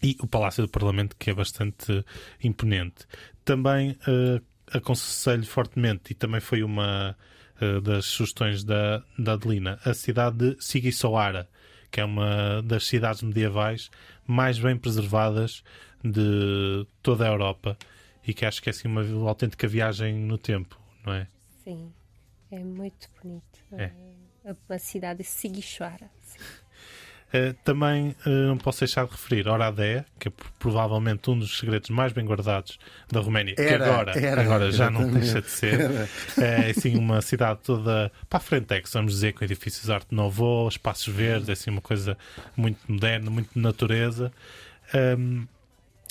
E 0.00 0.16
o 0.20 0.28
Palácio 0.28 0.62
do 0.62 0.68
Parlamento, 0.68 1.16
que 1.18 1.30
é 1.30 1.34
bastante 1.34 2.04
imponente. 2.42 3.04
Também 3.44 3.90
uh, 3.90 4.40
aconselho 4.72 5.44
fortemente, 5.44 6.12
e 6.12 6.14
também 6.14 6.40
foi 6.40 6.62
uma 6.62 7.16
uh, 7.60 7.80
das 7.80 8.06
sugestões 8.06 8.62
da, 8.62 9.02
da 9.18 9.32
Adelina, 9.32 9.80
a 9.84 9.92
cidade 9.92 10.54
de 10.54 10.64
Sigissoara, 10.64 11.48
que 11.90 12.00
é 12.00 12.04
uma 12.04 12.62
das 12.62 12.86
cidades 12.86 13.22
medievais 13.22 13.90
mais 14.26 14.58
bem 14.58 14.76
preservadas 14.76 15.62
de 16.04 16.86
toda 17.02 17.24
a 17.24 17.28
Europa 17.28 17.76
e 18.26 18.34
que 18.34 18.44
acho 18.44 18.62
que 18.62 18.68
é 18.68 18.72
assim 18.72 18.88
uma 18.88 19.28
autêntica 19.28 19.66
viagem 19.66 20.14
no 20.14 20.36
tempo, 20.36 20.78
não 21.04 21.14
é? 21.14 21.26
Sim, 21.64 21.92
é 22.50 22.58
muito 22.58 23.08
bonito. 23.22 23.58
É. 23.72 23.90
A, 24.68 24.78
cidade 24.78 25.18
de 25.18 25.24
Sigixuara. 25.24 26.10
Uh, 27.28 27.52
também 27.62 28.16
uh, 28.24 28.48
não 28.48 28.56
posso 28.56 28.80
deixar 28.80 29.04
de 29.04 29.12
referir 29.12 29.46
Oradea, 29.48 30.06
que 30.18 30.28
é 30.28 30.32
provavelmente 30.58 31.28
um 31.30 31.38
dos 31.38 31.58
segredos 31.58 31.90
mais 31.90 32.10
bem 32.10 32.24
guardados 32.24 32.78
da 33.12 33.20
Roménia, 33.20 33.54
era, 33.58 33.66
que 33.68 33.74
agora, 33.74 34.18
era, 34.18 34.40
agora 34.40 34.72
já 34.72 34.90
não 34.90 35.10
deixa 35.12 35.42
de 35.42 35.50
ser. 35.50 36.08
É 36.38 36.70
assim 36.70 36.96
uma 36.96 37.20
cidade 37.20 37.60
toda 37.62 38.10
para 38.30 38.38
a 38.38 38.40
frente, 38.40 38.72
é 38.72 38.80
que 38.80 38.90
vamos 38.90 39.12
dizer, 39.12 39.34
com 39.34 39.44
edifícios 39.44 39.84
de 39.84 39.92
arte 39.92 40.14
novo, 40.14 40.66
espaços 40.68 41.12
verdes, 41.14 41.50
é 41.50 41.52
assim 41.52 41.70
uma 41.70 41.82
coisa 41.82 42.16
muito 42.56 42.80
moderna, 42.88 43.30
muito 43.30 43.50
de 43.54 43.60
natureza. 43.60 44.32
Um, 44.94 45.46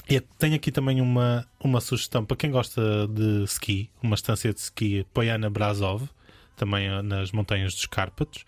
e 0.09 0.19
tenho 0.19 0.55
aqui 0.55 0.71
também 0.71 1.01
uma, 1.01 1.45
uma 1.59 1.81
sugestão 1.81 2.23
para 2.23 2.37
quem 2.37 2.49
gosta 2.49 2.81
de 3.07 3.43
ski, 3.43 3.89
uma 4.01 4.15
estância 4.15 4.53
de 4.53 4.59
ski 4.59 5.05
Poiana 5.13 5.49
Brasov, 5.49 6.07
também 6.55 6.87
eh, 6.87 7.01
nas 7.01 7.31
montanhas 7.31 7.73
dos 7.73 7.85
Cárpatos, 7.85 8.45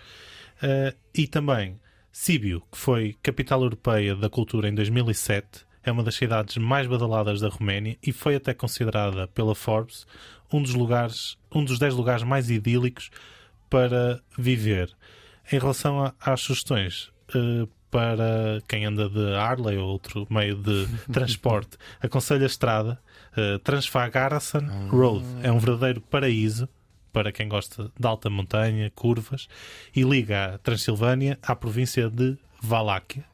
uh, 0.64 0.96
e 1.14 1.28
também 1.28 1.78
Síbio, 2.12 2.62
que 2.72 2.78
foi 2.78 3.16
capital 3.22 3.64
europeia 3.64 4.16
da 4.16 4.30
cultura 4.30 4.68
em 4.68 4.76
2007, 4.76 5.66
é 5.84 5.92
uma 5.92 6.04
das 6.04 6.16
cidades 6.16 6.58
mais 6.58 6.88
badaladas 6.88 7.40
da 7.40 7.50
Roménia 7.50 7.98
e 8.02 8.12
foi 8.12 8.36
até 8.36 8.54
considerada 8.54 9.28
pela 9.28 9.56
Forbes 9.56 10.06
um 10.52 10.62
dos 10.62 10.74
lugares, 10.74 11.38
um 11.54 11.64
dos 11.64 11.80
10 11.80 11.94
lugares 11.96 12.24
mais 12.24 12.50
idílicos 12.50 13.10
para 13.70 14.22
viver. 14.38 14.92
Em 15.52 15.60
relação 15.60 16.04
a, 16.04 16.14
às 16.20 16.42
sugestões, 16.42 17.12
uh, 17.36 17.68
para 17.90 18.62
quem 18.68 18.86
anda 18.86 19.10
de 19.10 19.34
Harley 19.34 19.78
ou 19.78 19.90
outro 19.90 20.28
meio 20.30 20.56
de 20.56 20.88
transporte. 21.12 21.78
Aconselho 22.00 22.44
a 22.44 22.48
estrada 22.48 23.00
uh, 23.36 23.60
Transfagarasan 23.60 24.68
Road. 24.90 25.26
É 25.42 25.52
um 25.52 25.60
verdadeiro 25.60 26.02
paraíso 26.02 26.70
para 27.12 27.32
quem 27.32 27.48
gosta 27.48 27.92
de 27.98 28.08
alta 28.08 28.30
montanha, 28.30 28.92
curvas, 28.96 29.48
e 29.96 30.04
liga 30.04 30.56
a 30.56 30.58
Transilvânia 30.58 31.38
à 31.42 31.56
província 31.56 32.10
de 32.10 32.38
Valáquia 32.62 33.26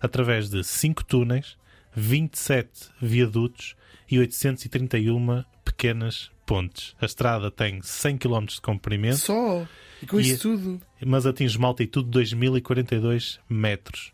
através 0.00 0.48
de 0.48 0.62
5 0.62 1.04
túneis, 1.04 1.56
27 1.94 2.90
viadutos 3.00 3.74
e 4.10 4.18
831 4.18 5.44
pequenas 5.64 6.30
pontes. 6.44 6.94
A 7.00 7.06
estrada 7.06 7.50
tem 7.50 7.82
100 7.82 8.18
km 8.18 8.44
de 8.46 8.60
comprimento. 8.60 9.18
Só? 9.18 9.66
E 10.02 10.06
com 10.06 10.20
e, 10.20 10.22
isso 10.22 10.42
tudo? 10.42 10.80
Mas 11.04 11.26
atinge 11.26 11.58
uma 11.58 11.68
altitude 11.68 12.06
de 12.06 12.12
2042 12.12 13.40
metros. 13.48 14.12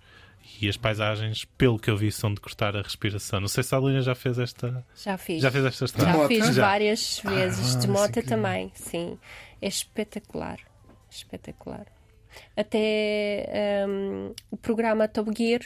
E 0.62 0.68
as 0.68 0.76
paisagens, 0.76 1.44
pelo 1.58 1.76
que 1.76 1.90
eu 1.90 1.96
vi, 1.96 2.12
são 2.12 2.32
de 2.32 2.40
cortar 2.40 2.76
a 2.76 2.82
respiração. 2.82 3.40
Não 3.40 3.48
sei 3.48 3.64
se 3.64 3.74
a 3.74 3.78
Adelina 3.78 4.00
já 4.00 4.14
fez 4.14 4.38
esta. 4.38 4.86
Já 4.94 5.18
fiz. 5.18 5.42
Já 5.42 5.50
fez 5.50 5.64
esta 5.64 5.84
estrada? 5.84 6.18
Já 6.18 6.28
fiz 6.28 6.54
já. 6.54 6.62
várias 6.62 7.20
vezes. 7.24 7.74
Ah, 7.74 7.78
de 7.80 7.88
moto 7.88 8.22
também, 8.22 8.70
sim. 8.76 9.18
É 9.60 9.66
espetacular. 9.66 10.60
Espetacular. 11.10 11.86
Até 12.56 13.84
um, 13.88 14.32
o 14.52 14.56
programa 14.56 15.08
Top 15.08 15.30
Gear 15.36 15.62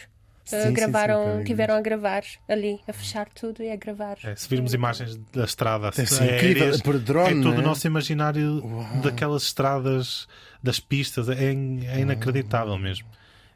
Sim, 0.46 0.72
gravaram, 0.72 1.24
sim, 1.24 1.38
sim, 1.38 1.44
tiveram 1.44 1.74
a 1.74 1.80
gravar 1.80 2.22
ali, 2.48 2.78
a 2.86 2.92
fechar 2.92 3.28
tudo 3.28 3.64
e 3.64 3.70
a 3.70 3.74
gravar. 3.74 4.16
É, 4.22 4.36
se 4.36 4.48
virmos 4.48 4.72
imagens 4.72 5.16
da 5.32 5.44
estrada 5.44 5.90
é 5.98 6.36
incrível, 6.36 6.78
por 6.84 7.00
drone, 7.00 7.40
é 7.40 7.42
todo 7.42 7.56
é? 7.56 7.58
o 7.58 7.62
nosso 7.62 7.84
imaginário 7.84 8.64
Uau. 8.64 9.00
daquelas 9.02 9.42
estradas, 9.42 10.28
das 10.62 10.78
pistas, 10.78 11.28
é, 11.28 11.46
é 11.46 11.98
inacreditável 11.98 12.78
mesmo. 12.78 13.08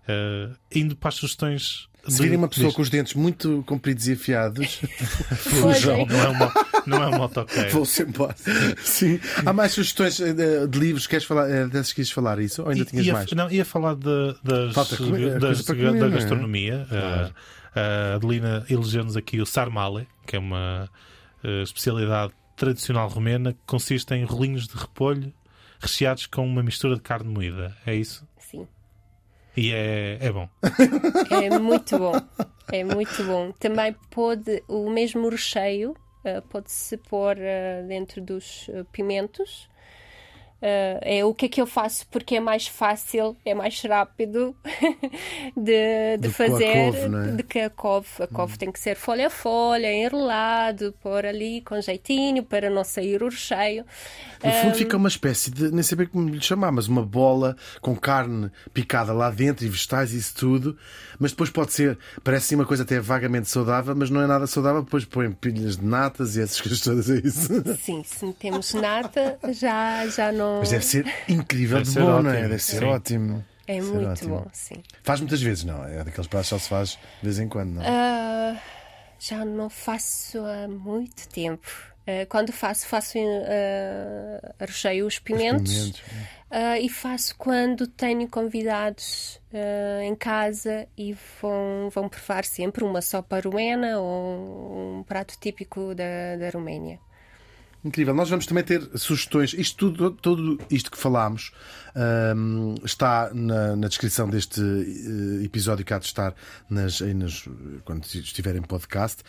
Uh, 0.08 0.56
indo 0.72 0.96
para 0.96 1.10
as 1.10 1.14
sugestões 1.16 1.90
se 2.08 2.22
virem 2.22 2.38
uma 2.38 2.48
pessoa 2.48 2.72
com 2.72 2.82
os 2.82 2.88
dentes 2.88 3.14
muito 3.14 3.62
compridos 3.66 4.08
e 4.08 4.12
afiados, 4.12 4.80
fujam. 5.36 6.06
Não 6.06 6.20
é 6.20 6.28
uma, 6.28 6.52
não 6.86 7.02
é 7.02 7.08
um 7.08 7.18
motoqueiro. 7.18 7.70
Vou-se 7.70 8.02
embora. 8.02 8.34
Sim. 8.82 9.20
Há 9.44 9.52
mais 9.52 9.72
sugestões 9.72 10.20
eh, 10.20 10.32
de, 10.32 10.66
de 10.66 10.78
livros? 10.78 11.06
Queres 11.06 11.24
falar, 11.24 11.50
eh, 11.50 11.66
desses 11.66 11.92
quis 11.92 12.10
falar 12.10 12.38
isso? 12.38 12.62
Ou 12.62 12.70
ainda 12.70 12.84
tinhas 12.84 13.06
ia, 13.06 13.12
mais? 13.12 13.30
Não, 13.32 13.50
ia 13.50 13.64
falar 13.64 13.94
de, 13.94 14.36
das, 14.42 14.74
das, 14.74 14.96
comer, 14.96 15.38
da 15.38 15.48
é? 16.06 16.10
gastronomia. 16.10 16.86
Claro. 16.88 17.34
A 17.74 18.14
Adelina 18.16 18.64
elegeu-nos 18.68 19.16
aqui 19.16 19.40
o 19.40 19.46
sarmale, 19.46 20.08
que 20.26 20.34
é 20.34 20.38
uma 20.38 20.90
uh, 21.44 21.62
especialidade 21.62 22.32
tradicional 22.56 23.08
romena 23.08 23.52
que 23.52 23.60
consiste 23.64 24.12
em 24.14 24.24
rolinhos 24.24 24.66
de 24.66 24.76
repolho 24.76 25.32
recheados 25.80 26.26
com 26.26 26.46
uma 26.46 26.62
mistura 26.62 26.96
de 26.96 27.00
carne 27.00 27.32
moída. 27.32 27.74
É 27.86 27.94
isso? 27.94 28.26
E 29.60 29.74
é, 29.74 30.16
é 30.22 30.32
bom. 30.32 30.48
É 31.30 31.58
muito 31.58 31.98
bom. 31.98 32.12
É 32.72 32.82
muito 32.82 33.22
bom. 33.24 33.52
Também 33.52 33.94
pode, 34.08 34.64
o 34.66 34.88
mesmo 34.88 35.28
recheio 35.28 35.90
uh, 35.90 36.40
pode-se 36.48 36.96
pôr 36.96 37.36
uh, 37.36 37.86
dentro 37.86 38.22
dos 38.22 38.68
uh, 38.68 38.86
pimentos 38.90 39.68
Uh, 40.60 41.00
é 41.00 41.24
o 41.24 41.32
que 41.32 41.46
é 41.46 41.48
que 41.48 41.58
eu 41.58 41.66
faço 41.66 42.06
porque 42.10 42.36
é 42.36 42.40
mais 42.40 42.66
fácil, 42.66 43.34
é 43.46 43.54
mais 43.54 43.80
rápido 43.80 44.54
de, 45.56 46.18
de 46.18 46.28
fazer 46.28 46.92
couve, 46.92 46.98
é? 46.98 47.32
do 47.32 47.42
que 47.42 47.58
a 47.60 47.70
couve. 47.70 48.08
A 48.18 48.26
couve 48.26 48.52
hum. 48.52 48.56
tem 48.58 48.70
que 48.70 48.78
ser 48.78 48.94
folha 48.94 49.28
a 49.28 49.30
folha, 49.30 49.90
enrolado, 49.90 50.94
pôr 51.00 51.24
ali 51.24 51.62
com 51.62 51.80
jeitinho 51.80 52.42
para 52.42 52.68
não 52.68 52.84
sair 52.84 53.22
o 53.22 53.30
recheio. 53.30 53.86
No 54.44 54.52
fundo, 54.52 54.72
um... 54.72 54.74
fica 54.74 54.98
uma 54.98 55.08
espécie 55.08 55.50
de, 55.50 55.70
nem 55.70 55.82
sei 55.82 56.06
como 56.06 56.28
lhe 56.28 56.42
chamar, 56.42 56.70
mas 56.72 56.88
uma 56.88 57.06
bola 57.06 57.56
com 57.80 57.96
carne 57.96 58.50
picada 58.74 59.14
lá 59.14 59.30
dentro 59.30 59.64
e 59.64 59.68
vegetais 59.68 60.12
e 60.12 60.18
isso 60.18 60.34
tudo. 60.34 60.76
Mas 61.18 61.30
depois 61.30 61.48
pode 61.48 61.72
ser, 61.72 61.98
parece 62.22 62.54
uma 62.54 62.66
coisa 62.66 62.82
até 62.82 63.00
vagamente 63.00 63.48
saudável, 63.48 63.94
mas 63.96 64.10
não 64.10 64.20
é 64.20 64.26
nada 64.26 64.46
saudável. 64.46 64.82
Depois 64.82 65.06
põem 65.06 65.32
pilhas 65.32 65.78
de 65.78 65.84
natas 65.84 66.36
e 66.36 66.42
essas 66.42 66.60
coisas 66.60 66.80
todas, 66.80 67.08
é 67.10 67.18
isso? 67.24 67.48
Sim, 67.82 68.02
se 68.04 68.26
metemos 68.26 68.74
nata, 68.74 69.38
já, 69.52 70.06
já 70.06 70.30
não 70.32 70.49
mas 70.58 70.70
deve 70.70 70.84
ser 70.84 71.06
incrível 71.28 71.78
deve 71.78 71.90
de 71.90 71.98
bom, 71.98 72.06
ótimo. 72.06 72.22
não 72.22 72.30
é? 72.30 72.42
Deve 72.42 72.58
ser 72.58 72.78
sim. 72.78 72.84
ótimo. 72.84 73.44
É 73.66 73.74
deve 73.74 73.86
muito 73.86 74.10
ótimo. 74.10 74.36
bom, 74.40 74.46
sim. 74.52 74.82
Faz 75.02 75.20
muitas 75.20 75.40
vezes, 75.40 75.64
não? 75.64 75.84
É 75.84 76.02
daqueles 76.04 76.26
pratos 76.26 76.48
que 76.48 76.54
só 76.54 76.58
se 76.58 76.68
faz 76.68 76.90
de 76.90 76.98
vez 77.22 77.38
em 77.38 77.48
quando, 77.48 77.74
não? 77.74 77.82
Uh, 77.82 78.58
já 79.18 79.44
não 79.44 79.70
faço 79.70 80.38
há 80.38 80.66
muito 80.66 81.28
tempo. 81.28 81.68
Uh, 82.02 82.26
quando 82.28 82.52
faço, 82.52 82.86
faço 82.86 83.18
uh, 83.18 84.54
recheio 84.58 85.06
os 85.06 85.18
pimentos. 85.18 85.70
Os 85.70 86.00
pimentos 86.00 86.02
uh, 86.50 86.76
e 86.80 86.88
faço 86.88 87.34
quando 87.36 87.86
tenho 87.86 88.28
convidados 88.28 89.40
uh, 89.52 90.02
em 90.02 90.14
casa 90.14 90.86
e 90.98 91.16
vão, 91.40 91.88
vão 91.90 92.08
provar 92.08 92.44
sempre 92.44 92.84
uma 92.84 93.00
sopa 93.00 93.40
romena 93.40 93.98
ou 93.98 94.98
um 94.98 95.02
prato 95.04 95.34
típico 95.40 95.94
da, 95.94 96.36
da 96.38 96.50
Roménia. 96.50 96.98
Incrível. 97.82 98.14
Nós 98.14 98.28
vamos 98.28 98.44
também 98.44 98.62
ter 98.62 98.82
sugestões. 98.94 99.54
Isto 99.54 99.90
tudo, 99.90 100.10
tudo 100.10 100.58
isto 100.70 100.90
que 100.90 100.98
falámos 100.98 101.50
um, 102.36 102.74
está 102.84 103.30
na, 103.32 103.74
na, 103.74 103.88
descrição 103.88 104.28
deste 104.28 104.60
uh, 104.60 105.42
episódio 105.42 105.82
que 105.82 105.94
há 105.94 105.98
de 105.98 106.04
estar 106.04 106.34
nas, 106.68 107.00
nas, 107.00 107.48
quando 107.86 108.04
estiver 108.04 108.54
em 108.54 108.60
podcast. 108.60 109.22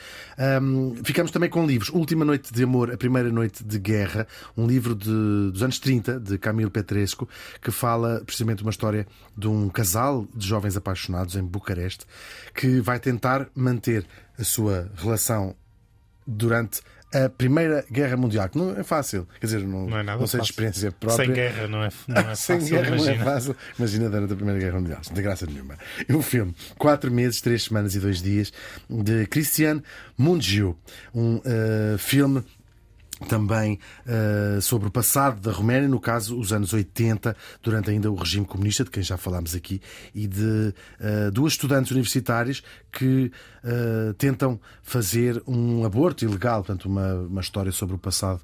Um, 0.62 0.96
ficamos 1.02 1.32
também 1.32 1.50
com 1.50 1.66
livros. 1.66 1.90
Última 1.90 2.26
Noite 2.26 2.54
de 2.54 2.64
Amor, 2.64 2.92
A 2.94 2.98
Primeira 2.98 3.32
Noite 3.32 3.64
de 3.64 3.80
Guerra, 3.80 4.28
um 4.58 4.68
livro 4.68 4.96
de, 4.96 5.52
dos 5.52 5.64
anos 5.64 5.80
30, 5.80 6.20
de 6.20 6.38
Camilo 6.38 6.70
Petresco, 6.70 7.30
que 7.62 7.72
fala 7.72 8.22
precisamente 8.26 8.64
uma 8.64 8.72
história 8.72 9.08
de 9.38 9.48
um 9.48 9.70
casal 9.70 10.28
de 10.36 10.46
jovens 10.46 10.76
apaixonados 10.76 11.38
em 11.38 11.44
Bucareste 11.44 12.06
que 12.54 12.82
vai 12.82 13.00
tentar 13.00 13.48
manter 13.56 14.06
a 14.38 14.44
sua 14.44 14.92
relação 14.98 15.56
durante 16.28 16.82
a 17.14 17.30
Primeira 17.30 17.86
Guerra 17.92 18.16
Mundial, 18.18 18.50
que 18.50 18.58
não 18.58 18.78
é 18.78 18.84
fácil, 18.84 19.28
quer 19.40 19.46
dizer, 19.48 19.68
não, 19.68 19.88
Não 19.88 19.98
é 19.98 20.04
nada 20.04 20.20
não 20.20 20.28
sei 20.28 20.40
de 20.40 20.46
experiência 20.46 20.92
própria. 20.92 21.26
Sem 21.26 21.34
guerra 21.34 21.68
não 21.68 21.84
é, 21.84 21.90
não 22.08 22.18
é 22.18 22.36
Sem 22.36 22.60
fácil, 22.60 22.76
guerra 22.76 22.90
não 22.90 22.98
é 22.98 23.02
imagina. 23.02 23.26
fácil. 23.26 23.56
Imagina 23.78 24.10
durante 24.10 24.34
a 24.34 24.36
Primeira 24.36 24.60
Guerra 24.60 24.80
Mundial. 24.80 25.02
Não 25.08 25.14
tem 25.14 25.24
graça 25.24 25.46
nenhuma. 25.46 25.78
E 26.08 26.14
um 26.14 26.22
filme, 26.22 26.56
quatro 26.78 27.12
meses, 27.12 27.42
três 27.42 27.64
semanas 27.64 27.96
e 27.96 28.00
dois 28.00 28.22
dias, 28.22 28.52
de 28.90 29.26
Christian 29.28 29.82
Mungiu. 30.18 30.78
Um 31.14 31.42
eh, 31.44 31.96
filme 31.98 32.44
também 33.28 33.80
eh, 34.06 34.60
sobre 34.62 34.88
o 34.88 34.92
passado 34.92 35.40
da 35.40 35.52
Roménia, 35.52 35.88
no 35.88 36.00
caso, 36.00 36.38
os 36.40 36.52
anos 36.52 36.74
80, 36.74 37.36
durante 37.62 37.90
ainda 37.90 38.12
o 38.12 38.16
regime 38.16 38.46
comunista, 38.46 38.84
de 38.84 38.90
quem 38.90 39.04
já 39.04 39.18
falámos 39.18 39.56
aqui, 39.56 39.82
e 40.14 40.28
de 40.28 40.74
eh, 41.00 41.32
duas 41.32 41.54
estudantes 41.54 41.92
universitárias 41.92 42.64
que 42.92 43.32
eh, 43.64 44.14
tentam 44.18 44.60
fazer 44.82 45.42
um 45.48 45.86
aborto 45.86 46.26
ilegal, 46.26 46.64
portanto, 46.64 46.86
uma, 46.86 47.14
uma 47.14 47.42
história 47.42 47.72
sobre 47.72 47.96
o 47.96 47.98
passado 47.98 48.42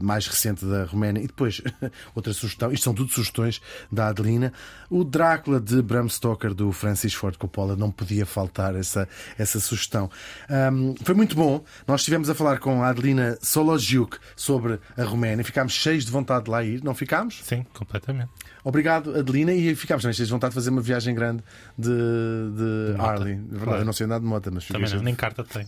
mais 0.00 0.26
recente 0.26 0.64
da 0.64 0.84
Roménia. 0.84 1.22
E 1.22 1.26
depois, 1.26 1.60
outra 2.14 2.32
sugestão, 2.32 2.72
isto 2.72 2.84
são 2.84 2.94
tudo 2.94 3.12
sugestões 3.12 3.60
da 3.90 4.08
Adelina, 4.08 4.52
o 4.88 5.04
Drácula 5.04 5.60
de 5.60 5.82
Bram 5.82 6.08
Stoker, 6.08 6.54
do 6.54 6.72
Francis 6.72 7.14
Ford 7.14 7.36
Coppola, 7.36 7.76
não 7.76 7.90
podia 7.90 8.24
faltar 8.24 8.74
essa, 8.74 9.08
essa 9.36 9.58
sugestão. 9.60 10.10
Ahm, 10.48 10.94
foi 11.02 11.14
muito 11.14 11.34
bom. 11.34 11.64
Nós 11.86 12.00
estivemos 12.00 12.30
a 12.30 12.34
falar 12.34 12.58
com 12.58 12.82
a 12.82 12.88
Adelina 12.88 13.36
Sologiuk 13.42 14.19
sobre 14.36 14.78
a 14.96 15.04
Roménia. 15.04 15.44
Ficámos 15.44 15.72
cheios 15.72 16.04
de 16.04 16.10
vontade 16.10 16.44
de 16.44 16.50
lá 16.50 16.62
ir, 16.64 16.82
não 16.82 16.94
ficámos? 16.94 17.40
Sim, 17.42 17.64
completamente. 17.74 18.30
Obrigado, 18.64 19.16
Adelina, 19.18 19.52
e 19.52 19.74
ficámos 19.74 20.02
também 20.02 20.14
cheios 20.14 20.28
de 20.28 20.32
vontade 20.32 20.50
de 20.50 20.54
fazer 20.54 20.70
uma 20.70 20.80
viagem 20.82 21.14
grande 21.14 21.42
de, 21.78 21.88
de. 21.90 23.00
Harley. 23.00 23.32
É 23.32 23.36
verdade, 23.36 23.64
Claro. 23.64 23.78
eu 23.80 23.84
não 23.84 23.92
sei 23.92 24.06
andar 24.06 24.18
de 24.20 24.26
moto, 24.26 24.50
mas 24.52 24.66
Também 24.66 24.90
não, 24.90 25.02
nem 25.02 25.14
carta 25.14 25.44
tem. 25.44 25.66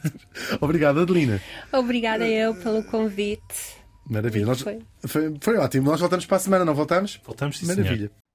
Obrigado, 0.60 1.00
Adelina. 1.00 1.40
Obrigada 1.72 2.26
eu 2.28 2.54
pelo 2.54 2.82
convite. 2.84 3.80
Maravilha. 4.08 4.46
Nós... 4.46 4.60
Foi. 4.60 4.78
Foi, 5.06 5.34
foi 5.40 5.56
ótimo. 5.58 5.90
Nós 5.90 6.00
voltamos 6.00 6.26
para 6.26 6.36
a 6.36 6.40
semana, 6.40 6.64
não 6.64 6.74
voltamos? 6.74 7.20
Voltamos, 7.24 7.58
sim, 7.58 7.66
senhor. 7.66 7.78
Maravilha. 7.84 8.08
Para 8.10 8.29